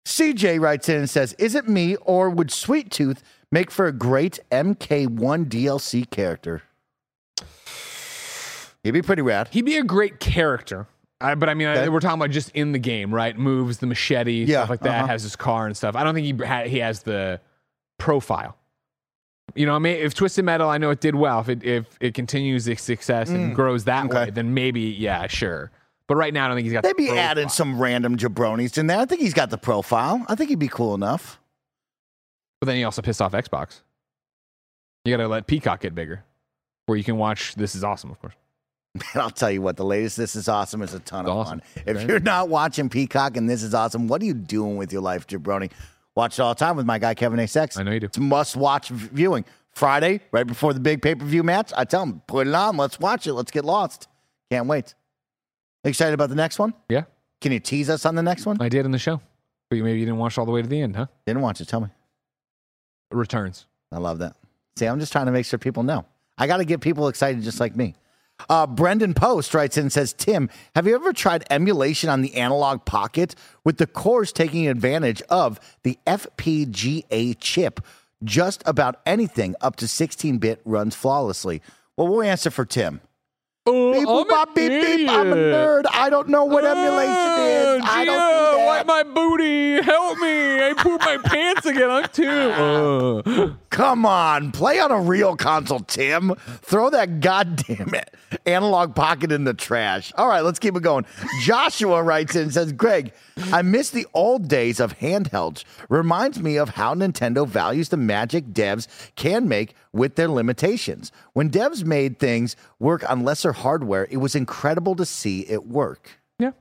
[0.06, 3.92] CJ writes in and says, Is it me or would Sweet Tooth make for a
[3.92, 6.64] great MK1 DLC character?
[8.84, 9.50] He'd be pretty rad.
[9.52, 10.88] He'd be a great character.
[11.20, 13.36] I, but I mean, I, we're talking about just in the game, right?
[13.38, 14.96] Moves the machete, Yeah, stuff like that.
[15.00, 15.08] uh-huh.
[15.08, 15.96] Has his car and stuff.
[15.96, 17.42] I don't think he ha- he has the
[17.98, 18.56] profile.
[19.56, 21.40] You know, I mean, if Twisted Metal, I know it did well.
[21.40, 24.10] If it if it continues its success and grows that Mm.
[24.10, 24.26] okay.
[24.26, 25.72] way, then maybe yeah, sure.
[26.08, 26.84] But right now, I don't think he's got.
[26.84, 27.24] They'd the be profile.
[27.26, 29.00] adding some random jabronis in there.
[29.00, 30.24] I think he's got the profile.
[30.30, 31.40] I think he'd be cool enough.
[32.62, 33.82] But then he also pissed off Xbox.
[35.06, 36.24] You got to let Peacock get bigger,
[36.86, 37.56] where you can watch.
[37.56, 38.34] This is awesome, of course.
[39.14, 41.38] And I'll tell you what, the latest This Is Awesome is a ton It's of
[41.38, 41.60] awesome.
[41.62, 41.84] fun.
[41.86, 45.02] If you're not watching Peacock and This Is Awesome, what are you doing with your
[45.02, 45.72] life, jabroni?
[46.16, 47.48] Watch it all the time with my guy, Kevin A.
[47.48, 47.78] Sex.
[47.78, 48.06] I know you do.
[48.08, 49.46] It's must watch viewing.
[49.72, 52.78] Friday, right before the big pay per view match, I tell him, put it on.
[52.78, 53.34] Let's watch it.
[53.34, 54.08] Let's get lost.
[54.50, 54.96] Can't wait.
[55.84, 56.74] Excited about the next one?
[56.90, 57.04] Yeah,
[57.42, 58.58] Can you tease us on the next one?
[58.60, 59.22] I did in the show,
[59.70, 61.06] but maybe you didn't watch all the way to the end, huh?
[61.28, 61.68] Didn't watch it.
[61.68, 61.90] Tell me.
[63.12, 63.68] Returns.
[63.92, 64.36] I love that.
[64.78, 66.06] See, I'm just trying to make sure people know.
[66.38, 67.94] I got to get people excited just like me.
[68.50, 72.36] Uh, Brendan Post writes in and says, Tim, have you ever tried emulation on the
[72.36, 77.82] analog pocket with the cores taking advantage of the FPGA chip?
[78.24, 81.62] Just about anything up to 16 bit runs flawlessly.
[81.96, 83.02] Well, we'll answer for Tim.
[83.70, 85.10] Oh, Beep, boop, bop, beep, beep.
[85.10, 85.84] I'm a nerd.
[85.92, 87.82] I don't know what emulation is.
[87.86, 88.88] I don't do that.
[88.88, 89.82] My booty.
[89.82, 90.64] Help me.
[90.64, 91.90] I poop my pants again.
[91.92, 93.24] I'm too.
[93.67, 93.67] Uh.
[93.70, 96.34] Come on, play on a real console, Tim.
[96.62, 98.16] Throw that goddamn it
[98.46, 100.12] analog pocket in the trash.
[100.16, 101.06] All right, let's keep it going.
[101.42, 103.14] Joshua writes in and says, Greg,
[103.52, 105.64] I miss the old days of handhelds.
[105.90, 111.12] Reminds me of how Nintendo values the magic devs can make with their limitations.
[111.34, 116.20] When devs made things work on lesser hardware, it was incredible to see it work.
[116.40, 116.52] Yeah.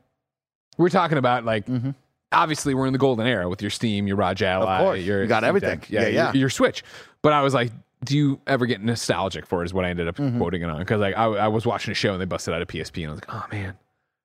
[0.77, 1.91] We're talking about like, mm-hmm.
[2.33, 5.39] Obviously, we're in the golden era with your Steam, your ROG Ally, your You got
[5.39, 5.79] Steam everything.
[5.79, 5.91] Deck.
[5.91, 6.33] Yeah, your- yeah.
[6.33, 6.83] Your, Switch.
[7.23, 7.71] But I was like,
[8.05, 9.67] do you ever get nostalgic for it?
[9.67, 10.39] Is what I ended up mm-hmm.
[10.39, 12.63] quoting it on because like I, I was watching a show and they busted out
[12.63, 13.75] a PSP and I was like, oh man,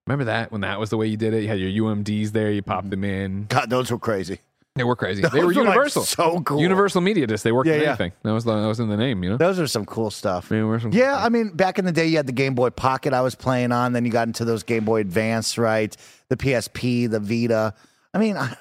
[0.08, 1.44] remember that when that was the way you did it?
[1.44, 3.02] You had your UMDs there, you popped mm-hmm.
[3.02, 3.46] them in.
[3.46, 4.40] God, those were crazy.
[4.76, 5.22] They were crazy.
[5.22, 6.04] Those they were were, like, universal.
[6.04, 6.62] so cool.
[6.62, 7.44] Universal Media Disc.
[7.44, 7.88] They worked Yeah, yeah.
[7.90, 8.14] anything.
[8.24, 9.22] That was the, that was in the name.
[9.22, 9.38] You know.
[9.38, 10.48] Those are some cool stuff.
[10.50, 13.20] Yeah, Yeah, I mean, back in the day, you had the Game Boy Pocket I
[13.20, 13.92] was playing on.
[13.92, 15.96] Then you got into those Game Boy Advance, right?
[16.30, 17.74] The PSP, the Vita.
[18.14, 18.56] I mean, I,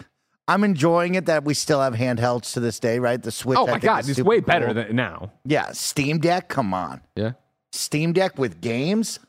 [0.49, 3.21] I'm enjoying it that we still have handhelds to this day, right?
[3.23, 3.59] The Switch.
[3.59, 4.47] Oh I my think, god, is it's way cool.
[4.47, 5.33] better than now.
[5.45, 6.49] Yeah, Steam Deck.
[6.49, 7.33] Come on, Yeah.
[7.73, 9.21] Steam Deck with games,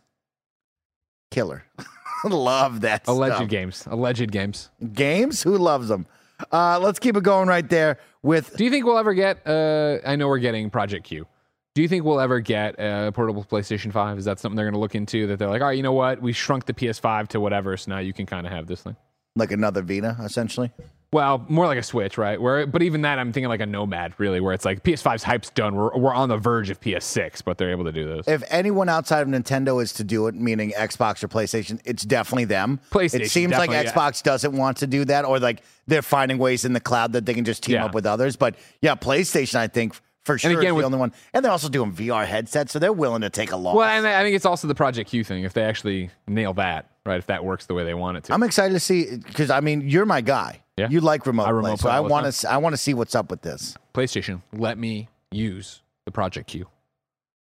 [1.30, 1.64] killer.
[2.24, 3.06] Love that.
[3.06, 3.16] Stuff.
[3.16, 3.50] Alleged stuff.
[3.50, 3.88] games.
[3.90, 4.70] Alleged games.
[4.94, 5.42] games.
[5.44, 6.06] Who loves them?
[6.52, 9.46] Uh, let's keep it going right there with Do you think we'll ever get?
[9.48, 11.26] Uh, I know we're getting Project Q.
[11.74, 14.18] Do you think we'll ever get a portable PlayStation 5?
[14.18, 15.26] Is that something they're going to look into?
[15.28, 16.22] That they're like, all right, you know what?
[16.22, 18.96] We shrunk the PS5 to whatever, so now you can kind of have this thing.
[19.36, 20.72] Like another Vita, essentially.
[21.14, 22.42] Well, more like a Switch, right?
[22.42, 25.50] Where, but even that, I'm thinking like a Nomad, really, where it's like PS5's hype's
[25.50, 25.76] done.
[25.76, 28.30] We're, we're on the verge of PS6, but they're able to do this.
[28.30, 32.46] If anyone outside of Nintendo is to do it, meaning Xbox or PlayStation, it's definitely
[32.46, 32.80] them.
[32.92, 33.84] PlayStation, It seems like yeah.
[33.84, 37.26] Xbox doesn't want to do that, or like they're finding ways in the cloud that
[37.26, 37.86] they can just team Yeah.
[37.86, 38.38] up with others.
[38.38, 41.68] But yeah, PlayStation, I think for sure again, is the only one, and they're also
[41.68, 43.76] doing VR headsets, so they're willing to take a loss.
[43.76, 45.44] Well, and I think it's also the Project Q thing.
[45.44, 47.18] If they actually nail that, right?
[47.18, 48.34] If that works the way they want it to.
[48.34, 50.62] I'm excited to see because I mean you're my guy.
[50.78, 50.88] Yeah.
[50.90, 53.16] You like remote, I remote play, so I want to I want to see what's
[53.16, 53.76] up with this.
[53.94, 56.68] PlayStation, let me use the Project Q.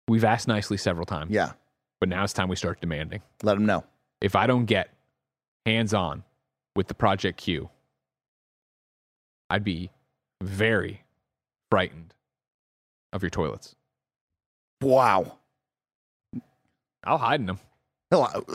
[0.08, 1.52] We've asked nicely several times, Yeah,
[2.00, 3.22] but now it's time we start demanding.
[3.42, 3.84] let them know.
[4.20, 4.90] If I don't get
[5.64, 6.24] hands on
[6.76, 7.70] with the Project Q,
[9.48, 9.90] I'd be
[10.42, 11.04] very
[11.70, 12.12] frightened
[13.12, 13.74] of your toilets.
[14.82, 15.38] Wow.
[17.04, 17.60] I'll hide in them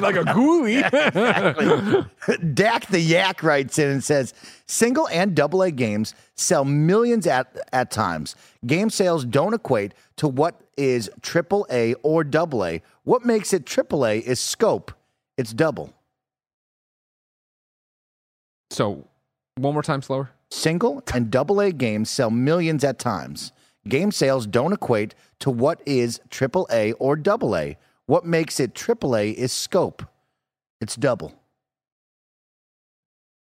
[0.00, 0.82] Like a ghoulie.
[2.54, 4.34] Dak the Yak writes in and says,
[4.66, 8.34] single and double A games sell millions at, at times.
[8.66, 12.82] Game sales don't equate to what is triple A or double A.
[13.04, 14.92] What makes it triple A is scope.
[15.36, 15.92] It's double.
[18.70, 19.06] so,
[19.56, 20.30] one more time slower.
[20.50, 23.52] Single and double A games sell millions at times.
[23.88, 27.76] Game sales don't equate to what is triple A or double A.
[28.10, 30.02] What makes it AAA is scope.
[30.80, 31.32] It's double.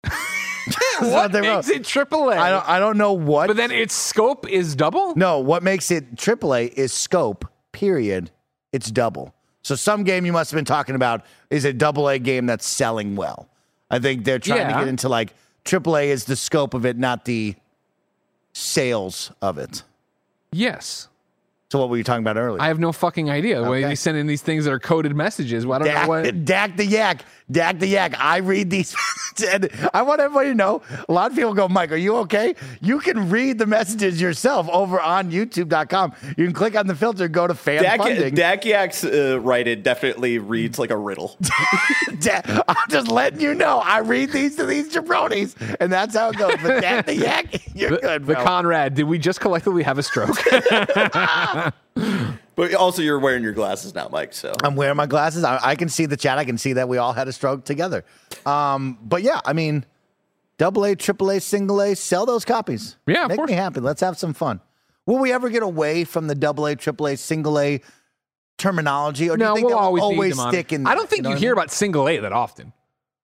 [0.99, 2.37] what makes it triple A?
[2.39, 3.49] I don't, I don't know what.
[3.49, 5.15] But then its scope is double.
[5.15, 8.31] No, what makes it AAA is scope, period.
[8.73, 9.35] It's double.
[9.61, 12.67] So some game you must have been talking about is a double A game that's
[12.67, 13.51] selling well.
[13.91, 14.73] I think they're trying Yeah.
[14.73, 15.35] to get into like
[15.67, 17.57] AAA is the scope of it, not the
[18.55, 19.83] sales of it.
[20.51, 21.09] Yes.
[21.71, 22.63] So what were you talking about earlier?
[22.63, 23.61] I have no fucking idea.
[23.61, 23.83] Okay.
[23.83, 25.67] they send in these things that are coded messages.
[25.67, 26.23] Well, I don't know what.
[26.23, 27.25] Dak, Dak the Yak.
[27.51, 28.15] Dak the Yak.
[28.19, 28.95] I read these.
[29.53, 32.55] and I want everybody to know a lot of people go, Mike, are you okay?
[32.81, 36.15] You can read the messages yourself over on youtube.com.
[36.37, 38.35] You can click on the filter, go to fan Dak, funding.
[38.35, 41.37] Dakiak's uh, write it definitely reads like a riddle.
[42.21, 43.79] Da- I'm just letting you know.
[43.85, 46.55] I read these to these jabronis, and that's how it goes.
[46.63, 48.43] But Dak the Yak, you're The, good, the bro.
[48.45, 50.37] Conrad, did we just collectively have a stroke?
[52.57, 54.33] But also, you're wearing your glasses now, Mike.
[54.33, 55.45] So I'm wearing my glasses.
[55.45, 56.39] I, I can see the chat.
[56.39, 58.05] I can see that we all had a stroke together.
[58.47, 59.85] Um, but yeah, I mean,
[60.57, 62.97] double A, triple A, single A, sell those copies.
[63.07, 63.51] Yeah, of make course.
[63.51, 63.81] me happy.
[63.81, 64.61] Let's have some fun.
[65.05, 67.81] Will we ever get away from the double A, triple A, single A
[68.59, 70.87] terminology, or do no, you think we'll always, always, need stick in?
[70.87, 71.59] I don't think know you, hear mean?
[71.59, 72.73] about single A that often.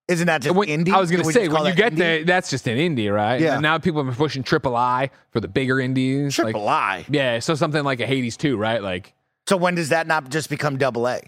[0.08, 0.92] Isn't that just When- indie?
[0.92, 2.18] I was going to say just when you get indie?
[2.20, 3.40] the that's just an indie, right?
[3.40, 3.54] Yeah.
[3.54, 6.36] And now people have been pushing triple I for the bigger indies.
[6.38, 7.06] like- triple I.
[7.08, 8.82] Yeah, so something like a Hades 2, right?
[8.82, 9.14] Like,
[9.52, 11.20] So when does that not just become double A?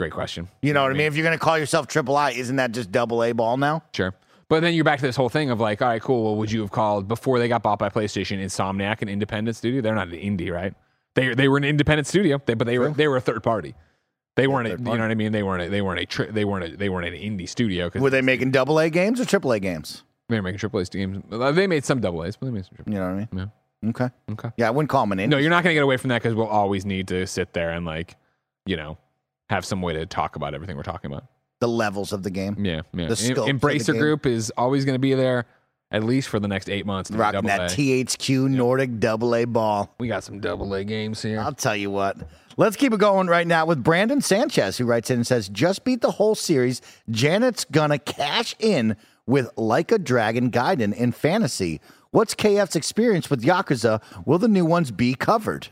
[0.00, 0.48] great question.
[0.60, 1.06] You know what I mean?
[1.06, 3.84] If you're going to call yourself triple I, isn't that just double A ball now?
[3.94, 4.12] Sure.
[4.48, 6.24] But then you're back to this whole thing of like, all right, cool.
[6.24, 9.82] Well, would you have called before they got bought by PlayStation Insomniac an independent studio?
[9.82, 10.74] They're not an indie, right?
[11.14, 13.76] They they were an independent studio, they, but they were they were a third party.
[14.34, 15.30] They weren't, a, you know what I mean?
[15.30, 17.88] They weren't, a, they weren't a, tri- they weren't, a, they weren't an indie studio
[17.94, 20.02] Were they making double A games or triple A games?
[20.28, 21.22] they were making triple A games.
[21.30, 22.92] They made some double A's, but they made some triple.
[22.92, 23.28] You know what I mean?
[23.32, 23.46] Yeah.
[23.86, 24.10] Okay.
[24.32, 24.50] Okay.
[24.56, 25.30] Yeah, I wouldn't call them an indie.
[25.30, 27.52] No, you're not going to get away from that because we'll always need to sit
[27.54, 28.16] there and like,
[28.66, 28.98] you know,
[29.48, 31.24] have some way to talk about everything we're talking about.
[31.60, 32.56] the levels of the game.
[32.64, 33.08] Yeah, yeah.
[33.08, 33.98] The scope Em- of the Embracer.
[33.98, 35.46] Group is always going to be there
[35.92, 37.10] at least for the next eight months.
[37.10, 39.92] to Rocking that THQ Nordic double A ball.
[39.98, 41.40] we got some double A games here.
[41.40, 42.16] I'll tell you what.
[42.56, 45.84] Let's keep it going right now with Brandon Sanchez, who writes in and says, Just
[45.84, 46.80] beat the whole series.
[47.10, 48.96] Janet's gonna cash in
[49.26, 51.80] with Like a Dragon Gaiden in fantasy.
[52.12, 54.02] What's KF's experience with Yakuza?
[54.26, 55.68] Will the new ones be covered?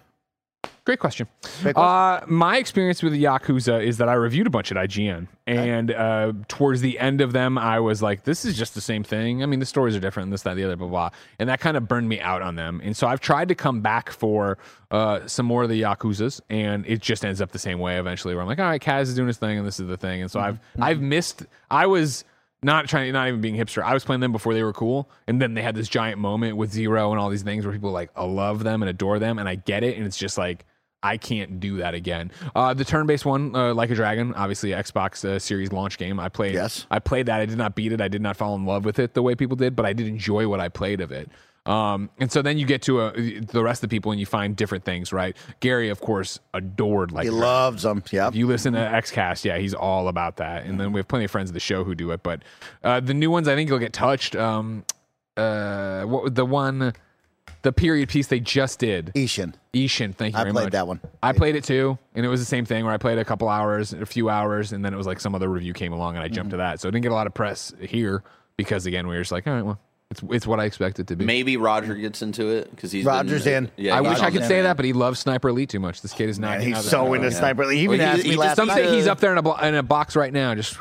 [0.84, 1.26] Great question.
[1.62, 5.28] Great Uh, my experience with the Yakuza is that I reviewed a bunch at IGN,
[5.46, 9.04] and uh, towards the end of them, I was like, "This is just the same
[9.04, 11.60] thing." I mean, the stories are different, this, that, the other, blah, blah, and that
[11.60, 12.80] kind of burned me out on them.
[12.82, 14.56] And so I've tried to come back for
[14.90, 18.34] uh, some more of the Yakuzas, and it just ends up the same way eventually.
[18.34, 20.22] Where I'm like, "All right, Kaz is doing his thing, and this is the thing."
[20.22, 21.44] And so I've I've missed.
[21.70, 22.24] I was
[22.62, 23.82] not trying, not even being hipster.
[23.82, 26.56] I was playing them before they were cool, and then they had this giant moment
[26.56, 29.48] with Zero and all these things where people like love them and adore them, and
[29.48, 30.64] I get it, and it's just like
[31.02, 32.32] I can't do that again.
[32.56, 36.18] Uh, the turn-based one, uh, like a dragon, obviously Xbox uh, Series launch game.
[36.18, 36.54] I played.
[36.54, 36.86] Yes.
[36.90, 37.40] I played that.
[37.40, 38.00] I did not beat it.
[38.00, 40.08] I did not fall in love with it the way people did, but I did
[40.08, 41.30] enjoy what I played of it.
[41.68, 44.24] Um, and so then you get to a, the rest of the people and you
[44.26, 45.36] find different things, right?
[45.60, 48.02] Gary, of course, adored like He loves them.
[48.10, 48.26] Yeah.
[48.28, 50.64] If you listen to XCast, yeah, he's all about that.
[50.64, 52.22] And then we have plenty of friends of the show who do it.
[52.22, 52.42] But
[52.82, 54.34] uh, the new ones, I think you'll get touched.
[54.34, 54.84] Um,
[55.36, 56.94] uh, what the one?
[57.62, 59.06] the period piece they just did.
[59.14, 59.52] Ishin.
[59.74, 60.72] Ishin, thank you I very played much.
[60.72, 61.00] that one.
[61.22, 63.48] I played it too, and it was the same thing where I played a couple
[63.48, 66.22] hours, a few hours, and then it was like some other review came along and
[66.24, 66.62] I jumped to Mm-hmm.
[66.70, 66.80] that.
[66.80, 68.22] So I didn't get a lot of press here
[68.56, 71.06] because again we were just like, all right, well, it's it's what I expect it
[71.08, 71.24] to be.
[71.24, 73.70] Maybe Roger gets into it because he's Roger's been, in.
[73.76, 76.00] Yeah, I he's wish I could say that, but he loves Sniper Elite too much.
[76.00, 76.58] This kid is not.
[76.58, 77.70] Man, he's so into Sniper sniper.
[77.72, 78.76] He even Well, he- asked he me just- last Some night.
[78.76, 80.78] say he's up there in a, blo- in a box right now, just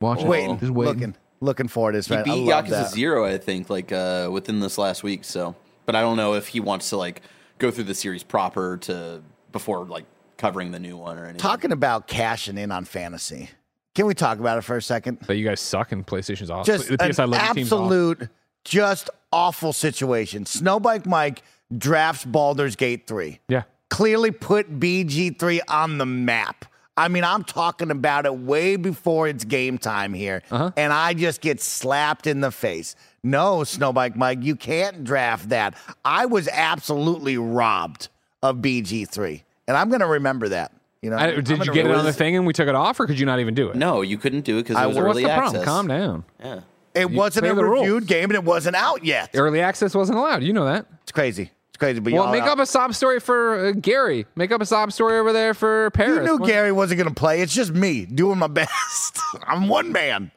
[0.00, 0.94] watching, waiting, just waiting.
[0.94, 2.06] looking, looking for this.
[2.08, 2.20] He Man.
[2.22, 2.90] I beat Yakuza that.
[2.90, 5.24] Zero, I think, like uh, within this last week.
[5.24, 5.54] So,
[5.84, 7.20] but I don't know if he wants to like
[7.58, 9.20] go through the series proper to
[9.52, 10.06] before like
[10.38, 11.38] covering the new one or anything.
[11.40, 13.50] Talking about cashing in on fantasy.
[13.94, 15.18] Can we talk about it for a second?
[15.26, 16.64] That you guys suck and PlayStation's off.
[16.64, 18.28] Just the an PS I love team's off.
[18.64, 20.44] Absolute, just awful situation.
[20.44, 21.42] Snowbike Mike
[21.76, 23.38] drafts Baldur's Gate 3.
[23.48, 23.62] Yeah.
[23.88, 26.64] Clearly put BG3 on the map.
[26.96, 30.42] I mean, I'm talking about it way before it's game time here.
[30.50, 30.70] Uh-huh.
[30.76, 32.94] And I just get slapped in the face.
[33.22, 35.74] No, Snowbike Mike, you can't draft that.
[36.04, 38.08] I was absolutely robbed
[38.42, 39.42] of BG3.
[39.68, 40.72] And I'm going to remember that.
[41.00, 42.74] You know, I, I'm did you get it on the thing and we took it
[42.74, 43.76] off, or could you not even do it?
[43.76, 45.64] No, you couldn't do it because I it was will- What's early the access.
[45.64, 45.64] problem?
[45.64, 46.24] Calm down.
[46.40, 46.60] Yeah.
[46.94, 49.30] It wasn't play a reviewed game and it wasn't out yet.
[49.34, 50.42] Early access wasn't allowed.
[50.42, 50.86] You know that.
[51.02, 51.50] It's crazy.
[51.68, 52.00] It's crazy.
[52.00, 54.26] But Well, make up a sob story for uh, Gary.
[54.34, 56.16] Make up a sob story over there for Paris.
[56.16, 57.42] You knew What- Gary wasn't going to play.
[57.42, 59.18] It's just me doing my best.
[59.46, 60.30] I'm one man.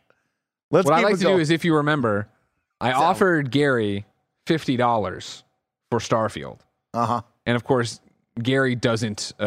[0.71, 1.37] Let's What I like to going.
[1.37, 2.27] do is, if you remember,
[2.81, 4.05] I offered Gary
[4.47, 5.43] fifty dollars
[5.91, 6.59] for Starfield,
[6.95, 7.21] uh huh.
[7.45, 7.99] and of course,
[8.41, 9.43] Gary doesn't uh,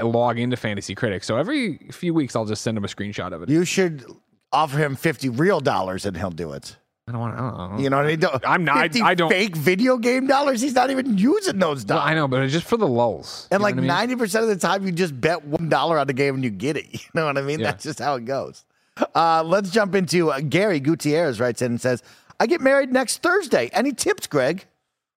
[0.00, 1.26] uh, log into Fantasy Critics.
[1.26, 3.50] So every few weeks, I'll just send him a screenshot of it.
[3.50, 4.04] You should
[4.52, 6.76] offer him fifty real dollars and he'll do it.
[7.08, 7.82] I don't want to.
[7.82, 8.20] You know what I mean?
[8.20, 10.60] Don't- I'm not- I- 50 I don't- fake video game dollars.
[10.60, 12.10] He's not even using those Well, dollars.
[12.10, 13.48] I know, but it's just for the lulls.
[13.50, 13.88] And You know like what I mean?
[13.88, 16.50] ninety percent of the time, you just bet one dollar on the game and you
[16.50, 16.86] get it.
[16.92, 17.58] You know what I mean?
[17.60, 17.66] Yeah.
[17.72, 18.64] That's just how it goes.
[19.14, 22.02] Uh, let's jump into uh, Gary Gutierrez writes in and says,
[22.38, 23.70] "I get married next Thursday.
[23.72, 24.66] Any tips, Greg?"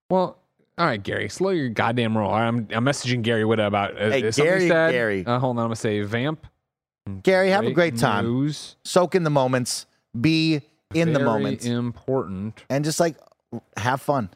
[0.10, 0.38] Well,
[0.78, 2.34] all right, Gary, slow your goddamn roll.
[2.34, 4.92] I'm, I'm messaging Gary Whitta about uh, Hey, something Gary, he said.
[4.92, 5.26] Gary.
[5.26, 6.48] Uh, hold on, I'm gonna say vamp.
[7.24, 8.26] Gary, have a great time.
[8.26, 8.76] News.
[8.84, 9.86] Soak in the moments.
[10.20, 10.62] Be
[10.94, 11.66] in the Very moments.
[11.66, 12.64] Important.
[12.70, 13.18] and just like
[13.78, 14.30] have fun,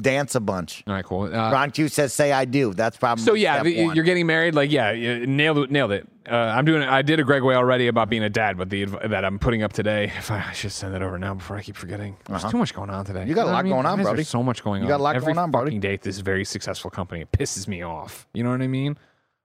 [0.00, 0.82] dance a bunch.
[0.86, 1.22] All right, cool.
[1.22, 4.54] Uh, Ron Q says, "Say I do." That's probably So yeah, the- you're getting married.
[4.54, 5.70] Like yeah, you nailed it.
[5.70, 6.08] Nailed it.
[6.30, 6.82] Uh, I'm doing.
[6.82, 9.62] I did a Greg way already about being a dad, but the that I'm putting
[9.62, 10.04] up today.
[10.16, 12.16] If I, I should send that over now before I keep forgetting.
[12.26, 13.20] There's too much going on today.
[13.20, 13.28] Uh-huh.
[13.28, 13.72] You got a lot I mean?
[13.72, 14.16] going on, Brody.
[14.16, 14.86] There's so much going on.
[14.86, 15.78] You got a lot Every going on, Brody.
[15.78, 17.22] day at this very successful company.
[17.22, 18.26] It pisses me off.
[18.34, 18.96] You know what I mean?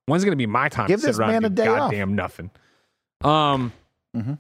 [0.08, 1.68] When's gonna be my time Give to sit this around man and a do day
[1.68, 1.78] off.
[1.92, 2.50] goddamn nothing?
[3.24, 3.72] Um.
[4.16, 4.40] Mhm.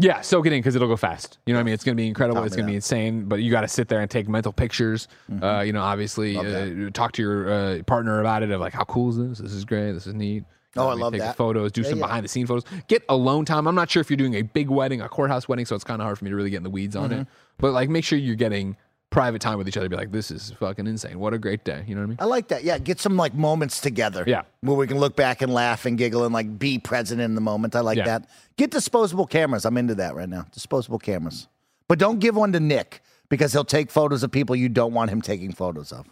[0.00, 1.38] Yeah, soak it in because it'll go fast.
[1.44, 1.74] You know what I mean?
[1.74, 2.44] It's going to be incredible.
[2.44, 3.24] It's going to be insane.
[3.24, 5.08] But you got to sit there and take mental pictures.
[5.42, 6.86] Uh, you know, obviously, Mm-hmm.
[6.86, 8.50] Uh, talk to your uh, partner about it.
[8.52, 9.38] Of like, how cool is this?
[9.38, 9.90] This is great.
[9.92, 10.44] This is neat.
[10.76, 11.36] You Oh, I maybe love take the that.
[11.36, 11.72] photos.
[11.72, 12.06] Do Yeah, some yeah.
[12.06, 12.62] behind the scene photos.
[12.86, 13.66] Get alone time.
[13.66, 16.00] I'm not sure if you're doing a big wedding, a courthouse wedding, so it's kind
[16.00, 17.20] of hard for me to really get in the weeds on Mm-hmm.
[17.22, 17.26] it.
[17.58, 18.76] But like, make sure you're getting
[19.10, 19.88] private time with each other.
[19.88, 21.18] Be like, this is fucking insane.
[21.18, 21.82] What a great day.
[21.86, 22.16] You know what I mean?
[22.20, 22.62] I like that.
[22.64, 24.24] Yeah, get some like moments together.
[24.26, 24.42] Yeah.
[24.60, 27.40] where we can look back and laugh and giggle and like be present in the
[27.40, 27.74] moment.
[27.74, 28.04] I like Yeah.
[28.04, 28.28] that.
[28.56, 29.64] Get disposable cameras.
[29.64, 30.46] I'm into that right now.
[30.52, 31.48] Disposable cameras,
[31.88, 35.10] but don't give one to Nick because he'll take photos of people you don't want
[35.10, 36.06] him taking photos of.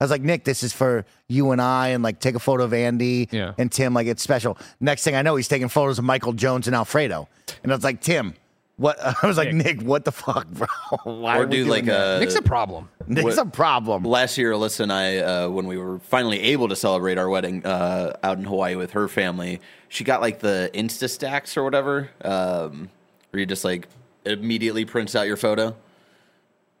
[0.00, 2.64] I was like, Nick, this is for you and I, and like take a photo
[2.64, 3.52] of Andy Yeah.
[3.58, 3.92] and Tim.
[3.92, 4.56] Like it's special.
[4.80, 7.28] Next thing I know, he's taking photos of Michael Jones and Alfredo,
[7.62, 8.34] and I was like, Tim,
[8.80, 8.98] what?
[9.22, 10.66] I was like, Nick, what the fuck, bro?
[11.04, 12.16] Why Or are we do doing like that?
[12.16, 12.88] a Nick's a problem.
[13.06, 14.04] Nick's what- a problem.
[14.04, 17.64] last year, Alyssa and I, uh, when we were finally able to celebrate our wedding
[17.66, 22.10] uh, out in Hawaii with her family, she got like the Insta stacks or whatever,
[22.24, 22.88] um,
[23.30, 23.86] where you just like
[24.24, 25.76] immediately prints out your photo.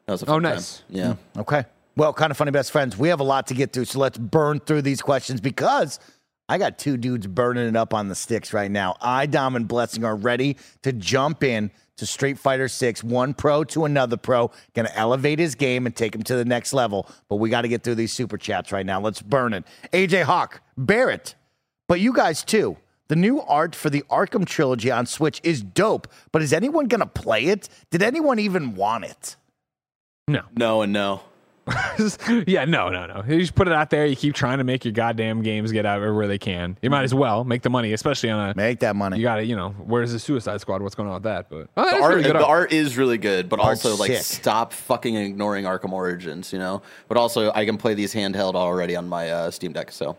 [0.06, 0.78] That was a Oh, nice.
[0.78, 0.86] Time.
[0.90, 1.14] Yeah.
[1.40, 1.64] Okay.
[1.96, 2.96] Well, kind of funny best friends.
[2.96, 5.98] We have a lot to get through, so let's burn through these questions because
[6.48, 8.96] I got two dudes burning it up on the sticks right now.
[9.00, 11.70] I, Dom, and Blessing are ready to jump in
[12.00, 16.14] to Street Fighter 6, one pro to another pro, gonna elevate his game and take
[16.14, 17.08] him to the next level.
[17.28, 19.00] But we got to get through these super chats right now.
[19.00, 19.64] Let's burn it.
[19.92, 21.34] AJ Hawk, Barrett,
[21.88, 22.76] but you guys too.
[23.08, 27.06] The new art for the Arkham trilogy on Switch is dope, but is anyone gonna
[27.06, 27.68] play it?
[27.90, 29.36] Did anyone even want it?
[30.28, 30.42] No.
[30.56, 31.22] No and no.
[32.46, 33.22] yeah, no, no, no.
[33.28, 34.06] You just put it out there.
[34.06, 36.76] You keep trying to make your goddamn games get out everywhere they can.
[36.82, 38.54] You might as well make the money, especially on a.
[38.56, 39.18] Make that money.
[39.18, 40.82] You got to, you know, where's the Suicide Squad?
[40.82, 41.48] What's going on with that?
[41.48, 42.44] But oh, that The art, really the art.
[42.44, 44.22] art is really good, but Art's also like sick.
[44.22, 46.82] stop fucking ignoring Arkham Origins, you know.
[47.08, 49.92] But also, I can play these handheld already on my uh, Steam Deck.
[49.92, 50.16] So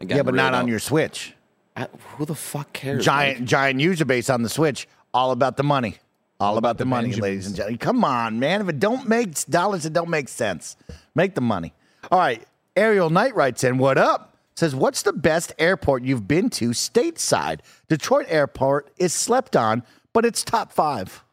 [0.00, 1.34] again, yeah, but really not on your Switch.
[1.76, 3.04] I- who the fuck cares?
[3.04, 3.48] Giant Mike?
[3.48, 4.86] giant user base on the Switch.
[5.14, 5.96] All about the money.
[6.42, 7.22] All, about, the, the money, Benjamins.
[7.22, 7.78] ladies and gentlemen.
[7.78, 8.60] Come on, man.
[8.60, 10.76] If it don't make dollars, it don't make sense.
[11.14, 11.72] Make the money.
[12.10, 12.42] All right.
[12.76, 14.36] Ariel Knight writes in, What up?
[14.56, 17.60] Says, What's the best airport you've been to stateside?
[17.88, 19.82] Detroit Airport is slept on,
[20.12, 21.24] but it's top five.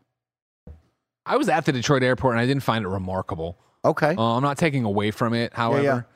[1.25, 3.57] I was at the Detroit airport and I didn't find it remarkable.
[3.85, 4.15] Okay.
[4.17, 6.07] Uh, I'm not taking away from it, however.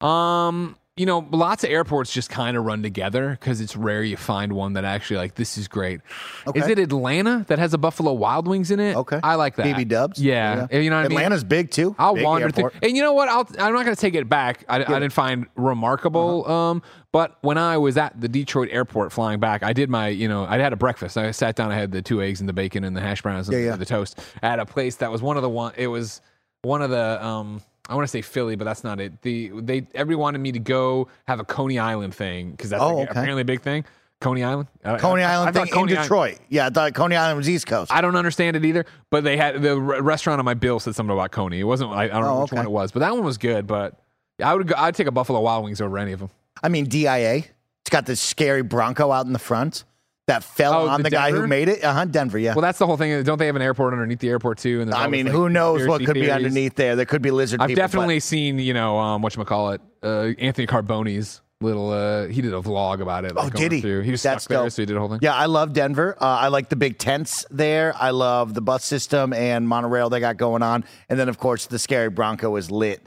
[0.00, 4.16] Um, you know, lots of airports just kind of run together because it's rare you
[4.16, 6.00] find one that actually like this is great.
[6.54, 8.96] Is it Atlanta that has a Buffalo Wild Wings in it?
[8.96, 9.20] Okay.
[9.22, 9.66] I like that.
[9.66, 10.18] BB Dubs.
[10.18, 11.18] Yeah, you know what I mean.
[11.18, 11.94] Atlanta's big too.
[11.98, 12.72] I'll Big wander airport.
[12.72, 13.28] through, and you know what?
[13.28, 14.64] I'll, I'm not going to take it back.
[14.70, 16.44] I, I didn't find remarkable.
[16.46, 16.54] Uh-huh.
[16.54, 16.82] Um,
[17.12, 20.46] but when I was at the Detroit airport flying back, I did my, you know,
[20.46, 21.18] I had a breakfast.
[21.18, 21.70] I sat down.
[21.70, 23.76] I had the two eggs and the bacon and the hash browns and Yeah, yeah.
[23.76, 25.72] the toast at a place that was one of the one.
[25.76, 26.22] It was
[26.62, 27.22] one of the.
[27.24, 29.22] Um, I want to say Philly, but that's not it.
[29.22, 32.96] The they everyone wanted me to go have a Coney Island thing because that's Oh,
[32.96, 33.20] like okay.
[33.20, 33.84] apparently a big thing.
[34.20, 36.38] Coney Island, I- Coney I- I Island thought in Coney Island- Detroit.
[36.48, 37.92] Yeah, I thought Coney Island was East Coast.
[37.92, 40.94] I don't understand it either, but they had the re- restaurant on my bill said
[40.94, 41.60] something about Coney.
[41.60, 41.92] It wasn't.
[41.92, 42.56] I, I don't know Oh, which okay.
[42.60, 43.66] one it was, but that one was good.
[43.66, 43.94] But
[44.42, 44.66] I would.
[44.68, 46.30] Go, I'd take a Buffalo Wild Wings over any of them.
[46.62, 47.44] I mean, DIA.
[47.82, 49.84] It's got this scary Bronco out in the front
[50.26, 51.84] that fell Oh, on the the, guy who made it.
[51.84, 52.04] Uh huh.
[52.04, 52.38] Denver.
[52.38, 52.54] Yeah.
[52.54, 53.22] Well, that's the whole thing.
[53.22, 54.80] Don't they have an airport underneath the airport too?
[54.80, 56.96] And I mean, like, who knows what could be underneath there?
[56.96, 57.80] There could be lizard I've people.
[57.80, 61.90] but- definitely seen, you know, um, what call it, uh, Anthony Carboni's little.
[61.90, 63.34] Uh, he did a vlog about it.
[63.36, 63.80] Like, Oh, did he?
[63.80, 64.00] Through.
[64.02, 65.20] He was That's stuck there, so he did a whole thing.
[65.22, 66.16] Yeah, I love Denver.
[66.20, 67.94] Uh, I like the big tents there.
[67.96, 70.84] I love the bus system and monorail they got going on.
[71.08, 73.00] And then, of course, the scary Bronco is lit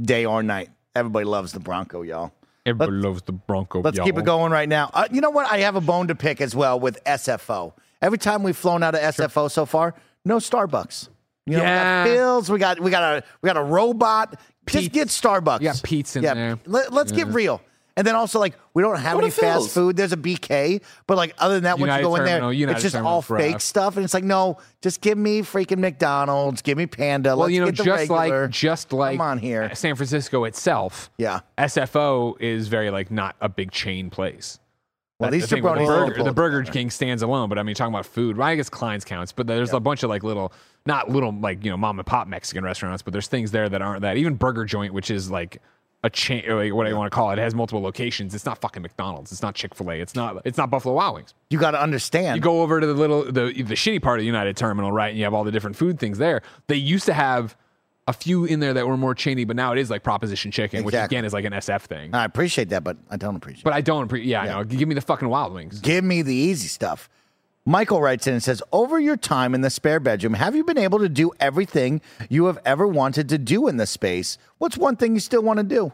[0.00, 0.68] day or night.
[0.94, 2.32] Everybody loves the Bronco, y'all.
[2.66, 3.80] Everybody loves the Bronco.
[3.80, 4.18] Let's keep y'all.
[4.18, 4.90] it going right now.
[4.92, 5.50] Uh, you know what?
[5.50, 7.72] I have a bone to pick as well with SFO.
[8.02, 11.08] Every time we've flown out of SFO so far, no Starbucks.
[11.46, 12.04] You know, Yeah.
[12.04, 12.50] we got Bills.
[12.50, 14.38] We got we got a we got a robot.
[14.66, 15.60] Just get Starbucks.
[15.60, 16.34] You got Peet's in yeah.
[16.34, 16.58] there.
[16.66, 17.60] Let, us get real.
[18.00, 19.74] And then also like we don't have Go to any fast Phil's.
[19.74, 19.94] food.
[19.94, 22.76] There's a BK, but like other than that, once United you go in there, United
[22.76, 23.96] it's just Terminal all fake stuff.
[23.96, 27.36] And it's like, no, just give me freaking McDonald's, give me Panda.
[27.36, 28.42] Well, Let's you know, get the just regular.
[28.44, 29.74] like just like Come on here.
[29.74, 31.10] San Francisco itself.
[31.18, 31.40] Yeah.
[31.58, 34.58] SFO is very like not a big chain place.
[35.18, 36.72] Well, That's these the thing with jabronis the burger, pull the Burger together.
[36.72, 38.52] King stands alone, but I mean, talking about food, right?
[38.52, 40.54] I guess Klein's counts, but there's a bunch of like little,
[40.86, 43.82] not little like you know mom and pop Mexican restaurants, but there's things there that
[43.82, 44.16] aren't that.
[44.16, 45.60] Even Burger Joint, which is like
[46.02, 48.34] a chain, or like what I want to call it, it has multiple locations.
[48.34, 49.32] It's not fucking McDonald's.
[49.32, 49.94] It's not Chick Fil A.
[49.96, 50.40] It's not.
[50.44, 51.34] It's not Buffalo Wild Wings.
[51.50, 52.36] You got to understand.
[52.36, 55.08] You go over to the little the the shitty part of the United Terminal, right?
[55.08, 56.42] And you have all the different food things there.
[56.68, 57.56] They used to have
[58.08, 60.84] a few in there that were more chainy, but now it is like Proposition Chicken,
[60.84, 62.14] which again is like an SF thing.
[62.14, 63.64] I appreciate that, but I don't appreciate.
[63.64, 64.10] But I don't.
[64.10, 64.64] Appre- yeah, I know.
[64.64, 65.80] Give me the fucking Wild Wings.
[65.80, 67.08] Give me the easy stuff.
[67.70, 70.76] Michael writes in and says, Over your time in the spare bedroom, have you been
[70.76, 74.38] able to do everything you have ever wanted to do in the space?
[74.58, 75.92] What's one thing you still want to do?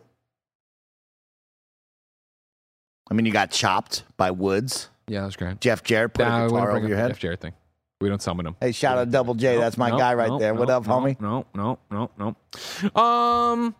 [3.11, 4.89] I mean, you got chopped by Woods.
[5.07, 5.61] Yeah, that's great.
[5.61, 7.09] Jeff Jarrett put Nah, a guitar over your head.
[7.11, 7.53] Jeff Jarrett thing.
[8.01, 8.57] We don't summon him.
[8.59, 9.53] Hey, shout out Double J.
[9.53, 10.55] Nope, That's my nope, guy right nope, there.
[10.55, 11.21] What up, homie?
[11.21, 12.99] No, no, no, no.
[13.01, 13.75] Um,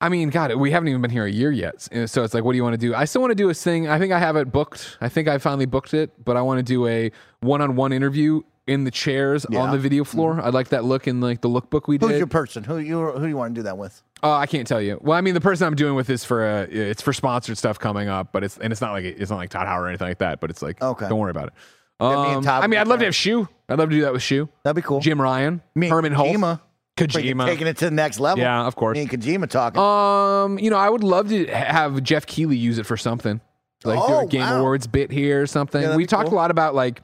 [0.00, 1.88] I mean, God, we haven't even been here a year yet.
[2.10, 2.94] So it's like, what do you want to do?
[2.94, 3.88] I still want to do a thing.
[3.88, 4.98] I think I have it booked.
[5.00, 7.10] I think I finally booked it, but I want to do a
[7.40, 9.60] one-on-one interview in the chairs Yeah.
[9.60, 10.40] on the video floor.
[10.42, 12.10] I'd like that look in like the lookbook we did.
[12.10, 12.64] Who's your person?
[12.64, 14.02] Who you who do you want to do that with?
[14.22, 14.98] Uh, I can't tell you.
[15.00, 17.78] Well, I mean, the person I'm doing with is for uh, it's for sponsored stuff
[17.78, 20.08] coming up, but it's and it's not like it's not like Todd Howard or anything
[20.08, 20.40] like that.
[20.40, 21.08] But it's like, Okay.
[21.08, 21.52] don't worry about it.
[22.00, 23.48] me and Um, Todd I mean, I'd love to have Shu.
[23.68, 24.48] I'd love to do that with Shu.
[24.64, 25.00] That'd be cool.
[25.00, 26.60] Jim Ryan, Me Hermen Hulst, Kojima.
[26.96, 27.46] Kojima.
[27.46, 28.42] Taking it to the next level.
[28.42, 28.96] Yeah, of course.
[28.96, 29.80] Me and Kojima talking.
[29.80, 33.40] Um, you know, I would love to have Geoff Keighley use it for something,
[33.84, 34.60] like do Oh, a Game wow.
[34.60, 35.82] Awards bit here or something.
[35.82, 36.38] Yeah, we talked cool.
[36.38, 37.02] a lot about like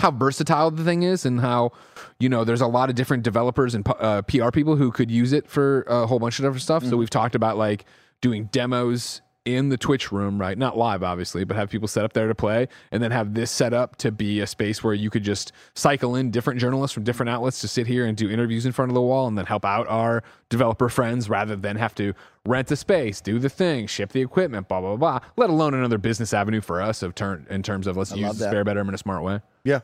[0.00, 1.72] how versatile the thing is and how
[2.18, 5.32] you know there's a lot of different developers and uh, PR people who could use
[5.32, 6.82] it for a whole bunch of different stuff.
[6.82, 6.90] Mm-hmm.
[6.90, 7.84] So we've talked about like
[8.20, 10.56] doing demos in the Twitch room, right?
[10.56, 13.50] Not live, obviously, but have people set up there to play, and then have this
[13.50, 17.04] set up to be a space where you could just cycle in different journalists from
[17.04, 19.44] different outlets to sit here and do interviews in front of the wall, and then
[19.44, 22.14] help out our developer friends rather than have to
[22.46, 25.18] rent the space, do the thing, ship the equipment, blah blah blah.
[25.36, 28.38] Let alone another business avenue for us of turn in terms of let's I use
[28.38, 29.40] the spare bedroom in a smart way.
[29.64, 29.80] yeah.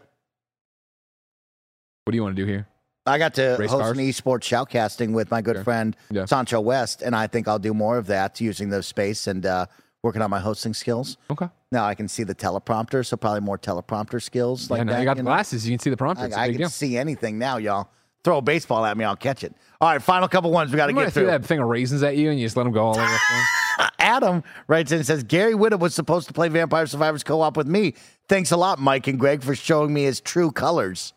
[2.05, 2.67] What do you want to do here?
[3.11, 3.99] I got to Race host cars?
[3.99, 5.65] an esports shoutcasting with my good Sure.
[5.65, 6.25] friend Yeah.
[6.25, 9.67] Sancho West, and I think I'll do more of that using the space and uh,
[10.03, 11.17] working on my hosting skills.
[11.31, 11.49] Okay.
[11.73, 14.99] Now I can see the teleprompter, so probably more teleprompter skills like yeah, now that.
[15.01, 15.31] you got the know?
[15.31, 15.67] glasses.
[15.69, 16.25] You can see the prompter.
[16.25, 16.69] I, It's I can deal.
[16.69, 17.89] see anything now, y'all.
[18.23, 19.55] Throw a baseball at me, I'll catch it.
[19.81, 21.27] All right, final couple ones we got to get through.
[21.27, 23.91] that thing of raisins at you, and you just let them go all over the.
[23.99, 27.67] Adam writes in and says Gary Whitta was supposed to play Vampire Survivors co-op with
[27.67, 27.95] me.
[28.29, 31.15] Thanks a lot, Mike and Greg, for showing me his true colors.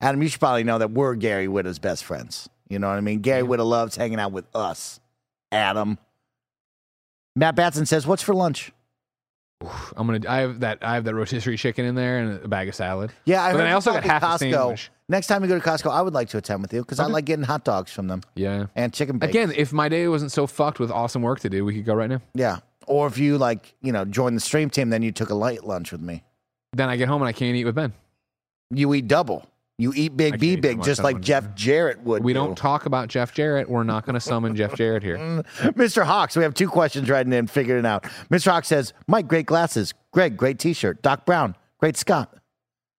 [0.00, 2.48] Adam, you should probably know that we're Gary Whitta's best friends.
[2.68, 3.20] You know what I mean?
[3.20, 5.00] Gary Whitta loves hanging out with us.
[5.52, 5.98] Adam.
[7.36, 8.72] Matt Batson says, "What's for lunch?"
[9.96, 10.20] I'm gonna.
[10.28, 10.78] I have that.
[10.80, 13.12] I have that rotisserie chicken in there and a bag of salad.
[13.26, 14.38] Yeah, I But then I also got half a Costco.
[14.52, 14.90] sandwich.
[15.08, 17.06] Next time you go to Costco, I would like to attend with you because I
[17.06, 18.66] like getting hot dogs from them Yeah.
[18.76, 19.30] and chicken bacon.
[19.30, 21.94] Again, if my day wasn't so fucked with awesome work to do, we could go
[21.94, 22.20] right now.
[22.34, 22.58] yeah.
[22.86, 25.64] Or if you like, you know, join the stream team, then you took a light
[25.64, 26.24] lunch with me.
[26.72, 27.92] Then I get home and I can't eat with Ben.
[28.70, 29.46] You eat double.
[29.80, 32.22] You eat big, I be can't eat that big, just like Jeff Jarrett would.
[32.22, 32.40] We do.
[32.40, 33.68] don't talk about Jeff Jarrett.
[33.68, 35.16] We're not going to summon Jeff Jarrett here.
[35.58, 36.04] Mr.
[36.04, 38.04] Hawks, we have two questions writing in, figuring it out.
[38.28, 38.50] Mr.
[38.50, 39.94] Hawks says, Mike, great glasses.
[40.12, 41.00] Greg, great t shirt.
[41.00, 42.36] Doc Brown, great Scott.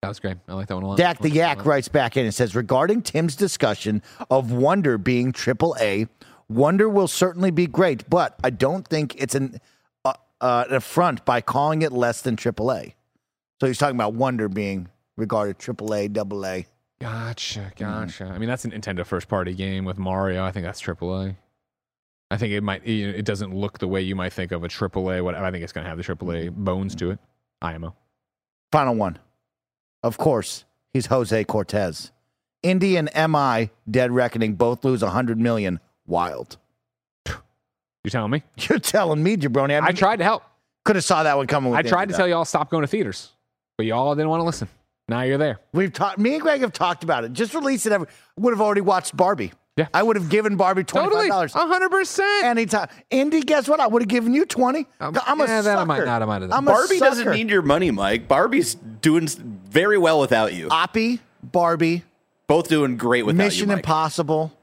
[0.01, 0.37] That was great.
[0.47, 0.97] I like that one a lot.
[0.97, 4.01] Dak the Yak writes back in and says, regarding Tim's discussion
[4.31, 6.07] of Wonder being triple A,
[6.49, 9.61] Wonder will certainly be great, but I don't think it's an,
[10.03, 12.95] uh, uh, an affront by calling it less than triple A.
[13.59, 16.65] So he's talking about Wonder being regarded triple A, double A.
[16.99, 17.75] Gotcha, mm.
[17.75, 18.25] gotcha.
[18.25, 20.43] I mean, that's an Nintendo first party game with Mario.
[20.43, 21.35] I think that's AAA.
[22.29, 22.87] I think it might.
[22.87, 25.23] It doesn't look the way you might think of a AAA.
[25.23, 25.43] Whatever.
[25.43, 26.63] I think it's going to have the AAA mm-hmm.
[26.63, 27.13] bones to mm-hmm.
[27.13, 27.19] it.
[27.61, 27.95] IMO.
[28.71, 29.19] Final one.
[30.03, 32.11] Of course, he's Jose Cortez.
[32.63, 35.79] Indy and MI, Dead Reckoning, both lose 100 million.
[36.05, 36.57] Wild.
[38.03, 38.43] You telling me?
[38.57, 39.79] You're telling me, Jabroni.
[39.81, 40.43] I, I tried to help.
[40.85, 41.71] Could have saw that one coming.
[41.71, 42.19] with I tried to though.
[42.19, 43.31] tell y'all stop going to theaters,
[43.77, 44.67] but y'all didn't want to listen.
[45.11, 45.59] Now you're there.
[45.73, 46.19] We've talked.
[46.19, 47.33] Me and Greg have talked about it.
[47.33, 47.91] Just release it.
[47.91, 48.07] Every,
[48.37, 49.51] would have already watched Barbie.
[49.75, 49.87] Yeah.
[49.93, 52.45] I would have given Barbie twenty five Totally, dollars hundred percent.
[52.45, 52.87] anytime.
[53.09, 53.81] Indy, guess what?
[53.81, 54.87] I would have given you twenty.
[55.01, 55.63] Um, I'm a yeah, sucker.
[55.63, 56.57] that I might not, I might have done.
[56.57, 58.29] I'm a Barbie doesn't need your money, Mike.
[58.29, 60.69] Barbie's doing very well without you.
[60.69, 62.03] Oppie, Barbie,
[62.47, 63.83] Both doing great without Mission you, Mike.
[63.83, 64.53] Impossible.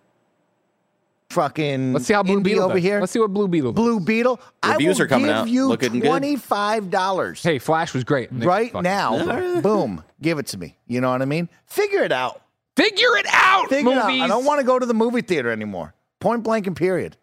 [1.31, 1.93] Fucking.
[1.93, 2.83] Let's see how Blue Indy Beetle over does.
[2.83, 3.01] here.
[3.01, 3.73] Let's see what Blue Beetle.
[3.73, 3.83] does.
[3.85, 4.41] Blue Beetle.
[4.65, 5.49] Reviews I will are coming give out.
[5.49, 6.09] you Looking good.
[6.09, 8.33] twenty five dollars Hey, Flash was great.
[8.33, 9.61] Nick, right now.
[9.61, 10.77] Boom, give it to me.
[10.87, 11.49] You know what I mean?
[11.67, 12.43] Figure it out.
[12.77, 13.69] Figure it out.
[13.69, 14.07] Figure it out.
[14.07, 14.23] movies.
[14.23, 15.95] I don't want to go to the movie theater anymore.
[16.21, 17.17] Point blank and period.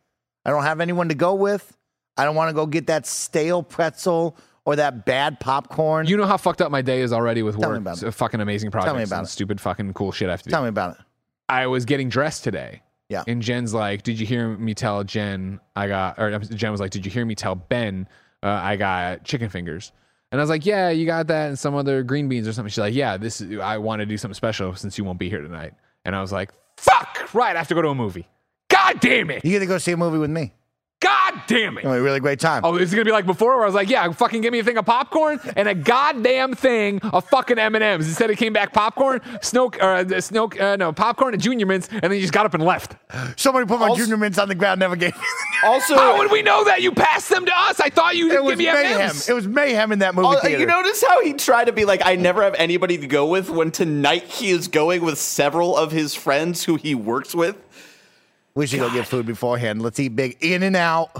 [0.45, 1.75] I don't have anyone to go with.
[2.17, 6.07] I don't want to go get that stale pretzel or that bad popcorn.
[6.07, 7.81] You know how fucked up my day is already with Tell me work.
[7.81, 8.11] about it.
[8.11, 9.31] Fucking amazing projects me about and it.
[9.31, 10.51] stupid fucking cool shit I have to do.
[10.51, 11.05] Tell me about it.
[11.49, 12.81] I was getting dressed today.
[13.09, 13.23] Yeah.
[13.27, 16.89] And Jen's like, "Did you hear me tell Jen I got?" Or Jen was like,
[16.89, 18.07] "Did you hear me tell Ben
[18.41, 19.91] uh, I got chicken fingers?"
[20.31, 22.69] And I was like, "Yeah, you got that and some other green beans or something."
[22.69, 25.29] She's like, "Yeah, this is, I want to do something special since you won't be
[25.29, 25.73] here tonight."
[26.03, 27.33] And I was like, "Fuck!
[27.33, 28.27] Right, I have to go to a movie.
[28.69, 29.45] God damn it!
[29.45, 30.53] You get to go see a movie with me.
[31.01, 32.61] God damn it!" It's gonna be a really great time.
[32.63, 34.59] Oh, is it gonna be like before, where I was like, "Yeah, fucking give me
[34.59, 38.37] a thing of popcorn and a goddamn thing of fucking M and M's." Instead, it
[38.37, 42.21] came back popcorn, snow, uh, snow, uh, no popcorn and Junior Mints, and then you
[42.21, 42.95] just got up and left.
[43.37, 45.13] Somebody put my Also- junior mints on the ground, never gave.
[45.63, 47.79] Also, How would we know that you passed them to us?
[47.79, 49.01] I thought you It didn't was give me mayhem.
[49.01, 49.29] M&Ms.
[49.29, 50.59] It was mayhem in that movie Oh, theater.
[50.59, 53.49] you notice how he tried to be like, I never have anybody to go with
[53.49, 57.55] when tonight he is going with several of his friends who he works with.
[58.55, 59.81] We should go get food beforehand.
[59.81, 60.37] Let's eat big.
[60.41, 61.11] In and out.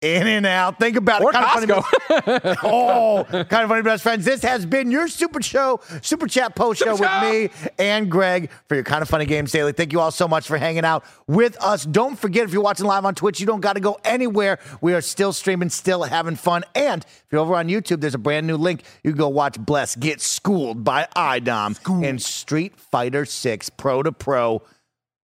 [0.00, 0.80] In and out.
[0.80, 1.34] Think about or it.
[1.34, 2.56] Funny Costco.
[2.64, 4.24] oh, kind of funny, best friends.
[4.24, 8.50] This has been your super show, super chat post show Super with me and Greg
[8.66, 9.70] for your kind of funny games daily.
[9.70, 11.84] Thank you all so much for hanging out with us.
[11.84, 14.58] Don't forget, if you're watching live on Twitch, you don't got to go anywhere.
[14.80, 16.64] We are still streaming, still having fun.
[16.74, 18.82] And if you're over on YouTube, there's a brand new link.
[19.04, 24.10] You can go watch Bless get schooled by IDOM in Street Fighter 6 Pro to
[24.10, 24.62] Pro.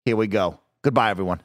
[0.05, 0.59] Here we go.
[0.81, 1.41] Goodbye, everyone.